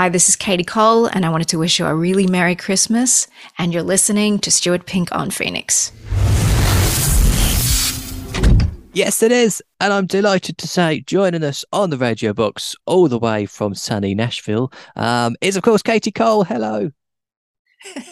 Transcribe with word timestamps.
Hi, 0.00 0.08
this 0.08 0.30
is 0.30 0.36
Katie 0.36 0.64
Cole, 0.64 1.04
and 1.04 1.26
I 1.26 1.28
wanted 1.28 1.48
to 1.48 1.58
wish 1.58 1.78
you 1.78 1.84
a 1.84 1.94
really 1.94 2.26
Merry 2.26 2.56
Christmas. 2.56 3.26
And 3.58 3.70
you're 3.70 3.82
listening 3.82 4.38
to 4.38 4.50
Stuart 4.50 4.86
Pink 4.86 5.12
on 5.12 5.30
Phoenix. 5.30 5.92
Yes, 8.94 9.22
it 9.22 9.30
is. 9.30 9.62
And 9.78 9.92
I'm 9.92 10.06
delighted 10.06 10.56
to 10.56 10.66
say 10.66 11.00
joining 11.02 11.44
us 11.44 11.66
on 11.70 11.90
the 11.90 11.98
radio 11.98 12.32
box 12.32 12.74
all 12.86 13.08
the 13.08 13.18
way 13.18 13.44
from 13.44 13.74
sunny 13.74 14.14
Nashville 14.14 14.72
um, 14.96 15.36
is, 15.42 15.54
of 15.54 15.64
course, 15.64 15.82
Katie 15.82 16.10
Cole. 16.10 16.44
Hello. 16.44 16.92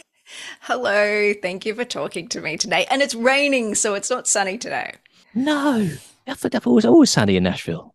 Hello. 0.60 1.32
Thank 1.40 1.64
you 1.64 1.74
for 1.74 1.86
talking 1.86 2.28
to 2.28 2.42
me 2.42 2.58
today. 2.58 2.84
And 2.90 3.00
it's 3.00 3.14
raining, 3.14 3.74
so 3.74 3.94
it's 3.94 4.10
not 4.10 4.28
sunny 4.28 4.58
today. 4.58 4.92
No, 5.34 5.88
I 6.26 6.34
thought 6.34 6.54
it 6.54 6.66
was 6.66 6.84
always 6.84 7.08
sunny 7.08 7.36
in 7.36 7.44
Nashville. 7.44 7.94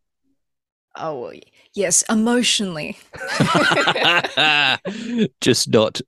Oh, 0.96 1.32
yes, 1.74 2.04
emotionally. 2.10 2.98
Just 5.42 5.70
not 5.70 6.02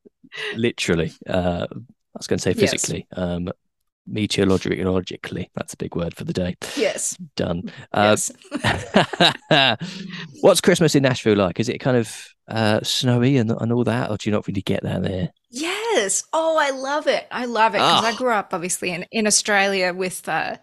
literally. 0.56 1.14
Uh, 1.28 1.68
I 1.72 2.18
was 2.18 2.28
going 2.28 2.40
to 2.40 2.44
say 2.44 2.54
physically. 2.54 3.08
Yes. 3.12 3.20
Um, 3.20 3.52
meteorologically. 4.08 5.50
That's 5.56 5.74
a 5.74 5.78
big 5.78 5.96
word 5.96 6.16
for 6.16 6.24
the 6.24 6.34
day. 6.34 6.56
Yes. 6.76 7.18
Done. 7.36 7.72
Uh, 7.92 8.16
yes. 8.62 9.78
what's 10.42 10.62
Christmas 10.62 10.96
in 10.96 11.04
Nashville 11.04 11.38
like? 11.38 11.60
Is 11.60 11.70
it 11.70 11.80
kind 11.80 11.98
of 11.98 12.28
uh, 12.48 12.82
snowy 12.84 13.38
and, 13.38 13.52
and 13.52 13.72
all 13.72 13.84
that, 13.84 14.10
or 14.10 14.18
do 14.18 14.30
you 14.30 14.36
not 14.36 14.48
really 14.48 14.62
get 14.62 14.84
that 14.84 15.02
there? 15.04 15.32
Yes. 15.50 16.24
Oh, 16.34 16.58
I 16.58 16.70
love 16.72 17.08
it. 17.08 17.28
I 17.32 17.46
love 17.46 17.74
it 17.74 17.80
because 17.80 18.04
oh. 18.04 18.08
I 18.08 18.12
ah. 18.12 18.18
grew 18.18 18.32
up 18.32 18.54
obviously 18.54 18.92
in, 18.92 19.06
in 19.12 19.28
Australia 19.28 19.94
with, 19.94 20.28
uh, 20.30 20.58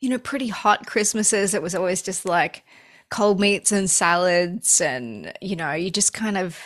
you 0.00 0.08
know, 0.08 0.18
pretty 0.18 0.48
hot 0.48 0.86
Christmases. 0.86 1.54
It 1.54 1.62
was 1.62 1.74
always 1.74 2.02
just 2.02 2.24
like 2.24 2.64
cold 3.10 3.40
meats 3.40 3.72
and 3.72 3.88
salads, 3.88 4.80
and, 4.80 5.32
you 5.40 5.56
know, 5.56 5.72
you 5.72 5.90
just 5.90 6.12
kind 6.12 6.36
of 6.36 6.58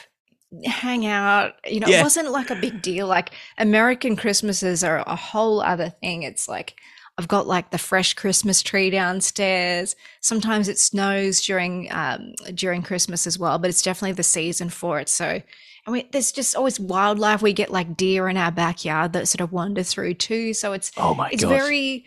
hang 0.65 1.07
out. 1.07 1.55
You 1.67 1.81
know, 1.81 1.89
yeah. 1.89 2.01
it 2.01 2.03
wasn't 2.03 2.31
like 2.31 2.51
a 2.51 2.57
big 2.57 2.83
deal. 2.83 3.07
Like 3.07 3.31
American 3.59 4.17
Christmases 4.17 4.83
are 4.83 4.99
a 5.07 5.17
whole 5.17 5.61
other 5.61 5.91
thing. 5.91 6.23
It's 6.23 6.49
like 6.49 6.77
I've 7.19 7.29
got 7.29 7.47
like 7.47 7.71
the 7.71 7.79
fresh 7.79 8.15
Christmas 8.15 8.63
tree 8.63 8.91
downstairs. 8.91 9.95
Sometimes 10.21 10.69
it 10.69 10.79
snows 10.79 11.41
during 11.43 11.91
um, 11.93 12.35
during 12.55 12.83
Christmas 12.83 13.27
as 13.27 13.39
well, 13.39 13.59
but 13.59 13.71
it's 13.71 13.83
definitely 13.83 14.13
the 14.13 14.23
season 14.23 14.71
for 14.71 15.01
it. 15.01 15.09
So. 15.09 15.43
I 15.87 15.91
mean, 15.93 16.07
there's 16.13 16.31
just 16.31 16.55
always 16.55 16.79
wildlife. 16.79 17.41
We 17.41 17.55
get 17.55 17.71
like 17.71 17.97
deer 17.97 18.29
in 18.29 18.37
our 18.37 18.53
backyard 18.53 19.15
that 19.15 19.29
sort 19.29 19.41
of 19.41 19.51
wander 19.51 19.83
through 19.83 20.15
too. 20.15 20.53
So 20.53 20.75
it's 20.75 20.93
oh 20.99 21.15
my 21.15 21.31
it's 21.31 21.43
gosh. 21.43 21.59
very 21.59 22.05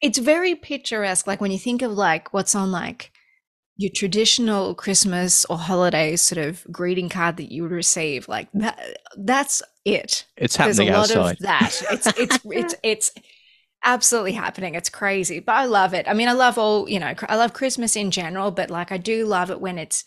it's 0.00 0.18
very 0.18 0.56
picturesque. 0.56 1.28
Like 1.28 1.40
when 1.40 1.52
you 1.52 1.58
think 1.58 1.82
of 1.82 1.92
like 1.92 2.34
what's 2.34 2.56
on 2.56 2.72
like 2.72 3.11
your 3.82 3.90
traditional 3.92 4.74
Christmas 4.74 5.44
or 5.46 5.58
holiday 5.58 6.16
sort 6.16 6.38
of 6.44 6.64
greeting 6.70 7.08
card 7.08 7.36
that 7.36 7.52
you 7.52 7.62
would 7.64 7.72
receive, 7.72 8.28
like 8.28 8.48
that, 8.54 8.80
that's 9.16 9.62
it. 9.84 10.24
It's 10.36 10.56
happening 10.56 10.88
There's 10.88 11.10
a 11.10 11.18
lot 11.18 11.26
outside. 11.26 11.32
of 11.32 11.38
that. 11.40 11.82
It's 11.90 12.06
it's 12.18 12.38
it's 12.44 12.74
it's 12.82 13.12
absolutely 13.84 14.32
happening. 14.32 14.74
It's 14.74 14.88
crazy, 14.88 15.40
but 15.40 15.52
I 15.52 15.64
love 15.66 15.94
it. 15.94 16.08
I 16.08 16.14
mean, 16.14 16.28
I 16.28 16.32
love 16.32 16.58
all 16.58 16.88
you 16.88 17.00
know. 17.00 17.14
I 17.28 17.36
love 17.36 17.52
Christmas 17.52 17.96
in 17.96 18.10
general, 18.10 18.50
but 18.50 18.70
like 18.70 18.92
I 18.92 18.98
do 18.98 19.26
love 19.26 19.50
it 19.50 19.60
when 19.60 19.78
it's 19.78 20.04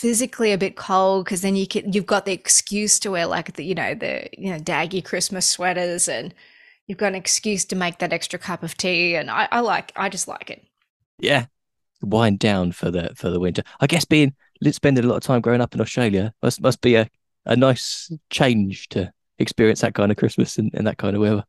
physically 0.00 0.52
a 0.52 0.58
bit 0.58 0.76
cold 0.76 1.24
because 1.24 1.42
then 1.42 1.56
you 1.56 1.66
can 1.66 1.92
you've 1.92 2.06
got 2.06 2.24
the 2.24 2.32
excuse 2.32 2.98
to 3.00 3.10
wear 3.10 3.26
like 3.26 3.52
the 3.54 3.64
you 3.64 3.74
know 3.74 3.94
the 3.94 4.28
you 4.36 4.50
know 4.50 4.58
daggy 4.58 5.04
Christmas 5.04 5.46
sweaters 5.46 6.08
and 6.08 6.32
you've 6.86 6.98
got 6.98 7.08
an 7.08 7.14
excuse 7.14 7.64
to 7.66 7.76
make 7.76 7.98
that 7.98 8.12
extra 8.12 8.38
cup 8.38 8.62
of 8.62 8.76
tea 8.76 9.14
and 9.16 9.30
I, 9.30 9.48
I 9.50 9.60
like 9.60 9.92
I 9.96 10.08
just 10.08 10.28
like 10.28 10.50
it. 10.50 10.64
Yeah, 11.18 11.46
wind 12.02 12.38
down 12.38 12.72
for 12.72 12.90
the 12.90 13.12
for 13.14 13.30
the 13.30 13.40
winter. 13.40 13.62
I 13.80 13.86
guess 13.86 14.04
being 14.04 14.34
spending 14.70 15.04
a 15.04 15.08
lot 15.08 15.16
of 15.16 15.22
time 15.22 15.40
growing 15.40 15.60
up 15.60 15.74
in 15.74 15.80
Australia 15.80 16.32
must 16.42 16.60
must 16.60 16.80
be 16.80 16.94
a, 16.96 17.08
a 17.46 17.56
nice 17.56 18.12
change 18.30 18.88
to 18.90 19.12
experience 19.38 19.80
that 19.80 19.94
kind 19.94 20.10
of 20.10 20.16
Christmas 20.16 20.58
and, 20.58 20.70
and 20.74 20.86
that 20.86 20.98
kind 20.98 21.16
of 21.16 21.22
weather. 21.22 21.44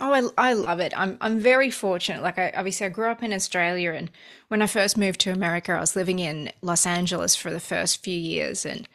Oh, 0.00 0.12
I, 0.36 0.50
I 0.50 0.52
love 0.54 0.80
it. 0.80 0.92
I'm 0.96 1.16
I'm 1.20 1.38
very 1.38 1.70
fortunate. 1.70 2.22
Like 2.22 2.38
I 2.38 2.52
obviously 2.56 2.86
I 2.86 2.88
grew 2.88 3.10
up 3.10 3.22
in 3.22 3.32
Australia, 3.32 3.92
and 3.92 4.10
when 4.48 4.60
I 4.60 4.66
first 4.66 4.98
moved 4.98 5.20
to 5.20 5.32
America, 5.32 5.72
I 5.72 5.80
was 5.80 5.94
living 5.94 6.18
in 6.18 6.50
Los 6.62 6.84
Angeles 6.84 7.36
for 7.36 7.52
the 7.52 7.60
first 7.60 8.02
few 8.02 8.18
years, 8.18 8.66
and 8.66 8.88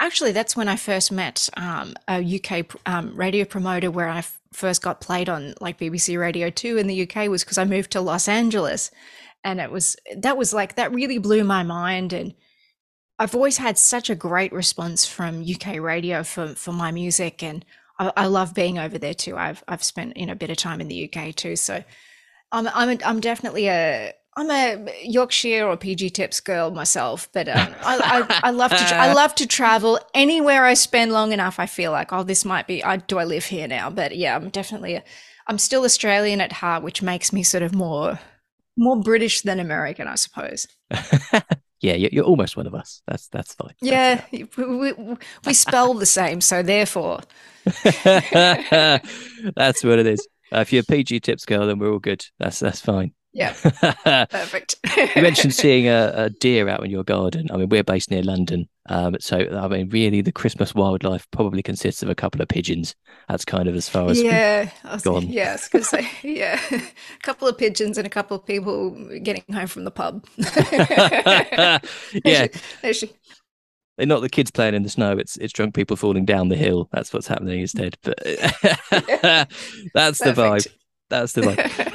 actually 0.00 0.32
that's 0.32 0.54
when 0.56 0.68
I 0.68 0.76
first 0.76 1.10
met 1.10 1.48
um, 1.56 1.94
a 2.08 2.20
UK 2.36 2.66
um, 2.84 3.16
radio 3.16 3.46
promoter 3.46 3.90
where 3.90 4.08
I 4.08 4.18
f- 4.18 4.38
first 4.52 4.82
got 4.82 5.00
played 5.00 5.30
on 5.30 5.54
like 5.62 5.78
BBC 5.78 6.18
Radio 6.18 6.50
Two 6.50 6.76
in 6.76 6.88
the 6.88 7.08
UK 7.08 7.30
was 7.30 7.42
because 7.42 7.58
I 7.58 7.64
moved 7.64 7.90
to 7.92 8.02
Los 8.02 8.28
Angeles, 8.28 8.90
and 9.44 9.60
it 9.60 9.70
was 9.70 9.96
that 10.16 10.36
was 10.36 10.52
like 10.52 10.74
that 10.74 10.92
really 10.92 11.18
blew 11.18 11.44
my 11.44 11.62
mind 11.62 12.12
and 12.12 12.34
I've 13.18 13.34
always 13.34 13.58
had 13.58 13.78
such 13.78 14.10
a 14.10 14.16
great 14.16 14.52
response 14.52 15.06
from 15.06 15.44
UK 15.44 15.78
radio 15.78 16.24
for 16.24 16.48
for 16.48 16.72
my 16.72 16.90
music 16.90 17.42
and 17.42 17.64
I, 17.98 18.12
I 18.16 18.26
love 18.26 18.54
being 18.54 18.78
over 18.78 18.98
there 18.98 19.14
too. 19.14 19.36
I've 19.36 19.62
I've 19.68 19.84
spent 19.84 20.16
you 20.16 20.26
know 20.26 20.32
a 20.32 20.36
bit 20.36 20.50
of 20.50 20.56
time 20.56 20.80
in 20.80 20.88
the 20.88 21.12
UK 21.12 21.34
too, 21.34 21.56
so 21.56 21.84
I'm 22.50 22.68
I'm 22.68 22.98
a, 22.98 23.04
I'm 23.04 23.20
definitely 23.20 23.68
a 23.68 24.12
I'm 24.36 24.50
a 24.50 24.92
Yorkshire 25.04 25.64
or 25.64 25.76
PG 25.76 26.10
Tips 26.10 26.40
girl 26.40 26.72
myself, 26.72 27.28
but 27.32 27.48
um, 27.48 27.72
I, 27.82 28.26
I, 28.28 28.40
I, 28.48 28.50
love 28.50 28.72
to 28.72 28.96
I 28.96 29.12
love 29.14 29.32
to 29.36 29.46
travel 29.46 30.00
anywhere 30.12 30.64
I 30.64 30.74
spend 30.74 31.12
long 31.12 31.32
enough. 31.32 31.60
I 31.60 31.66
feel 31.66 31.92
like 31.92 32.12
oh 32.12 32.24
this 32.24 32.44
might 32.44 32.66
be 32.66 32.82
I 32.82 32.96
do 32.96 33.18
I 33.18 33.24
live 33.24 33.44
here 33.44 33.68
now, 33.68 33.90
but 33.90 34.16
yeah 34.16 34.34
I'm 34.34 34.48
definitely 34.48 34.94
a, 34.94 35.04
I'm 35.46 35.58
still 35.58 35.84
Australian 35.84 36.40
at 36.40 36.52
heart, 36.52 36.82
which 36.82 37.00
makes 37.00 37.32
me 37.32 37.44
sort 37.44 37.62
of 37.62 37.74
more 37.74 38.18
more 38.76 39.00
British 39.00 39.42
than 39.42 39.60
American, 39.60 40.08
I 40.08 40.14
suppose. 40.16 40.66
yeah, 41.80 41.94
you're, 41.94 42.24
almost 42.24 42.56
one 42.56 42.66
of 42.66 42.74
us. 42.74 43.02
That's 43.06 43.28
that's 43.28 43.54
fine. 43.54 43.74
Yeah, 43.80 44.22
that's 44.32 44.56
we, 44.56 44.92
we, 44.92 45.16
we 45.44 45.54
spell 45.54 45.94
the 45.94 46.06
same, 46.06 46.40
so 46.40 46.62
therefore. 46.62 47.20
that's 47.64 49.02
what 49.84 49.98
it 49.98 50.06
is. 50.06 50.26
Uh, 50.52 50.60
if 50.60 50.72
you're 50.72 50.82
a 50.82 50.84
PG 50.84 51.20
tips 51.20 51.44
girl, 51.44 51.66
then 51.66 51.78
we're 51.78 51.92
all 51.92 51.98
good. 51.98 52.24
That's 52.38 52.58
that's 52.58 52.80
fine. 52.80 53.12
Yeah, 53.34 53.52
perfect. 54.30 54.76
you 54.96 55.20
mentioned 55.20 55.52
seeing 55.54 55.88
a, 55.88 56.12
a, 56.14 56.30
deer 56.30 56.68
out 56.68 56.84
in 56.84 56.90
your 56.90 57.02
garden. 57.02 57.48
I 57.52 57.56
mean, 57.56 57.68
we're 57.68 57.82
based 57.82 58.08
near 58.08 58.22
London, 58.22 58.68
um, 58.88 59.16
so 59.18 59.38
I 59.38 59.66
mean, 59.66 59.88
really, 59.88 60.20
the 60.20 60.30
Christmas 60.30 60.72
wildlife 60.72 61.26
probably 61.32 61.60
consists 61.60 62.02
of 62.04 62.08
a 62.08 62.14
couple 62.14 62.42
of 62.42 62.48
pigeons. 62.48 62.94
That's 63.28 63.44
kind 63.44 63.68
of 63.68 63.74
as 63.74 63.88
far 63.88 64.08
as 64.08 64.22
yeah, 64.22 64.70
gone. 65.02 65.26
Yes, 65.26 65.68
because 65.68 65.92
yeah, 66.22 66.60
a 66.70 66.82
couple 67.22 67.48
of 67.48 67.58
pigeons 67.58 67.98
and 67.98 68.06
a 68.06 68.10
couple 68.10 68.36
of 68.36 68.46
people 68.46 68.90
getting 69.22 69.42
home 69.52 69.66
from 69.66 69.82
the 69.82 69.90
pub. 69.90 70.24
yeah, 72.24 72.46
they're 73.96 74.06
not 74.06 74.20
the 74.20 74.28
kids 74.30 74.52
playing 74.52 74.74
in 74.74 74.84
the 74.84 74.90
snow. 74.90 75.18
It's 75.18 75.36
it's 75.38 75.52
drunk 75.52 75.74
people 75.74 75.96
falling 75.96 76.24
down 76.24 76.50
the 76.50 76.56
hill. 76.56 76.88
That's 76.92 77.12
what's 77.12 77.26
happening 77.26 77.60
instead. 77.60 77.96
But 78.02 78.18
that's 78.22 80.18
the 80.20 80.34
vibe. 80.36 80.68
That's 81.08 81.32
the 81.32 81.40
vibe. 81.40 81.90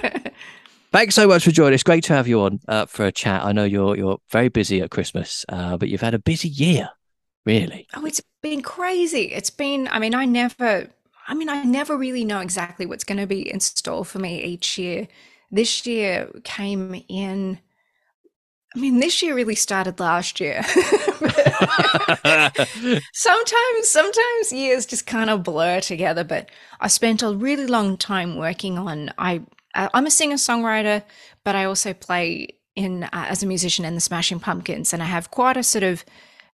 Thanks 0.92 1.14
so 1.14 1.28
much 1.28 1.44
for 1.44 1.52
joining. 1.52 1.76
It's 1.76 1.84
great 1.84 2.04
to 2.06 2.14
have 2.14 2.28
you 2.28 2.42
on 2.42 2.60
uh, 2.68 2.88
for 2.88 3.06
a 3.06 3.12
chat. 3.12 3.46
I 3.46 3.52
know 3.52 3.64
you're 3.64 3.96
you're 3.96 4.18
very 4.32 4.50
busy 4.50 4.82
at 4.82 4.90
Christmas, 4.90 5.46
uh, 5.48 5.78
but 5.78 5.88
you've 5.88 6.02
had 6.02 6.16
a 6.16 6.20
busy 6.20 6.50
year, 6.50 6.90
really. 7.46 7.88
Oh, 7.96 8.06
it's 8.06 8.22
been 8.42 8.64
crazy. 8.64 9.26
It's 9.26 9.52
been. 9.52 9.88
I 9.92 10.00
mean, 10.00 10.16
I 10.16 10.26
never. 10.26 10.90
I 11.28 11.36
mean, 11.36 11.48
I 11.48 11.64
never 11.64 11.96
really 11.96 12.26
know 12.26 12.40
exactly 12.40 12.88
what's 12.88 13.04
going 13.04 13.20
to 13.20 13.28
be 13.28 13.52
in 13.52 13.60
store 13.60 14.04
for 14.04 14.18
me 14.18 14.44
each 14.44 14.80
year. 14.80 15.08
This 15.52 15.86
year 15.86 16.28
came 16.44 17.04
in. 17.08 17.60
I 18.76 18.80
mean, 18.80 19.00
this 19.00 19.22
year 19.22 19.36
really 19.36 19.54
started 19.56 20.00
last 20.00 20.40
year. 20.40 20.64
sometimes, 23.14 23.90
sometimes 23.90 24.52
years 24.52 24.88
just 24.88 25.06
kind 25.06 25.30
of 25.30 25.44
blur 25.44 25.82
together. 25.82 26.24
But 26.24 26.50
I 26.80 26.88
spent 26.88 27.22
a 27.22 27.32
really 27.32 27.68
long 27.68 27.96
time 27.96 28.38
working 28.38 28.80
on. 28.80 29.12
I 29.20 29.42
uh, 29.76 29.90
I'm 29.94 30.06
a 30.06 30.12
singer 30.12 30.36
songwriter, 30.36 31.04
but 31.44 31.56
I 31.56 31.66
also 31.66 31.94
play 31.94 32.60
in 32.76 33.04
uh, 33.04 33.10
as 33.12 33.44
a 33.44 33.48
musician 33.48 33.86
in 33.86 33.96
the 33.96 34.02
Smashing 34.02 34.40
Pumpkins, 34.40 34.94
and 34.94 35.04
I 35.04 35.06
have 35.06 35.32
quite 35.32 35.58
a 35.58 35.64
sort 35.64 35.84
of 35.84 36.04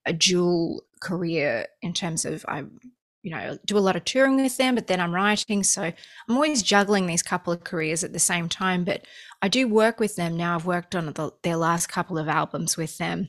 a 0.07 0.13
dual 0.13 0.85
career 1.01 1.67
in 1.83 1.93
terms 1.93 2.25
of 2.25 2.45
I, 2.49 2.65
you 3.23 3.31
know, 3.31 3.59
do 3.65 3.79
a 3.79 3.81
lot 3.81 3.97
of 3.97 4.05
touring 4.05 4.37
with 4.37 4.57
them, 4.57 4.75
but 4.75 4.87
then 4.87 5.01
I'm 5.01 5.15
writing, 5.15 5.63
so 5.63 5.83
I'm 5.83 5.95
always 6.35 6.63
juggling 6.63 7.07
these 7.07 7.23
couple 7.23 7.53
of 7.53 7.65
careers 7.65 8.05
at 8.05 8.13
the 8.13 8.19
same 8.19 8.49
time. 8.49 8.85
But 8.85 9.07
I 9.43 9.49
do 9.49 9.69
work 9.69 10.01
with 10.01 10.17
them 10.17 10.37
now. 10.37 10.55
I've 10.55 10.67
worked 10.67 10.95
on 10.95 11.07
the, 11.07 11.33
their 11.43 11.57
last 11.57 11.89
couple 11.89 12.19
of 12.19 12.29
albums 12.29 12.77
with 12.77 12.99
them, 12.99 13.29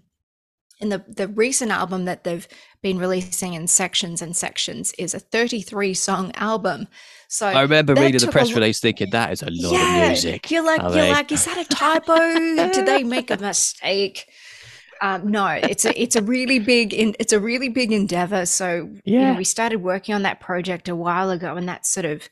and 0.81 0.91
the 0.91 1.03
the 1.07 1.27
recent 1.27 1.71
album 1.71 2.05
that 2.05 2.23
they've 2.23 2.47
been 2.81 2.97
releasing 2.97 3.53
in 3.53 3.67
sections 3.67 4.21
and 4.21 4.35
sections 4.35 4.93
is 4.97 5.13
a 5.13 5.19
33 5.19 5.93
song 5.93 6.31
album 6.35 6.87
so 7.35 7.47
I 7.47 7.63
remember 7.63 7.93
reading 7.95 8.21
the 8.21 8.31
press 8.31 8.53
release 8.53 8.79
thinking 8.79 9.09
that 9.09 9.33
is 9.33 9.41
a 9.41 9.49
lot 9.49 9.73
yeah, 9.73 9.97
of 9.97 10.07
music. 10.07 10.49
You're 10.49 10.63
like, 10.63 10.81
you're 10.81 11.09
like, 11.09 11.31
is 11.33 11.43
that 11.43 11.57
a 11.57 11.65
typo? 11.65 12.15
Did 12.15 12.85
they 12.85 13.03
make 13.03 13.29
a 13.29 13.35
mistake? 13.35 14.29
Um, 15.01 15.29
no, 15.29 15.47
it's 15.47 15.83
a 15.83 16.01
it's 16.01 16.15
a 16.15 16.21
really 16.21 16.59
big 16.59 16.93
in, 16.93 17.13
it's 17.19 17.33
a 17.33 17.39
really 17.39 17.67
big 17.67 17.91
endeavor. 17.91 18.45
So 18.45 18.89
yeah, 19.03 19.19
you 19.19 19.19
know, 19.19 19.37
we 19.37 19.43
started 19.43 19.83
working 19.83 20.15
on 20.15 20.21
that 20.21 20.39
project 20.39 20.87
a 20.87 20.95
while 20.95 21.29
ago, 21.29 21.57
and 21.57 21.67
that 21.67 21.85
sort 21.85 22.05
of 22.05 22.29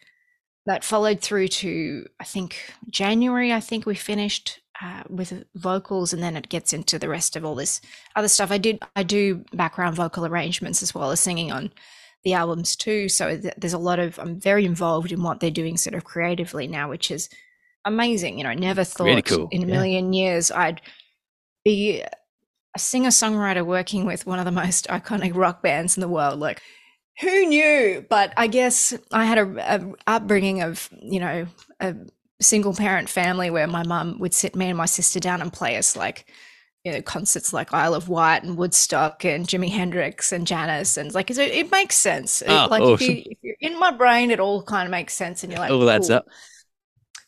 that 0.65 0.85
followed 0.85 1.19
through 1.19 1.50
to 1.50 2.05
I 2.21 2.23
think 2.23 2.55
January. 2.89 3.51
I 3.51 3.59
think 3.59 3.85
we 3.85 3.95
finished 3.95 4.61
uh, 4.81 5.03
with 5.09 5.44
vocals, 5.53 6.13
and 6.13 6.23
then 6.23 6.38
it 6.38 6.47
gets 6.47 6.71
into 6.71 6.97
the 6.97 7.09
rest 7.09 7.35
of 7.35 7.44
all 7.44 7.55
this 7.55 7.81
other 8.15 8.29
stuff. 8.29 8.51
I 8.51 8.57
did 8.57 8.81
I 8.95 9.03
do 9.03 9.44
background 9.51 9.97
vocal 9.97 10.25
arrangements 10.25 10.81
as 10.81 10.95
well 10.95 11.11
as 11.11 11.19
singing 11.19 11.51
on 11.51 11.73
the 12.23 12.33
albums 12.33 12.75
too. 12.75 13.09
So 13.09 13.37
th- 13.37 13.53
there's 13.57 13.73
a 13.73 13.77
lot 13.79 13.99
of 13.99 14.19
I'm 14.19 14.39
very 14.39 14.65
involved 14.65 15.11
in 15.11 15.23
what 15.23 15.39
they're 15.39 15.51
doing 15.51 15.77
sort 15.77 15.95
of 15.95 16.03
creatively 16.03 16.67
now, 16.67 16.89
which 16.89 17.11
is 17.11 17.29
amazing. 17.85 18.37
You 18.37 18.45
know, 18.45 18.49
I 18.51 18.55
never 18.55 18.83
thought 18.83 19.05
really 19.05 19.21
cool. 19.21 19.47
in 19.51 19.63
a 19.63 19.67
million 19.67 20.13
yeah. 20.13 20.23
years 20.23 20.51
I'd 20.51 20.81
be 21.63 22.03
a 22.75 22.79
singer 22.79 23.09
songwriter 23.09 23.65
working 23.65 24.05
with 24.05 24.25
one 24.25 24.39
of 24.39 24.45
the 24.45 24.51
most 24.51 24.87
iconic 24.89 25.35
rock 25.35 25.61
bands 25.61 25.97
in 25.97 26.01
the 26.01 26.07
world. 26.07 26.39
Like, 26.39 26.61
who 27.19 27.45
knew? 27.45 28.05
But 28.09 28.33
I 28.37 28.47
guess 28.47 28.93
I 29.11 29.25
had 29.25 29.37
a, 29.37 29.75
a 29.75 29.93
upbringing 30.07 30.61
of 30.61 30.89
you 31.01 31.19
know 31.19 31.47
a 31.79 31.95
single 32.41 32.73
parent 32.73 33.09
family 33.09 33.49
where 33.49 33.67
my 33.67 33.83
mum 33.83 34.19
would 34.19 34.33
sit 34.33 34.55
me 34.55 34.67
and 34.67 34.77
my 34.77 34.85
sister 34.85 35.19
down 35.19 35.41
and 35.41 35.51
play 35.51 35.77
us 35.77 35.95
like 35.95 36.25
you 36.83 36.91
know 36.91 37.01
concerts 37.01 37.53
like 37.53 37.74
Isle 37.74 37.95
of 37.95 38.09
Wight 38.09 38.44
and 38.44 38.57
Woodstock 38.57 39.24
and 39.24 39.47
Jimi 39.47 39.69
Hendrix 39.69 40.31
and 40.31 40.45
Janis 40.45 40.97
and 40.97 41.13
like 41.13 41.31
it, 41.31 41.38
it 41.38 41.71
makes 41.71 41.97
sense. 41.97 42.44
Oh, 42.45 42.68
like 42.69 42.81
awesome. 42.81 43.09
if, 43.09 43.25
you, 43.41 43.51
are 43.51 43.56
in 43.62 43.80
my 43.80 43.91
brain, 43.91 44.31
it 44.31 44.39
all 44.39 44.62
kind 44.63 44.85
of 44.85 44.91
makes 44.91 45.13
sense, 45.13 45.44
and 45.44 45.51
you're 45.51 45.62
like, 45.62 45.71
all 45.71 45.89
adds 45.89 46.07
cool. 46.07 46.18
up. 46.18 46.27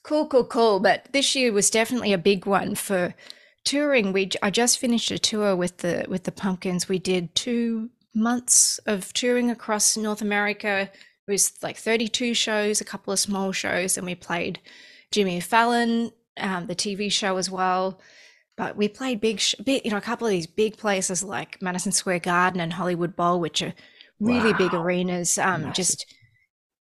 Cool, 0.04 0.28
cool, 0.28 0.46
cool. 0.46 0.80
But 0.80 1.08
this 1.14 1.36
year 1.36 1.52
was 1.52 1.70
definitely 1.70 2.14
a 2.14 2.18
big 2.18 2.46
one 2.46 2.76
for 2.76 3.16
touring. 3.64 4.12
We 4.12 4.30
I 4.44 4.50
just 4.50 4.78
finished 4.78 5.10
a 5.12 5.18
tour 5.18 5.56
with 5.56 5.78
the 5.78 6.06
with 6.10 6.24
the 6.24 6.32
Pumpkins. 6.32 6.90
We 6.90 7.00
did 7.00 7.34
two 7.34 7.90
months 8.14 8.80
of 8.86 9.14
touring 9.14 9.50
across 9.50 9.96
North 9.96 10.22
America. 10.22 10.90
It 11.28 11.32
was 11.32 11.54
like 11.64 11.78
32 11.78 12.34
shows, 12.34 12.82
a 12.82 12.86
couple 12.86 13.12
of 13.14 13.20
small 13.20 13.52
shows, 13.52 13.98
and 13.98 14.06
we 14.06 14.16
played 14.16 14.60
Jimmy 15.12 15.40
Fallon, 15.40 16.12
um, 16.38 16.68
the 16.68 16.76
TV 16.76 17.12
show 17.12 17.38
as 17.38 17.50
well. 17.50 18.00
But 18.58 18.78
we 18.78 18.88
played 18.88 19.20
big, 19.20 19.40
sh- 19.40 19.56
big, 19.64 19.84
you 19.84 19.92
know, 19.92 19.98
a 19.98 20.02
couple 20.02 20.28
of 20.28 20.32
these 20.32 20.48
big 20.48 20.78
places 20.78 21.24
like 21.24 21.62
Madison 21.62 21.92
Square 21.92 22.20
Garden 22.20 22.62
and 22.62 22.72
Hollywood 22.72 23.16
Bowl, 23.16 23.40
which 23.40 23.62
are 23.62 23.74
really 24.20 24.52
wow. 24.54 24.58
big 24.58 24.74
arenas. 24.74 25.38
Um, 25.38 25.74
just 25.74 26.06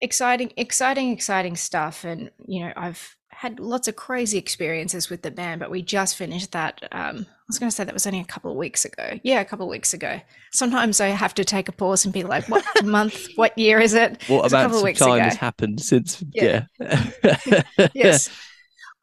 exciting, 0.00 0.52
exciting, 0.56 1.10
exciting 1.10 1.56
stuff. 1.56 2.04
And 2.04 2.30
you 2.46 2.64
know, 2.64 2.72
I've 2.76 3.16
had 3.30 3.58
lots 3.60 3.88
of 3.88 3.96
crazy 3.96 4.38
experiences 4.38 5.10
with 5.10 5.22
the 5.22 5.30
band, 5.30 5.60
but 5.60 5.70
we 5.70 5.82
just 5.82 6.16
finished 6.16 6.52
that. 6.52 6.82
Um, 6.92 7.26
I 7.28 7.46
was 7.48 7.58
going 7.58 7.68
to 7.68 7.74
say 7.74 7.84
that 7.84 7.92
was 7.92 8.06
only 8.06 8.20
a 8.20 8.24
couple 8.24 8.50
of 8.50 8.56
weeks 8.56 8.84
ago. 8.84 9.18
Yeah, 9.22 9.40
a 9.40 9.44
couple 9.44 9.66
of 9.66 9.70
weeks 9.70 9.92
ago. 9.92 10.20
Sometimes 10.52 11.00
I 11.00 11.08
have 11.08 11.34
to 11.34 11.44
take 11.44 11.68
a 11.68 11.72
pause 11.72 12.04
and 12.04 12.14
be 12.14 12.22
like, 12.22 12.48
"What 12.48 12.64
month? 12.84 13.26
What 13.36 13.56
year 13.58 13.80
is 13.80 13.94
it?" 13.94 14.22
What 14.28 14.50
amount 14.50 14.72
of, 14.72 14.84
of 14.84 14.96
time 14.96 15.12
ago. 15.12 15.24
has 15.24 15.36
happened 15.36 15.80
since? 15.80 16.22
Yeah. 16.32 16.66
yeah. 16.80 17.62
yes. 17.94 18.30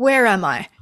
Where 0.02 0.26
am 0.26 0.44
I? 0.44 0.68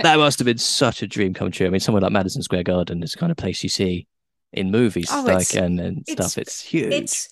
that 0.00 0.14
must 0.16 0.38
have 0.38 0.46
been 0.46 0.56
such 0.56 1.02
a 1.02 1.06
dream 1.06 1.34
come 1.34 1.50
true. 1.50 1.66
I 1.66 1.68
mean, 1.68 1.80
somewhere 1.80 2.00
like 2.00 2.12
Madison 2.12 2.40
Square 2.40 2.62
Garden 2.62 3.02
is 3.02 3.12
the 3.12 3.18
kind 3.18 3.30
of 3.30 3.36
place 3.36 3.62
you 3.62 3.68
see 3.68 4.06
in 4.54 4.70
movies, 4.70 5.10
oh, 5.12 5.22
like 5.26 5.54
and, 5.54 5.78
and 5.78 6.02
stuff. 6.08 6.38
It's 6.38 6.62
huge. 6.62 6.94
It's 6.94 7.28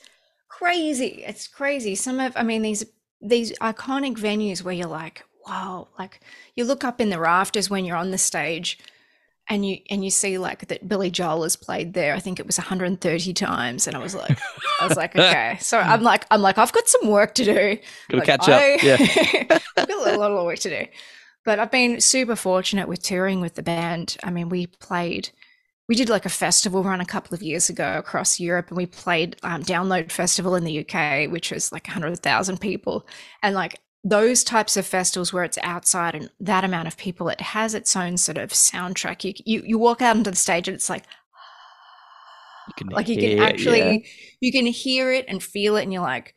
crazy. 0.50 1.24
It's 1.26 1.48
crazy. 1.48 1.94
Some 1.94 2.20
of, 2.20 2.34
I 2.36 2.42
mean, 2.42 2.60
these 2.60 2.84
these 3.22 3.56
iconic 3.60 4.18
venues 4.18 4.62
where 4.62 4.74
you're 4.74 4.88
like, 4.88 5.24
wow, 5.46 5.88
like 5.98 6.20
you 6.54 6.66
look 6.66 6.84
up 6.84 7.00
in 7.00 7.08
the 7.08 7.18
rafters 7.18 7.70
when 7.70 7.86
you're 7.86 7.96
on 7.96 8.10
the 8.10 8.18
stage 8.18 8.78
and 9.52 9.66
you 9.66 9.76
and 9.90 10.02
you 10.02 10.10
see 10.10 10.38
like 10.38 10.66
that 10.68 10.88
Billy 10.88 11.10
Joel 11.10 11.42
has 11.42 11.56
played 11.56 11.92
there. 11.92 12.14
I 12.14 12.20
think 12.20 12.40
it 12.40 12.46
was 12.46 12.56
130 12.56 13.34
times, 13.34 13.86
and 13.86 13.94
I 13.94 13.98
was 13.98 14.14
like, 14.14 14.38
I 14.80 14.86
was 14.86 14.96
like, 14.96 15.14
okay. 15.16 15.58
So 15.60 15.78
I'm 15.78 16.02
like, 16.02 16.24
I'm 16.30 16.40
like, 16.40 16.56
I've 16.56 16.72
got 16.72 16.88
some 16.88 17.10
work 17.10 17.34
to 17.34 17.44
do. 17.44 17.78
Gotta 18.08 18.16
like, 18.16 18.24
catch 18.24 18.48
I, 18.48 18.74
up. 18.74 18.82
Yeah, 18.82 19.58
I've 19.76 19.88
got 19.88 20.14
a 20.14 20.18
lot 20.18 20.30
of 20.30 20.42
work 20.46 20.58
to 20.60 20.70
do. 20.70 20.90
But 21.44 21.58
I've 21.58 21.70
been 21.70 22.00
super 22.00 22.34
fortunate 22.34 22.88
with 22.88 23.02
touring 23.02 23.42
with 23.42 23.54
the 23.54 23.62
band. 23.62 24.16
I 24.22 24.30
mean, 24.30 24.48
we 24.48 24.68
played, 24.68 25.28
we 25.86 25.96
did 25.96 26.08
like 26.08 26.24
a 26.24 26.30
festival 26.30 26.82
run 26.82 27.02
a 27.02 27.04
couple 27.04 27.34
of 27.34 27.42
years 27.42 27.68
ago 27.68 27.98
across 27.98 28.40
Europe, 28.40 28.68
and 28.68 28.78
we 28.78 28.86
played 28.86 29.36
um, 29.42 29.62
Download 29.62 30.10
Festival 30.10 30.54
in 30.54 30.64
the 30.64 30.78
UK, 30.78 31.30
which 31.30 31.50
was 31.50 31.72
like 31.72 31.86
100,000 31.88 32.58
people, 32.58 33.06
and 33.42 33.54
like 33.54 33.80
those 34.04 34.42
types 34.42 34.76
of 34.76 34.84
festivals 34.84 35.32
where 35.32 35.44
it's 35.44 35.58
outside 35.62 36.14
and 36.14 36.30
that 36.40 36.64
amount 36.64 36.88
of 36.88 36.96
people, 36.96 37.28
it 37.28 37.40
has 37.40 37.74
its 37.74 37.94
own 37.94 38.16
sort 38.16 38.38
of 38.38 38.50
soundtrack. 38.50 39.24
You 39.24 39.34
you, 39.44 39.62
you 39.66 39.78
walk 39.78 40.02
out 40.02 40.16
onto 40.16 40.30
the 40.30 40.36
stage 40.36 40.68
and 40.68 40.74
it's 40.74 40.90
like 40.90 41.04
you 42.78 42.86
like 42.90 43.08
you 43.08 43.16
can 43.16 43.38
actually 43.40 43.78
yeah. 43.78 43.98
you 44.40 44.52
can 44.52 44.66
hear 44.66 45.12
it 45.12 45.24
and 45.28 45.42
feel 45.42 45.76
it 45.76 45.82
and 45.82 45.92
you're 45.92 46.02
like 46.02 46.34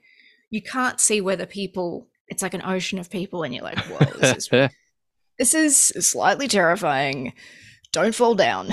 you 0.50 0.62
can't 0.62 1.00
see 1.00 1.22
where 1.22 1.36
the 1.36 1.48
people 1.48 2.08
it's 2.28 2.42
like 2.42 2.54
an 2.54 2.64
ocean 2.64 3.00
of 3.00 3.10
people 3.10 3.44
and 3.44 3.54
you're 3.54 3.64
like 3.64 3.78
whoa 3.80 4.20
this 4.20 4.50
is 4.50 4.70
this 5.40 5.54
is 5.54 5.78
slightly 6.08 6.48
terrifying. 6.48 7.34
Don't 7.92 8.16
fall 8.16 8.36
down. 8.36 8.70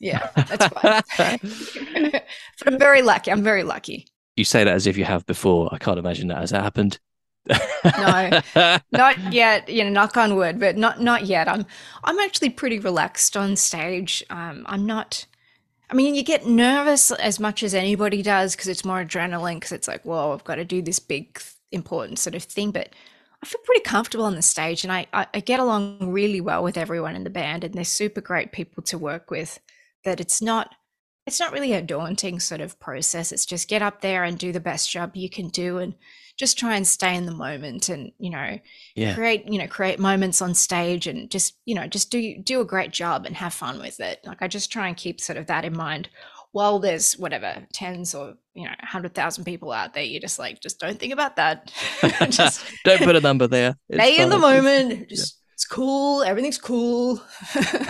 Yeah 0.00 0.28
that's 0.36 0.66
fine 0.66 1.02
but 2.12 2.66
i'm 2.66 2.78
very 2.78 3.00
lucky 3.02 3.32
i'm 3.32 3.42
very 3.42 3.62
lucky. 3.62 4.06
You 4.36 4.44
say 4.44 4.64
that 4.64 4.74
as 4.74 4.86
if 4.86 4.98
you 4.98 5.04
have 5.04 5.24
before. 5.24 5.70
I 5.72 5.78
can't 5.78 5.98
imagine 5.98 6.28
that 6.28 6.38
has 6.38 6.50
happened 6.50 6.98
no, 7.48 8.40
not 8.92 9.32
yet. 9.32 9.68
You 9.68 9.84
know, 9.84 9.90
knock 9.90 10.16
on 10.16 10.36
wood, 10.36 10.58
but 10.58 10.76
not 10.76 11.00
not 11.00 11.26
yet. 11.26 11.48
I'm 11.48 11.66
I'm 12.04 12.18
actually 12.18 12.50
pretty 12.50 12.78
relaxed 12.78 13.36
on 13.36 13.56
stage. 13.56 14.24
Um, 14.30 14.64
I'm 14.66 14.86
not. 14.86 15.26
I 15.88 15.94
mean, 15.94 16.14
you 16.16 16.24
get 16.24 16.46
nervous 16.46 17.12
as 17.12 17.38
much 17.38 17.62
as 17.62 17.72
anybody 17.74 18.20
does 18.22 18.56
because 18.56 18.68
it's 18.68 18.84
more 18.84 19.04
adrenaline. 19.04 19.56
Because 19.56 19.72
it's 19.72 19.88
like, 19.88 20.04
whoa, 20.04 20.32
I've 20.32 20.44
got 20.44 20.56
to 20.56 20.64
do 20.64 20.82
this 20.82 20.98
big, 20.98 21.40
important 21.70 22.18
sort 22.18 22.34
of 22.34 22.42
thing. 22.42 22.72
But 22.72 22.90
I 23.42 23.46
feel 23.46 23.60
pretty 23.64 23.82
comfortable 23.82 24.24
on 24.24 24.34
the 24.34 24.42
stage, 24.42 24.82
and 24.84 24.92
I, 24.92 25.06
I 25.12 25.26
I 25.34 25.40
get 25.40 25.60
along 25.60 26.10
really 26.12 26.40
well 26.40 26.62
with 26.62 26.76
everyone 26.76 27.16
in 27.16 27.24
the 27.24 27.30
band, 27.30 27.64
and 27.64 27.74
they're 27.74 27.84
super 27.84 28.20
great 28.20 28.52
people 28.52 28.82
to 28.84 28.98
work 28.98 29.30
with. 29.30 29.60
That 30.04 30.20
it's 30.20 30.42
not 30.42 30.74
it's 31.26 31.40
not 31.40 31.52
really 31.52 31.72
a 31.72 31.82
daunting 31.82 32.38
sort 32.40 32.60
of 32.60 32.78
process. 32.78 33.32
It's 33.32 33.46
just 33.46 33.68
get 33.68 33.82
up 33.82 34.00
there 34.00 34.22
and 34.22 34.38
do 34.38 34.52
the 34.52 34.60
best 34.60 34.90
job 34.90 35.16
you 35.16 35.28
can 35.28 35.48
do 35.48 35.78
and 35.78 35.94
just 36.36 36.58
try 36.58 36.76
and 36.76 36.86
stay 36.86 37.14
in 37.14 37.26
the 37.26 37.32
moment 37.32 37.88
and, 37.88 38.12
you 38.18 38.30
know, 38.30 38.58
yeah. 38.94 39.14
create, 39.14 39.50
you 39.50 39.58
know, 39.58 39.66
create 39.66 39.98
moments 39.98 40.42
on 40.42 40.54
stage 40.54 41.06
and 41.06 41.30
just, 41.30 41.56
you 41.64 41.74
know, 41.74 41.86
just 41.86 42.10
do 42.10 42.38
do 42.38 42.60
a 42.60 42.64
great 42.64 42.92
job 42.92 43.26
and 43.26 43.36
have 43.36 43.54
fun 43.54 43.78
with 43.78 44.00
it. 44.00 44.20
Like 44.24 44.42
I 44.42 44.48
just 44.48 44.70
try 44.70 44.88
and 44.88 44.96
keep 44.96 45.20
sort 45.20 45.38
of 45.38 45.46
that 45.46 45.64
in 45.64 45.76
mind 45.76 46.08
while 46.56 46.78
there's 46.78 47.12
whatever 47.18 47.66
tens 47.74 48.14
or 48.14 48.32
you 48.54 48.64
know 48.64 48.70
100,000 48.80 49.44
people 49.44 49.72
out 49.72 49.92
there 49.92 50.02
you 50.02 50.18
just 50.18 50.38
like 50.38 50.58
just 50.58 50.80
don't 50.80 50.98
think 50.98 51.12
about 51.12 51.36
that 51.36 51.70
just 52.30 52.64
don't 52.82 53.02
put 53.02 53.14
a 53.14 53.20
number 53.20 53.46
there 53.46 53.74
it's 53.90 54.02
stay 54.02 54.22
in 54.22 54.30
the 54.30 54.38
moment 54.38 55.06
just 55.10 55.36
yeah. 55.36 55.52
it's 55.52 55.66
cool 55.66 56.22
everything's 56.22 56.56
cool 56.56 57.20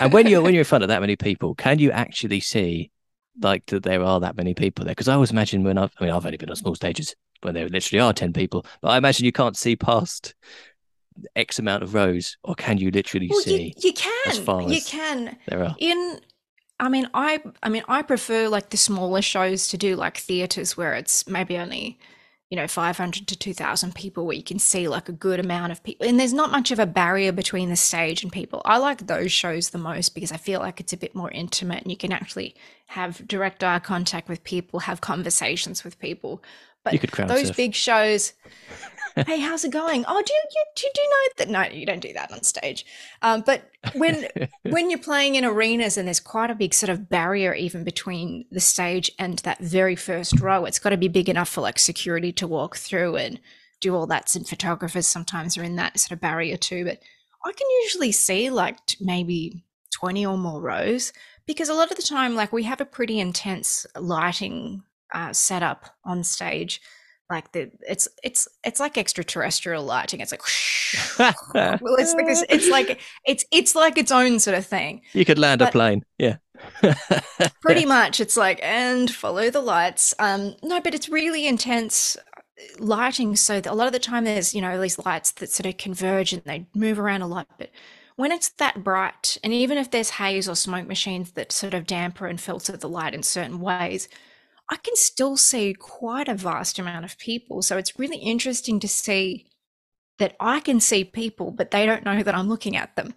and 0.01 0.11
when 0.11 0.27
you're 0.27 0.41
when 0.41 0.53
you're 0.53 0.61
in 0.61 0.65
front 0.65 0.83
of 0.83 0.89
that 0.89 0.99
many 0.99 1.15
people 1.15 1.55
can 1.55 1.79
you 1.79 1.91
actually 1.91 2.41
see 2.41 2.91
like 3.41 3.65
that 3.67 3.83
there 3.83 4.03
are 4.03 4.19
that 4.19 4.37
many 4.37 4.53
people 4.53 4.85
there 4.85 4.93
because 4.93 5.07
I 5.07 5.13
always 5.13 5.31
imagine 5.31 5.63
when 5.63 5.77
I've 5.77 5.93
I 5.99 6.05
mean 6.05 6.13
I've 6.13 6.25
only 6.25 6.37
been 6.37 6.49
on 6.49 6.55
small 6.55 6.75
stages 6.75 7.15
when 7.41 7.53
there 7.53 7.67
literally 7.69 7.99
are 7.99 8.13
ten 8.13 8.33
people, 8.33 8.65
but 8.81 8.89
I 8.89 8.97
imagine 8.97 9.25
you 9.25 9.31
can't 9.31 9.57
see 9.57 9.75
past 9.75 10.33
X 11.35 11.59
amount 11.59 11.83
of 11.83 11.93
rows, 11.93 12.37
or 12.43 12.55
can 12.55 12.77
you 12.77 12.91
literally 12.91 13.27
well, 13.29 13.41
see? 13.41 13.73
You, 13.77 13.89
you 13.89 13.93
can. 13.93 14.69
you 14.69 14.81
can. 14.81 15.37
There 15.47 15.63
are 15.63 15.75
in. 15.79 16.19
I 16.79 16.89
mean, 16.89 17.09
I 17.13 17.41
I 17.63 17.69
mean, 17.69 17.83
I 17.87 18.01
prefer 18.01 18.49
like 18.49 18.69
the 18.69 18.77
smaller 18.77 19.21
shows 19.21 19.67
to 19.69 19.77
do 19.77 19.95
like 19.95 20.17
theaters 20.17 20.77
where 20.77 20.93
it's 20.93 21.27
maybe 21.27 21.57
only 21.57 21.97
you 22.49 22.55
know 22.55 22.67
500 22.67 23.27
to 23.27 23.35
2000 23.35 23.93
people 23.93 24.25
where 24.25 24.35
you 24.35 24.43
can 24.43 24.59
see 24.59 24.87
like 24.87 25.09
a 25.09 25.13
good 25.13 25.39
amount 25.39 25.71
of 25.71 25.83
people 25.83 26.07
and 26.07 26.19
there's 26.19 26.33
not 26.33 26.51
much 26.51 26.71
of 26.71 26.79
a 26.79 26.85
barrier 26.85 27.31
between 27.31 27.69
the 27.69 27.75
stage 27.75 28.23
and 28.23 28.31
people. 28.31 28.61
I 28.65 28.77
like 28.77 29.07
those 29.07 29.31
shows 29.31 29.69
the 29.69 29.77
most 29.77 30.15
because 30.15 30.31
i 30.31 30.37
feel 30.37 30.59
like 30.59 30.79
it's 30.79 30.93
a 30.93 30.97
bit 30.97 31.15
more 31.15 31.31
intimate 31.31 31.83
and 31.83 31.91
you 31.91 31.97
can 31.97 32.11
actually 32.11 32.55
have 32.87 33.27
direct 33.27 33.63
eye 33.63 33.79
contact 33.79 34.29
with 34.29 34.43
people 34.43 34.81
have 34.81 35.01
conversations 35.01 35.83
with 35.83 35.99
people 35.99 36.41
but 36.87 36.93
you 36.93 36.99
could 36.99 37.11
crowd 37.11 37.29
those 37.29 37.47
surf. 37.47 37.57
big 37.57 37.73
shows 37.75 38.33
hey, 39.25 39.39
how's 39.39 39.63
it 39.63 39.71
going? 39.71 40.05
Oh, 40.07 40.21
do 40.21 40.33
you, 40.33 40.41
you 40.51 40.65
do 40.75 41.01
you 41.01 41.09
know 41.09 41.33
that? 41.37 41.49
No, 41.49 41.63
you 41.75 41.85
don't 41.85 41.99
do 41.99 42.13
that 42.13 42.31
on 42.31 42.43
stage. 42.43 42.85
Um, 43.21 43.41
but 43.45 43.69
when 43.93 44.27
when 44.63 44.89
you're 44.89 44.99
playing 44.99 45.35
in 45.35 45.45
arenas 45.45 45.97
and 45.97 46.07
there's 46.07 46.19
quite 46.19 46.51
a 46.51 46.55
big 46.55 46.73
sort 46.73 46.89
of 46.89 47.09
barrier 47.09 47.53
even 47.53 47.83
between 47.83 48.45
the 48.51 48.59
stage 48.59 49.11
and 49.17 49.39
that 49.39 49.59
very 49.59 49.95
first 49.95 50.39
row, 50.39 50.65
it's 50.65 50.79
got 50.79 50.89
to 50.89 50.97
be 50.97 51.07
big 51.07 51.29
enough 51.29 51.49
for 51.49 51.61
like 51.61 51.79
security 51.79 52.31
to 52.33 52.47
walk 52.47 52.77
through 52.77 53.15
and 53.15 53.39
do 53.81 53.95
all 53.95 54.07
that. 54.07 54.35
And 54.35 54.47
photographers 54.47 55.07
sometimes 55.07 55.57
are 55.57 55.63
in 55.63 55.75
that 55.77 55.99
sort 55.99 56.11
of 56.11 56.21
barrier 56.21 56.57
too. 56.57 56.85
But 56.85 57.01
I 57.45 57.51
can 57.51 57.67
usually 57.83 58.11
see 58.11 58.49
like 58.49 58.77
maybe 58.99 59.63
20 59.93 60.25
or 60.25 60.37
more 60.37 60.61
rows 60.61 61.13
because 61.45 61.69
a 61.69 61.73
lot 61.73 61.91
of 61.91 61.97
the 61.97 62.03
time, 62.03 62.35
like 62.35 62.51
we 62.51 62.63
have 62.63 62.81
a 62.81 62.85
pretty 62.85 63.19
intense 63.19 63.85
lighting 63.95 64.83
uh, 65.13 65.33
setup 65.33 65.85
on 66.03 66.23
stage 66.23 66.81
like 67.29 67.51
the 67.51 67.71
it's 67.87 68.07
it's 68.23 68.47
it's 68.63 68.79
like 68.79 68.97
extraterrestrial 68.97 69.83
lighting. 69.83 70.21
It's 70.21 70.31
like 70.31 70.41
well 71.81 71.95
it's 71.99 72.13
like 72.13 72.25
this 72.25 72.43
it's 72.49 72.69
like 72.69 73.01
it's 73.25 73.45
it's 73.51 73.75
like 73.75 73.97
its 73.97 74.11
own 74.11 74.39
sort 74.39 74.57
of 74.57 74.65
thing. 74.65 75.01
You 75.13 75.25
could 75.25 75.39
land 75.39 75.59
but 75.59 75.69
a 75.69 75.71
plane 75.71 76.03
yeah. 76.17 76.37
Pretty 77.61 77.85
much 77.85 78.19
it's 78.19 78.37
like 78.37 78.59
and 78.63 79.11
follow 79.11 79.49
the 79.49 79.61
lights. 79.61 80.13
Um 80.19 80.55
no 80.63 80.79
but 80.79 80.93
it's 80.93 81.09
really 81.09 81.47
intense 81.47 82.15
uh, 82.15 82.41
lighting 82.79 83.35
so 83.35 83.61
a 83.65 83.75
lot 83.75 83.87
of 83.87 83.93
the 83.93 83.99
time 83.99 84.23
there's 84.23 84.55
you 84.55 84.61
know 84.61 84.79
these 84.79 84.97
lights 84.99 85.31
that 85.33 85.51
sort 85.51 85.67
of 85.67 85.77
converge 85.77 86.33
and 86.33 86.43
they 86.45 86.65
move 86.73 86.97
around 86.97 87.21
a 87.21 87.27
lot 87.27 87.47
but 87.57 87.69
when 88.15 88.31
it's 88.31 88.49
that 88.49 88.83
bright, 88.83 89.37
and 89.43 89.53
even 89.53 89.77
if 89.77 89.91
there's 89.91 90.09
haze 90.09 90.49
or 90.49 90.55
smoke 90.55 90.87
machines 90.87 91.33
that 91.33 91.51
sort 91.51 91.75
of 91.75 91.85
damper 91.85 92.25
and 92.25 92.41
filter 92.41 92.75
the 92.75 92.89
light 92.89 93.13
in 93.13 93.21
certain 93.21 93.59
ways, 93.59 94.09
I 94.69 94.75
can 94.77 94.95
still 94.95 95.37
see 95.37 95.73
quite 95.73 96.27
a 96.27 96.35
vast 96.35 96.77
amount 96.77 97.05
of 97.05 97.17
people. 97.17 97.61
So 97.61 97.77
it's 97.77 97.97
really 97.97 98.17
interesting 98.17 98.79
to 98.81 98.87
see 98.87 99.47
that 100.19 100.35
I 100.39 100.59
can 100.59 100.79
see 100.79 101.03
people, 101.03 101.51
but 101.51 101.71
they 101.71 101.85
don't 101.85 102.03
know 102.03 102.23
that 102.23 102.35
I'm 102.35 102.49
looking 102.49 102.75
at 102.75 102.95
them. 102.95 103.13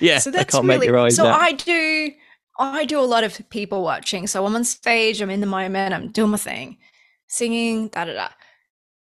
Yeah, 0.00 0.18
so 0.18 0.30
that's 0.30 0.54
really, 0.54 1.10
So 1.10 1.26
out. 1.26 1.40
I 1.40 1.52
do, 1.52 2.12
I 2.58 2.84
do 2.84 3.00
a 3.00 3.02
lot 3.02 3.24
of 3.24 3.48
people 3.50 3.82
watching. 3.82 4.26
So 4.26 4.44
I'm 4.46 4.54
on 4.54 4.64
stage, 4.64 5.20
I'm 5.20 5.30
in 5.30 5.40
the 5.40 5.46
moment, 5.46 5.94
I'm 5.94 6.08
doing 6.08 6.30
my 6.30 6.36
thing, 6.36 6.78
singing, 7.26 7.88
da 7.88 8.04
da 8.04 8.12
da. 8.12 8.28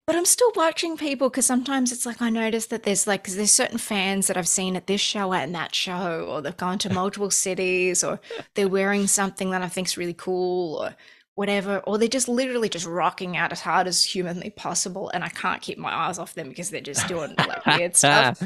But 0.07 0.15
I'm 0.15 0.25
still 0.25 0.53
watching 0.55 0.97
people 0.97 1.29
because 1.29 1.47
sometimes 1.47 1.91
it's 1.91 2.07
like 2.07 2.23
I 2.23 2.31
notice 2.31 2.67
that 2.67 2.85
there's 2.85 3.09
like 3.09 3.27
there's 3.27 3.51
certain 3.51 3.79
fans 3.79 4.29
that 4.29 4.37
I've 4.37 4.47
seen 4.47 4.77
at 4.77 4.87
this 4.87 5.01
show 5.01 5.33
and 5.33 5.53
that 5.55 5.75
show, 5.75 6.27
or 6.29 6.41
they've 6.41 6.57
gone 6.57 6.79
to 6.81 6.93
multiple 6.93 7.31
cities, 7.31 8.05
or 8.05 8.21
they're 8.55 8.69
wearing 8.69 9.09
something 9.09 9.51
that 9.51 9.63
I 9.63 9.69
think's 9.69 9.97
really 9.97 10.15
cool, 10.15 10.77
or 10.77 10.95
whatever, 11.37 11.79
or 11.81 11.99
they're 11.99 12.09
just 12.09 12.29
literally 12.29 12.69
just 12.69 12.87
rocking 12.87 13.37
out 13.37 13.53
as 13.53 13.61
hard 13.61 13.87
as 13.87 14.03
humanly 14.03 14.51
possible, 14.51 15.11
and 15.11 15.23
I 15.23 15.29
can't 15.29 15.63
keep 15.63 15.79
my 15.79 15.95
eyes 15.95 16.19
off 16.19 16.35
them 16.35 16.49
because 16.49 16.71
they're 16.71 16.81
just 16.81 17.07
doing 17.07 17.35
like 17.37 17.65
weird 17.67 17.95
stuff. 17.97 18.43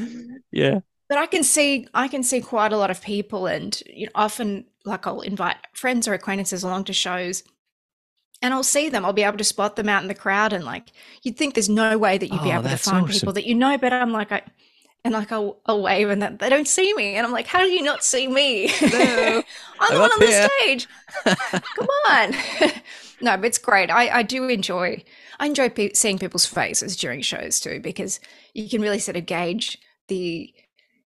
Yeah. 0.52 0.80
But 1.08 1.18
I 1.18 1.26
can 1.26 1.44
see 1.44 1.88
I 1.94 2.08
can 2.08 2.22
see 2.22 2.40
quite 2.40 2.72
a 2.72 2.76
lot 2.76 2.90
of 2.90 3.00
people, 3.00 3.46
and 3.46 3.80
you 3.86 4.06
know, 4.06 4.12
often 4.14 4.66
like 4.84 5.06
I'll 5.06 5.20
invite 5.20 5.56
friends 5.72 6.08
or 6.08 6.14
acquaintances 6.14 6.64
along 6.64 6.84
to 6.84 6.92
shows, 6.92 7.44
and 8.42 8.52
I'll 8.52 8.64
see 8.64 8.88
them. 8.88 9.04
I'll 9.04 9.12
be 9.12 9.22
able 9.22 9.38
to 9.38 9.44
spot 9.44 9.76
them 9.76 9.88
out 9.88 10.02
in 10.02 10.08
the 10.08 10.14
crowd, 10.14 10.52
and 10.52 10.64
like 10.64 10.90
you'd 11.22 11.36
think 11.36 11.54
there's 11.54 11.68
no 11.68 11.96
way 11.96 12.18
that 12.18 12.26
you'd 12.28 12.42
be 12.42 12.50
oh, 12.50 12.58
able 12.58 12.70
to 12.70 12.76
find 12.76 13.04
awesome. 13.04 13.12
people 13.12 13.32
that 13.34 13.46
you 13.46 13.54
know, 13.54 13.78
but 13.78 13.92
I'm 13.92 14.10
like 14.10 14.32
I 14.32 14.42
and 15.04 15.14
like 15.14 15.32
I'll, 15.32 15.58
I'll 15.66 15.82
wave 15.82 16.10
and 16.10 16.22
they 16.22 16.48
don't 16.48 16.68
see 16.68 16.92
me 16.94 17.14
and 17.14 17.26
i'm 17.26 17.32
like 17.32 17.46
how 17.46 17.60
do 17.60 17.70
you 17.70 17.82
not 17.82 18.04
see 18.04 18.28
me? 18.28 18.66
No, 18.92 19.42
i'm, 19.80 19.94
the 19.94 20.00
one 20.00 20.10
on 20.10 20.20
here. 20.20 20.42
the 20.42 20.50
stage. 20.62 20.88
Come 21.76 21.88
on. 22.08 22.34
No 23.22 23.36
but 23.36 23.44
it's 23.44 23.58
great. 23.58 23.90
I, 23.90 24.08
I 24.08 24.22
do 24.22 24.48
enjoy 24.48 25.04
i 25.38 25.46
enjoy 25.46 25.68
pe- 25.68 25.92
seeing 25.92 26.18
people's 26.18 26.46
faces 26.46 26.96
during 26.96 27.20
shows 27.20 27.60
too 27.60 27.78
because 27.80 28.18
you 28.54 28.66
can 28.66 28.80
really 28.80 28.98
sort 28.98 29.18
of 29.18 29.26
gauge 29.26 29.76
the 30.08 30.54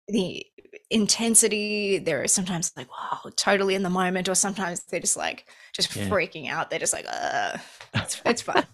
the 0.08 0.46
intensity. 0.92 1.98
They're 1.98 2.28
sometimes 2.28 2.72
like 2.78 2.90
wow 2.92 3.32
totally 3.36 3.74
in 3.74 3.82
the 3.82 3.90
moment 3.90 4.30
or 4.30 4.36
sometimes 4.36 4.84
they're 4.84 5.00
just 5.00 5.18
like 5.18 5.48
just 5.74 5.96
yeah. 5.96 6.08
freaking 6.08 6.48
out. 6.48 6.70
They're 6.70 6.78
just 6.78 6.94
like 6.94 7.08
uh 7.12 7.58
it's, 7.96 8.22
it's 8.24 8.42
fun. 8.44 8.66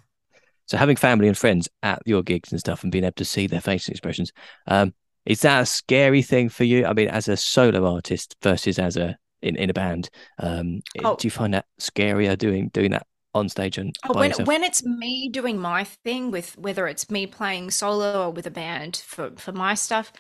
So 0.66 0.78
having 0.78 0.98
family 0.98 1.30
and 1.30 1.38
friends 1.38 1.70
at 1.84 2.02
your 2.06 2.24
gigs 2.24 2.52
and 2.52 2.60
stuff 2.60 2.84
and 2.84 2.92
being 2.92 3.06
able 3.06 3.14
to 3.14 3.26
see 3.26 3.48
their 3.48 3.62
facial 3.62 3.92
expressions 3.92 4.34
um 4.68 4.94
is 5.26 5.42
that 5.42 5.62
a 5.62 5.66
scary 5.66 6.22
thing 6.22 6.50
for 6.50 6.64
you? 6.64 6.86
I 6.86 6.94
mean, 6.94 7.10
as 7.10 7.28
a 7.28 7.38
solo 7.38 7.94
artist 7.94 8.36
versus 8.42 8.80
as 8.80 8.98
a 8.98 9.18
in, 9.42 9.56
in 9.56 9.70
a 9.70 9.74
band, 9.74 10.10
um, 10.40 10.82
oh. 11.04 11.16
do 11.16 11.28
you 11.28 11.32
find 11.32 11.54
that 11.54 11.66
scarier 11.80 12.38
doing 12.38 12.70
doing 12.70 12.92
that 12.92 13.08
on 13.34 13.48
stage 13.48 13.78
and 13.78 13.96
oh, 14.10 14.20
when 14.20 14.32
when 14.46 14.64
it's 14.64 14.84
me 14.84 15.30
doing 15.30 15.58
my 15.58 15.86
thing 15.86 16.32
with 16.32 16.58
whether 16.58 16.88
it's 16.88 17.10
me 17.10 17.26
playing 17.26 17.72
solo 17.72 18.26
or 18.26 18.32
with 18.32 18.46
a 18.46 18.52
band 18.52 18.98
for 19.06 19.32
for 19.38 19.52
my 19.52 19.74
stuff, 19.74 20.12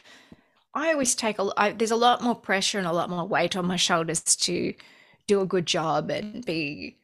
I 0.73 0.91
always 0.91 1.15
take 1.15 1.39
a 1.39 1.49
I, 1.57 1.71
there's 1.71 1.91
a 1.91 1.95
lot 1.95 2.21
more 2.21 2.35
pressure 2.35 2.77
and 2.77 2.87
a 2.87 2.93
lot 2.93 3.09
more 3.09 3.27
weight 3.27 3.55
on 3.55 3.65
my 3.65 3.75
shoulders 3.75 4.21
to 4.21 4.73
do 5.27 5.41
a 5.41 5.45
good 5.45 5.65
job 5.65 6.09
and 6.09 6.45
be, 6.45 6.97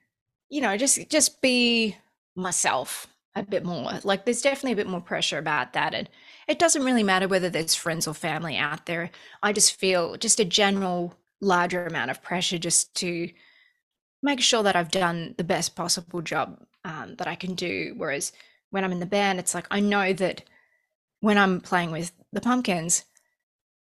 you 0.50 0.62
know, 0.62 0.78
just 0.78 1.10
just 1.10 1.42
be 1.42 1.96
myself 2.36 3.08
a 3.36 3.44
bit 3.44 3.66
more. 3.66 4.00
Like 4.04 4.26
there's 4.26 4.42
definitely 4.42 4.74
a 4.74 4.78
bit 4.78 4.88
more 4.88 5.02
pressure 5.02 5.38
about 5.38 5.74
that 5.74 5.94
and 5.94 6.10
it 6.48 6.60
doesn't 6.60 6.84
really 6.84 7.04
matter 7.04 7.28
whether 7.28 7.50
there's 7.50 7.76
friends 7.76 8.08
or 8.08 8.14
family 8.14 8.58
out 8.58 8.86
there. 8.86 9.12
I 9.44 9.52
just 9.54 9.76
feel 9.76 10.16
just 10.16 10.40
a 10.40 10.46
general 10.46 11.16
larger 11.42 11.86
amount 11.86 12.12
of 12.12 12.24
pressure 12.24 12.58
just 12.58 12.96
to 12.96 13.30
make 14.24 14.40
sure 14.42 14.64
that 14.64 14.76
I've 14.76 14.92
done 14.92 15.36
the 15.38 15.44
best 15.44 15.76
possible 15.76 16.22
job 16.22 16.66
um, 16.84 17.16
that 17.18 17.28
I 17.28 17.36
can 17.36 17.54
do. 17.54 17.94
Whereas 17.98 18.32
when 18.72 18.84
I'm 18.84 18.92
in 18.92 19.00
the 19.00 19.06
band, 19.06 19.40
it's 19.40 19.54
like 19.54 19.68
I 19.70 19.80
know 19.80 20.14
that 20.14 20.44
when 21.20 21.38
I'm 21.38 21.60
playing 21.62 21.92
with 21.92 22.12
the 22.32 22.42
Pumpkins, 22.42 23.04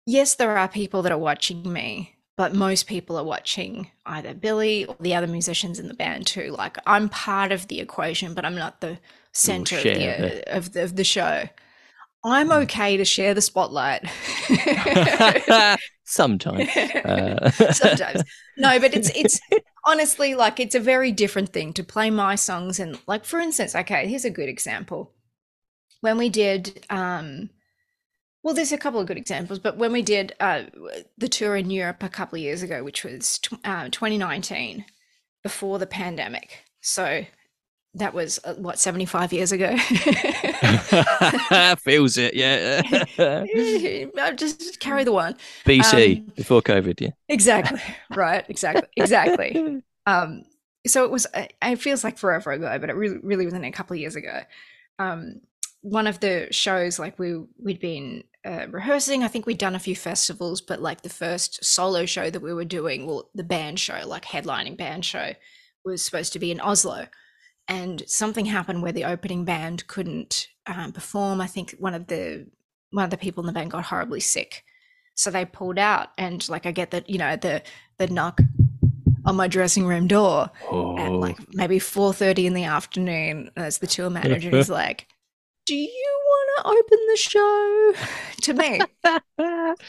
yes, 0.05 0.35
there 0.35 0.57
are 0.57 0.67
people 0.67 1.01
that 1.03 1.11
are 1.11 1.17
watching 1.17 1.71
me, 1.71 2.15
but 2.35 2.55
most 2.55 2.87
people 2.87 3.17
are 3.17 3.23
watching 3.23 3.91
either 4.05 4.33
Billy 4.33 4.85
or 4.85 4.95
the 4.99 5.13
other 5.13 5.27
musicians 5.27 5.79
in 5.79 5.87
the 5.87 5.93
band 5.93 6.25
too. 6.25 6.55
Like 6.57 6.77
I'm 6.87 7.07
part 7.09 7.51
of 7.51 7.67
the 7.67 7.79
equation, 7.79 8.33
but 8.33 8.45
I'm 8.45 8.55
not 8.55 8.81
the 8.81 8.97
center 9.31 9.77
of 9.77 9.83
the, 9.83 10.55
of 10.55 10.73
the, 10.73 10.83
of 10.83 10.95
the 10.95 11.03
show. 11.03 11.47
I'm 12.27 12.51
okay 12.51 12.97
to 12.97 13.05
share 13.05 13.33
the 13.33 13.41
spotlight. 13.41 14.05
Sometimes. 16.03 16.69
Uh. 16.75 17.51
Sometimes. 17.71 18.23
No, 18.57 18.79
but 18.79 18.93
it's 18.93 19.09
it's 19.15 19.39
honestly 19.85 20.35
like 20.35 20.59
it's 20.59 20.75
a 20.75 20.79
very 20.79 21.11
different 21.11 21.53
thing 21.53 21.73
to 21.73 21.83
play 21.83 22.09
my 22.09 22.35
songs 22.35 22.79
and 22.79 22.99
like 23.07 23.23
for 23.23 23.39
instance, 23.39 23.75
okay, 23.75 24.07
here's 24.07 24.25
a 24.25 24.29
good 24.29 24.49
example. 24.49 25.13
When 26.01 26.17
we 26.17 26.29
did 26.29 26.85
um 26.89 27.49
well, 28.43 28.53
there's 28.53 28.71
a 28.71 28.77
couple 28.77 28.99
of 28.99 29.07
good 29.07 29.17
examples, 29.17 29.59
but 29.59 29.77
when 29.77 29.91
we 29.91 30.01
did 30.01 30.33
uh, 30.39 30.63
the 31.17 31.27
tour 31.27 31.57
in 31.57 31.69
Europe 31.69 32.01
a 32.01 32.07
couple 32.07 32.37
of 32.37 32.43
years 32.43 32.61
ago, 32.61 32.81
which 32.81 33.03
was 33.03 33.39
t- 33.39 33.57
uh, 33.65 33.89
2019, 33.89 34.85
before 35.43 35.79
the 35.79 35.87
pandemic, 35.87 36.63
so 36.79 37.25
that 37.95 38.13
was 38.13 38.39
uh, 38.43 38.53
what 38.55 38.79
75 38.79 39.33
years 39.33 39.51
ago? 39.51 39.75
Feels 41.79 42.17
it 42.17 42.33
yeah. 42.33 42.81
I 44.19 44.31
just 44.35 44.79
carry 44.79 45.03
the 45.03 45.11
one. 45.11 45.35
Bc 45.65 46.17
um, 46.17 46.31
before 46.35 46.61
covid 46.61 47.01
yeah. 47.01 47.09
Exactly. 47.29 47.81
Right 48.15 48.45
exactly 48.49 48.87
exactly. 48.95 49.83
Um 50.05 50.43
so 50.85 51.03
it 51.03 51.11
was 51.11 51.27
uh, 51.33 51.47
it 51.61 51.81
feels 51.81 52.05
like 52.05 52.17
forever 52.17 52.51
ago 52.51 52.77
but 52.79 52.89
it 52.89 52.95
really 52.95 53.17
really 53.21 53.43
was 53.43 53.53
a 53.53 53.71
couple 53.71 53.93
of 53.93 53.99
years 53.99 54.15
ago. 54.15 54.41
Um 54.99 55.41
one 55.81 56.07
of 56.07 56.19
the 56.19 56.47
shows 56.51 56.99
like 56.99 57.17
we 57.19 57.43
we'd 57.61 57.79
been 57.79 58.23
uh, 58.45 58.67
rehearsing 58.69 59.23
i 59.23 59.27
think 59.27 59.45
we'd 59.45 59.57
done 59.57 59.75
a 59.75 59.79
few 59.79 59.95
festivals 59.95 60.61
but 60.61 60.81
like 60.81 61.01
the 61.01 61.09
first 61.09 61.63
solo 61.63 62.05
show 62.05 62.29
that 62.29 62.41
we 62.41 62.53
were 62.53 62.65
doing 62.65 63.05
well 63.05 63.29
the 63.35 63.43
band 63.43 63.79
show 63.79 64.01
like 64.05 64.25
headlining 64.25 64.77
band 64.77 65.05
show 65.05 65.33
was 65.85 66.03
supposed 66.03 66.33
to 66.33 66.39
be 66.39 66.51
in 66.51 66.59
oslo 66.61 67.07
and 67.67 68.03
something 68.07 68.45
happened 68.45 68.81
where 68.81 68.91
the 68.91 69.05
opening 69.05 69.43
band 69.43 69.87
couldn't 69.87 70.47
um, 70.65 70.91
perform. 70.91 71.41
I 71.41 71.47
think 71.47 71.75
one 71.79 71.93
of 71.93 72.07
the 72.07 72.47
one 72.91 73.03
of 73.03 73.09
the 73.09 73.17
people 73.17 73.41
in 73.43 73.47
the 73.47 73.53
band 73.53 73.71
got 73.71 73.85
horribly 73.85 74.19
sick, 74.19 74.63
so 75.15 75.29
they 75.29 75.45
pulled 75.45 75.77
out. 75.77 76.09
And 76.17 76.47
like 76.49 76.65
I 76.65 76.71
get 76.71 76.91
that 76.91 77.09
you 77.09 77.17
know 77.17 77.35
the 77.35 77.61
the 77.97 78.07
knock 78.07 78.39
on 79.25 79.35
my 79.35 79.47
dressing 79.47 79.85
room 79.85 80.07
door 80.07 80.49
oh. 80.71 80.97
at 80.97 81.11
like 81.11 81.37
maybe 81.53 81.79
four 81.79 82.13
thirty 82.13 82.47
in 82.47 82.53
the 82.53 82.63
afternoon 82.63 83.51
as 83.55 83.79
the 83.79 83.87
tour 83.87 84.09
manager 84.09 84.55
is 84.55 84.69
like, 84.81 85.07
"Do 85.65 85.75
you 85.75 86.19
want 86.25 86.49
to 86.57 86.69
open 86.69 87.05
the 87.09 87.17
show?" 87.17 87.93
to 88.43 88.53
me. 88.53 88.79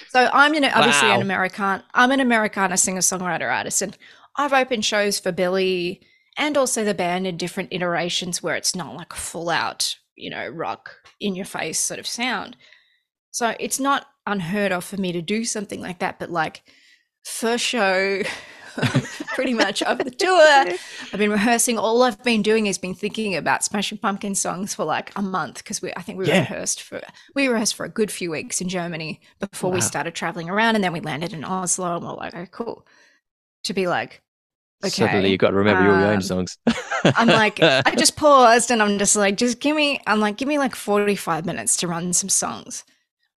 so 0.08 0.30
I'm 0.32 0.54
you 0.54 0.60
know 0.60 0.72
obviously 0.74 1.08
wow. 1.08 1.16
an 1.16 1.22
American. 1.22 1.82
I'm 1.94 2.10
an 2.10 2.20
Americana 2.20 2.76
singer 2.76 3.00
songwriter 3.00 3.52
artist, 3.52 3.82
and 3.82 3.96
I've 4.34 4.52
opened 4.52 4.84
shows 4.84 5.20
for 5.20 5.30
Billy 5.30 6.00
and 6.38 6.56
also 6.56 6.84
the 6.84 6.94
band 6.94 7.26
in 7.26 7.36
different 7.36 7.72
iterations 7.72 8.42
where 8.42 8.54
it's 8.54 8.74
not 8.74 8.94
like 8.94 9.12
full 9.12 9.50
out, 9.50 9.96
you 10.14 10.30
know, 10.30 10.48
rock 10.48 10.96
in 11.20 11.34
your 11.34 11.44
face 11.44 11.78
sort 11.78 11.98
of 11.98 12.06
sound. 12.06 12.56
So 13.32 13.54
it's 13.58 13.80
not 13.80 14.06
unheard 14.26 14.72
of 14.72 14.84
for 14.84 14.96
me 14.96 15.12
to 15.12 15.20
do 15.20 15.44
something 15.44 15.82
like 15.82 15.98
that, 15.98 16.18
but 16.18 16.30
like 16.30 16.62
first 17.24 17.64
show 17.64 18.22
pretty 19.34 19.52
much 19.52 19.82
of 19.82 19.98
the 19.98 20.10
tour. 20.10 20.78
I've 21.12 21.18
been 21.18 21.32
rehearsing. 21.32 21.76
All 21.76 22.02
I've 22.02 22.22
been 22.22 22.42
doing 22.42 22.66
is 22.66 22.78
been 22.78 22.94
thinking 22.94 23.34
about 23.34 23.64
Smashing 23.64 23.98
Pumpkin 23.98 24.36
songs 24.36 24.74
for 24.74 24.84
like 24.84 25.12
a 25.16 25.22
month 25.22 25.58
because 25.58 25.82
we 25.82 25.92
I 25.96 26.02
think 26.02 26.18
we 26.18 26.28
yeah. 26.28 26.40
rehearsed 26.40 26.82
for 26.82 27.00
we 27.34 27.48
rehearsed 27.48 27.74
for 27.74 27.84
a 27.84 27.90
good 27.90 28.12
few 28.12 28.30
weeks 28.30 28.60
in 28.60 28.68
Germany 28.68 29.20
before 29.40 29.70
wow. 29.70 29.74
we 29.74 29.80
started 29.80 30.14
traveling 30.14 30.48
around, 30.48 30.76
and 30.76 30.84
then 30.84 30.92
we 30.92 31.00
landed 31.00 31.32
in 31.32 31.44
Oslo, 31.44 31.96
and 31.96 32.04
we're 32.04 32.12
like, 32.14 32.36
oh, 32.36 32.46
cool. 32.46 32.86
To 33.64 33.74
be 33.74 33.88
like, 33.88 34.22
Okay. 34.84 34.90
Suddenly 34.90 35.30
you've 35.30 35.40
got 35.40 35.50
to 35.50 35.56
remember 35.56 35.82
um, 35.82 35.88
all 35.88 36.00
your 36.00 36.08
own 36.10 36.16
um, 36.16 36.22
songs. 36.22 36.56
I'm 37.04 37.26
like, 37.26 37.60
I 37.62 37.94
just 37.96 38.16
paused 38.16 38.70
and 38.70 38.80
I'm 38.80 38.98
just 38.98 39.16
like, 39.16 39.36
just 39.36 39.58
give 39.58 39.74
me, 39.74 40.00
I'm 40.06 40.20
like, 40.20 40.36
give 40.36 40.46
me 40.46 40.58
like 40.58 40.76
45 40.76 41.46
minutes 41.46 41.76
to 41.78 41.88
run 41.88 42.12
some 42.12 42.28
songs. 42.28 42.84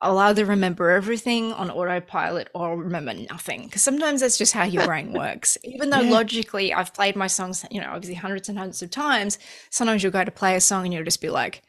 I'll 0.03 0.19
either 0.19 0.45
remember 0.47 0.91
everything 0.91 1.53
on 1.53 1.71
autopilot 1.71 2.49
or 2.55 2.71
I'll 2.71 2.77
remember 2.77 3.15
nothing. 3.15 3.65
Because 3.65 3.83
sometimes 3.83 4.21
that's 4.21 4.39
just 4.39 4.53
how 4.53 4.65
your 4.65 4.85
brain 4.87 5.13
works. 5.15 5.57
Even 5.65 5.91
though 5.91 6.01
yeah. 6.01 6.11
logically 6.11 6.75
I've 6.75 6.93
played 6.93 7.17
my 7.17 7.27
songs, 7.27 7.65
you 7.71 7.81
know, 7.81 7.89
obviously 7.89 8.15
hundreds 8.15 8.49
and 8.49 8.59
hundreds 8.59 8.83
of 8.83 8.91
times, 8.91 9.39
sometimes 9.71 10.03
you'll 10.03 10.13
go 10.13 10.25
to 10.25 10.31
play 10.31 10.57
a 10.57 10.61
song 10.61 10.85
and 10.85 10.93
you'll 10.93 11.05
just 11.05 11.23
be 11.23 11.31
like, 11.31 11.63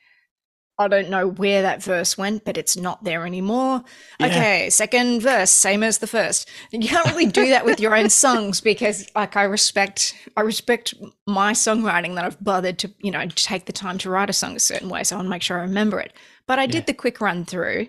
I 0.82 0.88
don't 0.88 1.10
know 1.10 1.28
where 1.28 1.62
that 1.62 1.82
verse 1.82 2.18
went, 2.18 2.44
but 2.44 2.58
it's 2.58 2.76
not 2.76 3.04
there 3.04 3.26
anymore. 3.26 3.84
Yeah. 4.20 4.28
Okay, 4.28 4.70
second 4.70 5.22
verse, 5.22 5.52
same 5.52 5.84
as 5.84 6.00
the 6.00 6.08
first. 6.08 6.50
You 6.72 6.80
can't 6.80 7.06
really 7.08 7.28
do 7.28 7.48
that 7.48 7.66
with 7.66 7.80
your 7.80 7.96
own 7.96 8.10
songs 8.24 8.62
because 8.62 9.10
like 9.16 9.36
I 9.36 9.44
respect 9.44 10.16
I 10.36 10.42
respect 10.42 10.94
my 11.28 11.54
songwriting 11.54 12.16
that 12.16 12.26
I've 12.26 12.44
bothered 12.44 12.80
to, 12.80 12.92
you 13.00 13.12
know, 13.12 13.26
take 13.28 13.66
the 13.66 13.74
time 13.74 13.98
to 14.00 14.10
write 14.10 14.30
a 14.30 14.34
song 14.34 14.56
a 14.56 14.60
certain 14.60 14.90
way. 14.90 15.04
So 15.04 15.16
I 15.16 15.18
want 15.18 15.28
to 15.28 15.32
make 15.32 15.42
sure 15.42 15.60
I 15.60 15.64
remember 15.64 16.00
it. 16.00 16.14
But 16.48 16.60
I 16.60 16.64
yeah. 16.64 16.72
did 16.72 16.86
the 16.88 16.94
quick 16.94 17.22
run 17.22 17.46
through 17.46 17.88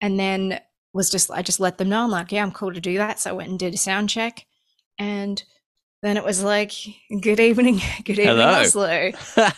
and 0.00 0.18
then 0.18 0.60
was 0.92 1.10
just 1.10 1.30
I 1.30 1.42
just 1.42 1.60
let 1.60 1.78
them 1.78 1.88
know 1.88 2.04
I'm 2.04 2.10
like, 2.10 2.32
yeah, 2.32 2.42
I'm 2.42 2.52
cool 2.52 2.72
to 2.72 2.80
do 2.80 2.98
that. 2.98 3.20
So 3.20 3.30
I 3.30 3.32
went 3.34 3.50
and 3.50 3.58
did 3.58 3.74
a 3.74 3.78
sound 3.78 4.10
check, 4.10 4.46
and 4.98 5.42
then 6.02 6.16
it 6.16 6.24
was 6.24 6.42
like, 6.42 6.72
good 7.20 7.40
evening, 7.40 7.80
good 8.04 8.18
evening, 8.18 8.26
Hello. 8.26 8.60
Oslo. 8.60 8.88
you 8.88 9.12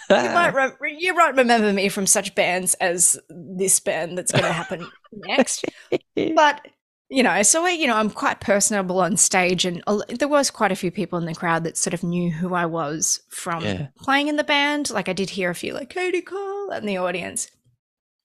might 0.09 0.54
re- 0.54 0.97
you 0.99 1.14
might 1.14 1.37
remember 1.37 1.73
me 1.73 1.88
from 1.88 2.06
such 2.06 2.35
bands 2.35 2.75
as 2.75 3.18
this 3.28 3.78
band 3.80 4.16
that's 4.16 4.32
going 4.32 4.44
to 4.44 4.52
happen 4.52 4.87
next, 5.12 5.64
but 6.35 6.66
you 7.11 7.25
know, 7.25 7.42
so 7.42 7.64
I, 7.64 7.70
you 7.70 7.88
know, 7.88 7.97
I'm 7.97 8.09
quite 8.09 8.40
personable 8.40 9.00
on 9.00 9.16
stage, 9.16 9.64
and 9.64 9.82
there 10.09 10.28
was 10.28 10.50
quite 10.50 10.70
a 10.70 10.76
few 10.76 10.92
people 10.92 11.18
in 11.18 11.26
the 11.26 11.35
crowd 11.35 11.64
that 11.64 11.76
sort 11.76 11.92
of 11.92 12.04
knew 12.04 12.30
who 12.30 12.54
I 12.54 12.66
was 12.66 13.20
from 13.28 13.64
yeah. 13.64 13.88
playing 13.99 14.28
in 14.28 14.37
the 14.37 14.44
band. 14.44 14.90
Like 14.90 15.09
I 15.09 15.12
did 15.12 15.30
hear 15.30 15.50
a 15.50 15.54
few 15.54 15.75
like 15.75 15.90
Katie 15.90 16.23
Cole 16.23 16.70
in 16.70 16.87
the 16.87 16.99
audience, 16.99 17.50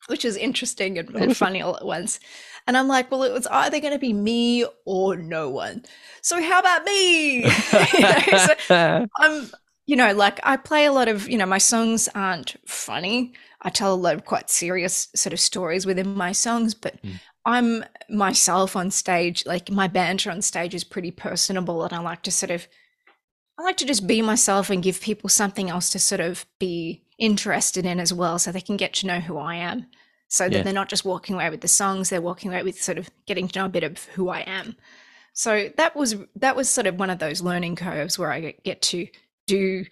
which 0.06 0.24
is 0.24 0.38
interesting 0.38 1.00
and, 1.00 1.10
and 1.16 1.36
funny 1.38 1.62
all 1.62 1.76
at 1.76 1.86
once. 1.86 2.20
And 2.68 2.76
I'm 2.76 2.88
like, 2.88 3.12
well, 3.12 3.24
it 3.24 3.34
was 3.34 3.48
either 3.48 3.80
going 3.80 3.94
to 3.94 4.00
be 4.00 4.14
me 4.14 4.66
or 4.86 5.16
no 5.16 5.50
one. 5.50 5.84
So 6.22 6.42
how 6.42 6.60
about 6.60 6.84
me? 6.84 7.44
you 7.44 8.00
know, 8.00 8.48
so 8.68 9.08
I'm, 9.20 9.52
you 9.86 9.96
know, 9.96 10.14
like 10.14 10.40
I 10.44 10.58
play 10.58 10.86
a 10.86 10.92
lot 10.92 11.08
of, 11.08 11.30
you 11.30 11.38
know, 11.38 11.46
my 11.46 11.60
songs 11.60 12.10
aren't 12.16 12.56
funny. 12.68 13.34
I 13.62 13.70
tell 13.70 13.94
a 13.94 13.96
lot 13.96 14.16
of 14.16 14.26
quite 14.26 14.50
serious 14.50 15.10
sort 15.16 15.34
of 15.34 15.40
stories 15.40 15.86
within 15.86 16.16
my 16.16 16.32
songs, 16.32 16.74
but 16.74 17.02
mm. 17.04 17.20
I'm 17.46 17.84
myself 18.10 18.76
on 18.76 18.90
stage. 18.90 19.46
Like 19.46 19.70
my 19.70 19.88
banter 19.88 20.32
on 20.32 20.42
stage 20.42 20.74
is 20.74 20.84
pretty 20.84 21.12
personable, 21.12 21.84
and 21.84 21.94
I 21.94 22.00
like 22.00 22.24
to 22.24 22.32
sort 22.32 22.52
of, 22.52 22.68
I 23.60 23.64
like 23.64 23.78
to 23.78 23.86
just 23.86 24.08
be 24.08 24.22
myself 24.22 24.70
and 24.72 24.84
give 24.84 25.02
people 25.02 25.30
something 25.30 25.70
else 25.70 25.92
to 25.92 26.00
sort 26.00 26.22
of 26.22 26.46
be 26.60 27.04
interested 27.20 27.86
in 27.86 28.00
as 28.00 28.12
well, 28.12 28.40
so 28.40 28.52
they 28.52 28.62
can 28.62 28.78
get 28.78 28.94
to 28.96 29.08
know 29.08 29.20
who 29.20 29.38
I 29.38 29.56
am 29.56 29.88
so 30.28 30.46
that 30.46 30.58
yeah. 30.58 30.64
they're 30.64 30.74
not 30.74 30.90
just 30.90 31.06
walking 31.06 31.36
away 31.36 31.50
with 31.50 31.62
the 31.62 31.68
songs 31.68 32.10
they're 32.10 32.22
walking 32.22 32.52
away 32.52 32.64
with 32.64 32.82
sort 32.82 32.98
of 32.98 33.10
getting 33.26 33.48
to 33.48 33.60
know 33.60 33.66
a 33.66 33.70
bit 33.70 33.84
of 33.84 34.06
who 34.16 34.30
i 34.30 34.40
am. 34.42 34.76
So 35.38 35.70
that 35.76 35.98
was 35.98 36.16
that 36.38 36.56
was 36.56 36.70
sort 36.70 36.88
of 36.88 36.98
one 36.98 37.10
of 37.10 37.20
those 37.20 37.42
learning 37.42 37.76
curves 37.76 38.18
where 38.18 38.32
i 38.32 38.56
get 38.64 38.82
to 38.84 39.08
do 39.48 39.86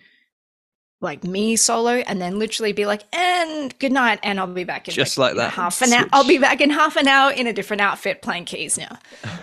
like 1.03 1.23
me 1.23 1.55
solo 1.57 1.91
and 1.95 2.21
then 2.21 2.39
literally 2.39 2.71
be 2.71 2.85
like 2.85 3.03
and 3.13 3.77
good 3.77 3.91
night 3.91 4.19
and 4.23 4.39
i'll 4.39 4.47
be 4.47 4.63
back 4.63 4.87
in 4.87 4.93
just 4.93 5.17
like, 5.17 5.35
like 5.35 5.49
that. 5.49 5.53
half 5.53 5.81
an 5.81 5.91
hour 5.91 6.07
i'll 6.13 6.27
be 6.27 6.37
back 6.37 6.61
in 6.61 6.69
half 6.69 6.95
an 6.95 7.07
hour 7.07 7.31
in 7.31 7.45
a 7.45 7.53
different 7.53 7.81
outfit 7.81 8.21
playing 8.21 8.45
keys 8.45 8.77
now. 8.77 8.97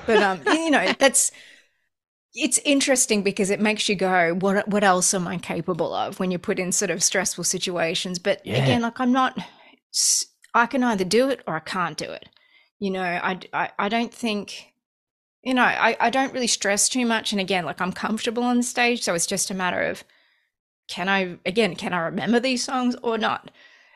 But 0.06 0.22
um 0.22 0.40
you 0.46 0.70
know 0.70 0.92
that's 0.98 1.30
it's 2.34 2.58
interesting 2.64 3.22
because 3.22 3.50
it 3.50 3.60
makes 3.60 3.88
you 3.88 3.94
go 3.94 4.34
what 4.34 4.66
what 4.68 4.82
else 4.82 5.12
am 5.12 5.28
i 5.28 5.36
capable 5.36 5.92
of? 5.92 6.18
when 6.18 6.30
you're 6.30 6.38
put 6.38 6.58
in 6.58 6.72
sort 6.72 6.90
of 6.90 7.02
stressful 7.02 7.44
situations. 7.44 8.18
But 8.18 8.44
yeah. 8.44 8.62
again 8.62 8.80
like 8.80 8.98
i'm 8.98 9.12
not 9.12 9.38
I 10.54 10.66
can 10.66 10.82
either 10.82 11.04
do 11.04 11.28
it 11.28 11.40
or 11.46 11.56
I 11.56 11.60
can't 11.60 11.96
do 11.96 12.10
it. 12.10 12.28
You 12.78 12.90
know, 12.90 13.02
I, 13.02 13.38
I, 13.52 13.70
I 13.78 13.88
don't 13.88 14.12
think, 14.12 14.72
you 15.42 15.54
know, 15.54 15.62
I, 15.62 15.96
I 16.00 16.10
don't 16.10 16.32
really 16.32 16.46
stress 16.46 16.88
too 16.88 17.06
much. 17.06 17.32
And 17.32 17.40
again, 17.40 17.64
like 17.64 17.80
I'm 17.80 17.92
comfortable 17.92 18.42
on 18.42 18.62
stage. 18.62 19.02
So 19.02 19.14
it's 19.14 19.26
just 19.26 19.50
a 19.50 19.54
matter 19.54 19.82
of 19.82 20.04
can 20.88 21.08
I, 21.08 21.38
again, 21.46 21.76
can 21.76 21.92
I 21.92 22.00
remember 22.00 22.40
these 22.40 22.64
songs 22.64 22.96
or 23.02 23.16
not? 23.16 23.50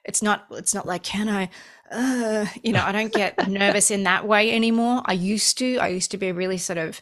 It's 0.05 0.23
not, 0.23 0.47
it's 0.51 0.75
not 0.75 0.87
like, 0.87 1.03
can 1.03 1.29
I, 1.29 1.49
uh, 1.91 2.47
you 2.63 2.73
know, 2.73 2.85
I 2.85 2.93
don't 2.93 3.13
get 3.13 3.49
nervous 3.49 3.91
in 3.91 4.05
that 4.05 4.27
way 4.27 4.55
anymore. 4.55 5.03
I 5.07 5.15
used 5.15 5.59
to, 5.59 5.79
I 5.79 5.89
used 5.89 6.11
to 6.13 6.19
be 6.19 6.31
really 6.31 6.59
sort 6.59 6.79
of 6.79 7.01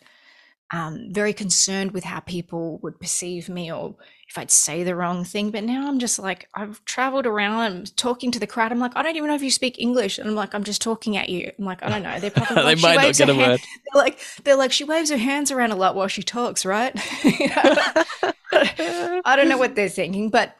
um, 0.73 1.09
very 1.11 1.35
concerned 1.35 1.93
with 1.93 2.03
how 2.03 2.21
people 2.21 2.79
would 2.83 2.99
perceive 2.99 3.51
me 3.51 3.71
or 3.71 3.95
if 4.27 4.39
I'd 4.39 4.51
say 4.51 4.83
the 4.83 4.97
wrong 4.97 5.23
thing. 5.23 5.51
But 5.51 5.65
now 5.65 5.87
I'm 5.87 5.99
just 5.99 6.19
like, 6.19 6.49
I've 6.55 6.83
traveled 6.87 7.27
around, 7.27 7.61
I'm 7.61 7.85
talking 7.85 8.31
to 8.33 8.41
the 8.41 8.47
crowd. 8.47 8.73
I'm 8.73 8.79
like, 8.79 8.97
I 8.97 9.03
don't 9.03 9.17
even 9.17 9.29
know 9.29 9.35
if 9.35 9.43
you 9.43 9.51
speak 9.51 9.79
English. 9.79 10.19
And 10.19 10.27
I'm 10.27 10.35
like, 10.35 10.55
I'm 10.55 10.65
just 10.65 10.81
talking 10.81 11.19
at 11.19 11.29
you. 11.29 11.53
I'm 11.59 11.67
like, 11.67 11.83
I 11.83 11.91
don't 11.91 12.03
know. 12.03 12.19
They're 12.19 12.31
probably 12.31 12.55
they 12.57 12.63
like, 12.63 12.81
might 12.81 12.95
not 12.95 13.15
get 13.15 13.29
a 13.29 13.35
hand. 13.35 13.51
word. 13.51 13.61
They're 13.93 14.03
like, 14.03 14.19
they're 14.45 14.57
like, 14.57 14.73
she 14.73 14.85
waves 14.85 15.11
her 15.11 15.19
hands 15.19 15.51
around 15.51 15.73
a 15.73 15.77
lot 15.77 15.95
while 15.95 16.09
she 16.09 16.23
talks, 16.23 16.65
right? 16.65 16.93
I 18.55 19.35
don't 19.37 19.51
know 19.51 19.59
what 19.59 19.75
they're 19.75 19.91
thinking, 19.91 20.31
but 20.31 20.57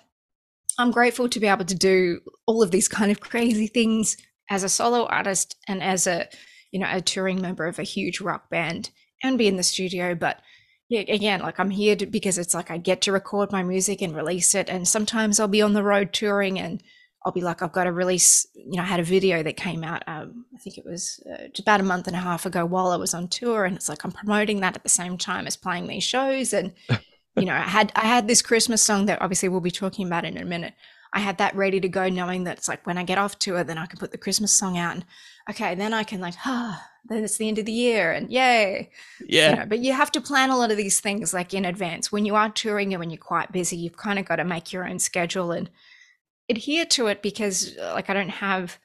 I'm 0.79 0.91
grateful 0.91 1.31
to 1.31 1.41
be 1.41 1.47
able 1.47 1.65
to 1.65 1.75
do 1.75 2.21
all 2.47 2.63
of 2.63 2.71
these 2.71 2.89
kind 2.89 3.11
of 3.11 3.21
crazy 3.21 3.67
things 3.67 4.19
as 4.51 4.63
a 4.63 4.69
solo 4.69 5.07
artist 5.07 5.57
and 5.67 5.83
as 5.83 6.07
a, 6.07 6.29
you 6.71 6.81
know, 6.81 6.89
a 6.91 7.01
touring 7.01 7.41
member 7.41 7.67
of 7.67 7.79
a 7.79 7.85
huge 7.85 8.21
rock 8.21 8.51
band 8.51 8.91
and 9.23 9.39
be 9.39 9.49
in 9.49 9.57
the 9.57 9.63
studio. 9.63 10.15
But 10.15 10.41
yeah, 10.89 11.01
again, 11.09 11.41
like 11.41 11.59
I'm 11.59 11.71
here 11.71 11.97
to, 11.97 12.07
because 12.07 12.39
it's 12.39 12.55
like 12.55 12.71
I 12.71 12.77
get 12.77 13.01
to 13.03 13.13
record 13.13 13.53
my 13.53 13.63
music 13.63 14.03
and 14.03 14.15
release 14.15 14.55
it. 14.55 14.69
And 14.69 14.87
sometimes 14.87 15.41
I'll 15.41 15.49
be 15.49 15.63
on 15.63 15.73
the 15.73 15.83
road 15.83 16.13
touring 16.13 16.59
and 16.59 16.83
I'll 17.25 17.33
be 17.33 17.41
like, 17.41 17.63
I've 17.63 17.73
got 17.73 17.85
to 17.85 17.93
release, 17.93 18.47
you 18.55 18.77
know, 18.77 18.83
I 18.83 18.87
had 18.87 19.01
a 19.01 19.05
video 19.05 19.43
that 19.43 19.57
came 19.57 19.85
out, 19.85 20.03
um, 20.07 20.45
I 20.55 20.59
think 20.59 20.77
it 20.77 20.85
was 20.85 21.23
uh, 21.33 21.47
about 21.59 21.81
a 21.81 21.85
month 21.85 22.09
and 22.09 22.17
a 22.17 22.21
half 22.21 22.47
ago 22.47 22.67
while 22.67 22.89
I 22.89 22.97
was 22.97 23.15
on 23.15 23.29
tour. 23.29 23.65
And 23.65 23.77
it's 23.77 23.89
like, 23.89 24.05
I'm 24.05 24.13
promoting 24.13 24.61
that 24.61 24.77
at 24.77 24.83
the 24.83 24.89
same 24.89 25.17
time 25.17 25.47
as 25.47 25.57
playing 25.57 25.87
these 25.87 26.05
shows. 26.05 26.53
And, 26.53 26.73
you 27.37 27.45
know, 27.45 27.55
I 27.55 27.61
had, 27.61 27.93
I 27.95 28.07
had 28.07 28.27
this 28.27 28.43
Christmas 28.43 28.83
song 28.83 29.07
that 29.07 29.23
obviously 29.23 29.49
we'll 29.49 29.61
be 29.61 29.71
talking 29.71 30.07
about 30.07 30.25
in 30.25 30.37
a 30.37 30.45
minute. 30.45 30.75
I 31.13 31.21
had 31.21 31.39
that 31.39 31.55
ready 31.55 31.81
to 31.81 31.89
go, 31.89 32.09
knowing 32.09 32.45
that 32.45 32.59
it's 32.59 32.69
like 32.69 32.87
when 32.87 32.99
I 32.99 33.05
get 33.05 33.19
off 33.19 33.39
tour, 33.39 33.63
then 33.65 33.79
I 33.79 33.87
can 33.87 33.99
put 33.99 34.13
the 34.13 34.19
Christmas 34.19 34.53
song 34.53 34.79
out. 34.79 34.95
And 34.95 35.05
okay, 35.51 35.75
then 35.75 35.93
I 35.93 36.05
can 36.05 36.21
like, 36.21 36.35
ah, 36.45 36.89
then 37.09 37.25
it's 37.25 37.37
the 37.37 37.49
end 37.49 37.59
of 37.59 37.67
the 37.67 37.73
year 37.73 38.13
and 38.13 38.31
yay. 38.31 38.91
Yeah. 39.27 39.51
You 39.51 39.57
know, 39.57 39.67
but 39.67 39.81
you 39.81 39.93
have 39.93 40.13
to 40.13 40.21
plan 40.21 40.51
a 40.51 40.57
lot 40.57 40.71
of 40.71 40.77
these 40.77 41.01
things 41.01 41.35
like 41.35 41.53
in 41.53 41.65
advance. 41.65 42.11
When 42.13 42.25
you 42.25 42.35
are 42.35 42.49
touring 42.49 42.93
and 42.95 43.01
when 43.01 43.11
you're 43.11 43.19
quite 43.19 43.53
busy, 43.53 43.77
you've 43.77 43.97
kind 43.97 44.19
of 44.19 44.25
got 44.25 44.37
to 44.37 44.45
make 44.45 44.73
your 44.73 44.89
own 44.89 44.99
schedule 44.99 45.53
and 45.53 45.69
adhere 46.49 46.85
to 46.87 47.09
it 47.09 47.23
because 47.23 47.77
uh, 47.79 47.93
like 47.95 48.11
I 48.11 48.15
don't 48.15 48.29
have 48.29 48.79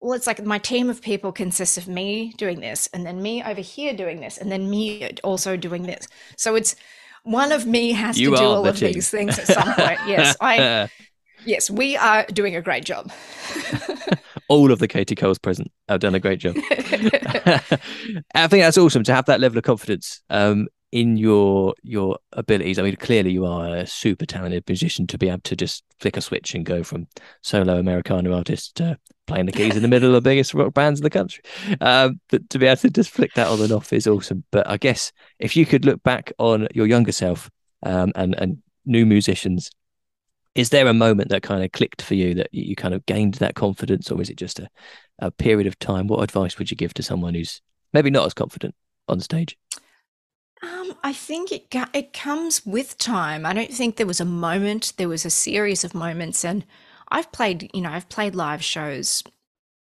well, 0.00 0.12
it's 0.12 0.26
like 0.26 0.44
my 0.44 0.58
team 0.58 0.90
of 0.90 1.00
people 1.00 1.32
consists 1.32 1.78
of 1.78 1.88
me 1.88 2.34
doing 2.36 2.60
this 2.60 2.90
and 2.92 3.06
then 3.06 3.22
me 3.22 3.42
over 3.42 3.62
here 3.62 3.94
doing 3.94 4.20
this 4.20 4.36
and 4.36 4.52
then 4.52 4.68
me 4.68 5.10
also 5.24 5.56
doing 5.56 5.84
this. 5.84 6.06
So 6.36 6.56
it's 6.56 6.76
one 7.22 7.52
of 7.52 7.64
me 7.66 7.92
has 7.92 8.20
you 8.20 8.32
to 8.32 8.36
do 8.36 8.42
all 8.42 8.66
of 8.66 8.76
team. 8.76 8.92
these 8.92 9.08
things 9.08 9.38
at 9.38 9.46
some 9.46 9.72
point. 9.74 9.98
Yes. 10.06 10.36
I 10.42 10.90
yes, 11.44 11.70
we 11.70 11.96
are 11.96 12.24
doing 12.26 12.56
a 12.56 12.62
great 12.62 12.84
job. 12.84 13.10
all 14.48 14.70
of 14.70 14.78
the 14.78 14.88
Katie 14.88 15.14
Coles 15.14 15.38
present 15.38 15.70
have 15.88 16.00
done 16.00 16.14
a 16.14 16.20
great 16.20 16.40
job. 16.40 16.56
I 16.70 18.46
think 18.48 18.62
that's 18.62 18.78
awesome 18.78 19.04
to 19.04 19.14
have 19.14 19.26
that 19.26 19.40
level 19.40 19.58
of 19.58 19.64
confidence 19.64 20.22
um, 20.30 20.68
in 20.92 21.16
your 21.16 21.74
your 21.82 22.18
abilities. 22.32 22.78
I 22.78 22.82
mean, 22.82 22.96
clearly 22.96 23.32
you 23.32 23.46
are 23.46 23.76
a 23.76 23.86
super 23.86 24.26
talented 24.26 24.64
musician 24.68 25.06
to 25.08 25.18
be 25.18 25.28
able 25.28 25.40
to 25.42 25.56
just 25.56 25.82
flick 25.98 26.16
a 26.16 26.20
switch 26.20 26.54
and 26.54 26.64
go 26.64 26.82
from 26.82 27.06
solo 27.42 27.78
Americana 27.78 28.34
artist 28.34 28.76
to 28.76 28.98
playing 29.26 29.46
the 29.46 29.52
keys 29.52 29.76
in 29.76 29.82
the 29.82 29.88
middle 29.88 30.08
of 30.08 30.22
the 30.22 30.30
biggest 30.30 30.54
rock 30.54 30.74
bands 30.74 31.00
in 31.00 31.04
the 31.04 31.10
country. 31.10 31.42
Um, 31.80 32.20
but 32.30 32.48
to 32.50 32.58
be 32.58 32.66
able 32.66 32.76
to 32.76 32.90
just 32.90 33.10
flick 33.10 33.32
that 33.34 33.48
on 33.48 33.60
and 33.60 33.72
off 33.72 33.92
is 33.92 34.06
awesome. 34.06 34.44
But 34.50 34.68
I 34.68 34.76
guess 34.76 35.12
if 35.38 35.56
you 35.56 35.66
could 35.66 35.84
look 35.84 36.02
back 36.02 36.32
on 36.38 36.68
your 36.74 36.86
younger 36.86 37.12
self 37.12 37.50
um, 37.82 38.12
and 38.14 38.34
and 38.36 38.58
new 38.86 39.06
musicians 39.06 39.70
is 40.54 40.70
there 40.70 40.86
a 40.86 40.94
moment 40.94 41.30
that 41.30 41.42
kind 41.42 41.64
of 41.64 41.72
clicked 41.72 42.02
for 42.02 42.14
you 42.14 42.34
that 42.34 42.52
you 42.52 42.76
kind 42.76 42.94
of 42.94 43.04
gained 43.06 43.34
that 43.34 43.54
confidence 43.54 44.10
or 44.10 44.20
is 44.20 44.30
it 44.30 44.36
just 44.36 44.58
a, 44.58 44.68
a 45.18 45.30
period 45.30 45.66
of 45.66 45.78
time 45.78 46.06
what 46.06 46.22
advice 46.22 46.58
would 46.58 46.70
you 46.70 46.76
give 46.76 46.94
to 46.94 47.02
someone 47.02 47.34
who's 47.34 47.60
maybe 47.92 48.10
not 48.10 48.26
as 48.26 48.34
confident 48.34 48.74
on 49.08 49.20
stage 49.20 49.56
um, 50.64 50.94
I 51.02 51.12
think 51.12 51.52
it 51.52 51.66
it 51.92 52.12
comes 52.12 52.64
with 52.64 52.96
time. 52.96 53.44
I 53.44 53.52
don't 53.52 53.72
think 53.72 53.96
there 53.96 54.06
was 54.06 54.20
a 54.20 54.24
moment. 54.24 54.94
There 54.96 55.08
was 55.08 55.26
a 55.26 55.30
series 55.30 55.84
of 55.84 55.94
moments, 55.94 56.44
and 56.44 56.64
I've 57.08 57.30
played. 57.32 57.70
You 57.74 57.82
know, 57.82 57.90
I've 57.90 58.08
played 58.08 58.34
live 58.34 58.64
shows 58.64 59.22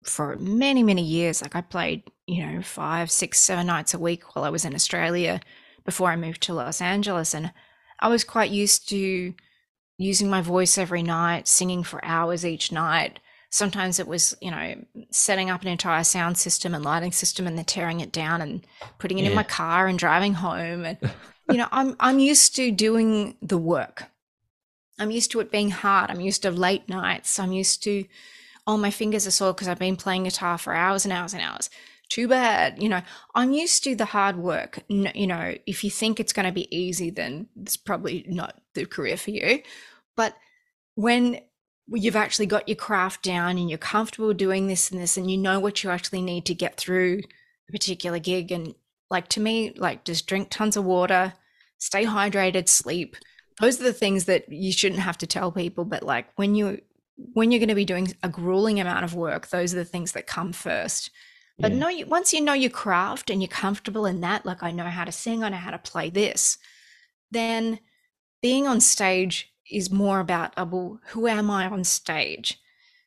for 0.02 0.36
many, 0.36 0.82
many 0.82 1.02
years. 1.02 1.40
Like 1.40 1.56
I 1.56 1.62
played, 1.62 2.02
you 2.26 2.44
know, 2.44 2.62
five, 2.62 3.10
six, 3.10 3.38
seven 3.40 3.66
nights 3.66 3.94
a 3.94 3.98
week 3.98 4.34
while 4.34 4.44
I 4.44 4.50
was 4.50 4.64
in 4.64 4.74
Australia 4.74 5.40
before 5.84 6.10
I 6.10 6.16
moved 6.16 6.42
to 6.42 6.54
Los 6.54 6.80
Angeles, 6.82 7.32
and 7.32 7.52
I 8.00 8.08
was 8.08 8.24
quite 8.24 8.50
used 8.50 8.88
to 8.90 9.34
using 9.98 10.28
my 10.28 10.40
voice 10.40 10.76
every 10.78 11.02
night, 11.02 11.48
singing 11.48 11.82
for 11.82 12.04
hours 12.04 12.44
each 12.44 12.70
night. 12.70 13.20
Sometimes 13.50 13.98
it 13.98 14.06
was, 14.06 14.36
you 14.40 14.50
know, 14.50 14.74
setting 15.10 15.50
up 15.50 15.62
an 15.62 15.68
entire 15.68 16.04
sound 16.04 16.36
system 16.36 16.74
and 16.74 16.84
lighting 16.84 17.12
system 17.12 17.46
and 17.46 17.56
then 17.56 17.64
tearing 17.64 18.00
it 18.00 18.12
down 18.12 18.42
and 18.42 18.66
putting 18.98 19.18
it 19.18 19.22
yeah. 19.22 19.30
in 19.30 19.36
my 19.36 19.42
car 19.42 19.86
and 19.86 19.98
driving 19.98 20.34
home. 20.34 20.84
And, 20.84 20.98
you 21.50 21.56
know, 21.56 21.68
I'm 21.72 21.96
I'm 22.00 22.18
used 22.18 22.56
to 22.56 22.70
doing 22.70 23.36
the 23.40 23.58
work. 23.58 24.04
I'm 24.98 25.10
used 25.10 25.30
to 25.32 25.40
it 25.40 25.50
being 25.50 25.70
hard. 25.70 26.10
I'm 26.10 26.20
used 26.20 26.42
to 26.42 26.50
late 26.50 26.88
nights. 26.88 27.38
I'm 27.38 27.52
used 27.52 27.82
to, 27.84 28.04
oh, 28.66 28.76
my 28.76 28.90
fingers 28.90 29.26
are 29.26 29.30
sore 29.30 29.52
because 29.52 29.68
I've 29.68 29.78
been 29.78 29.96
playing 29.96 30.24
guitar 30.24 30.58
for 30.58 30.74
hours 30.74 31.04
and 31.04 31.12
hours 31.12 31.34
and 31.34 31.42
hours. 31.42 31.70
Too 32.08 32.28
bad. 32.28 32.82
You 32.82 32.88
know, 32.88 33.02
I'm 33.34 33.52
used 33.52 33.84
to 33.84 33.94
the 33.94 34.06
hard 34.06 34.36
work. 34.36 34.78
you 34.88 35.26
know, 35.26 35.54
if 35.66 35.84
you 35.84 35.90
think 35.90 36.18
it's 36.18 36.32
going 36.32 36.46
to 36.46 36.52
be 36.52 36.74
easy, 36.74 37.10
then 37.10 37.48
it's 37.60 37.76
probably 37.76 38.24
not 38.28 38.60
the 38.80 38.86
career 38.86 39.16
for 39.16 39.30
you. 39.30 39.62
But 40.16 40.34
when 40.94 41.40
you've 41.88 42.16
actually 42.16 42.46
got 42.46 42.68
your 42.68 42.76
craft 42.76 43.22
down 43.22 43.58
and 43.58 43.68
you're 43.68 43.78
comfortable 43.78 44.32
doing 44.32 44.66
this 44.66 44.90
and 44.90 45.00
this 45.00 45.16
and 45.16 45.30
you 45.30 45.36
know 45.36 45.60
what 45.60 45.82
you 45.82 45.90
actually 45.90 46.22
need 46.22 46.44
to 46.46 46.54
get 46.54 46.76
through 46.76 47.20
a 47.68 47.72
particular 47.72 48.18
gig 48.18 48.50
and 48.50 48.74
like 49.08 49.28
to 49.28 49.40
me 49.40 49.72
like 49.76 50.04
just 50.04 50.26
drink 50.26 50.48
tons 50.50 50.76
of 50.76 50.84
water 50.84 51.32
stay 51.78 52.04
hydrated 52.04 52.68
sleep 52.68 53.14
those 53.60 53.80
are 53.80 53.84
the 53.84 53.92
things 53.92 54.24
that 54.24 54.50
you 54.50 54.72
shouldn't 54.72 55.00
have 55.00 55.16
to 55.16 55.28
tell 55.28 55.52
people 55.52 55.84
but 55.84 56.02
like 56.02 56.26
when 56.34 56.56
you 56.56 56.80
when 57.34 57.52
you're 57.52 57.60
going 57.60 57.68
to 57.68 57.74
be 57.76 57.84
doing 57.84 58.12
a 58.24 58.28
grueling 58.28 58.80
amount 58.80 59.04
of 59.04 59.14
work 59.14 59.48
those 59.50 59.72
are 59.72 59.78
the 59.78 59.84
things 59.84 60.10
that 60.10 60.26
come 60.26 60.52
first 60.52 61.10
But 61.58 61.72
yeah. 61.72 61.78
no, 61.78 62.06
once 62.08 62.32
you 62.32 62.40
know 62.40 62.52
your 62.52 62.70
craft 62.70 63.30
and 63.30 63.40
you're 63.40 63.48
comfortable 63.48 64.06
in 64.06 64.20
that, 64.20 64.44
like 64.44 64.62
I 64.62 64.72
know 64.72 64.84
how 64.84 65.04
to 65.04 65.12
sing, 65.12 65.42
I 65.42 65.48
know 65.48 65.56
how 65.56 65.70
to 65.70 65.78
play 65.78 66.10
this, 66.10 66.58
then 67.30 67.80
being 68.42 68.66
on 68.66 68.80
stage 68.80 69.52
is 69.70 69.90
more 69.90 70.20
about, 70.20 70.52
oh, 70.56 70.64
well, 70.64 71.00
who 71.08 71.26
am 71.26 71.50
I 71.50 71.66
on 71.66 71.84
stage? 71.84 72.60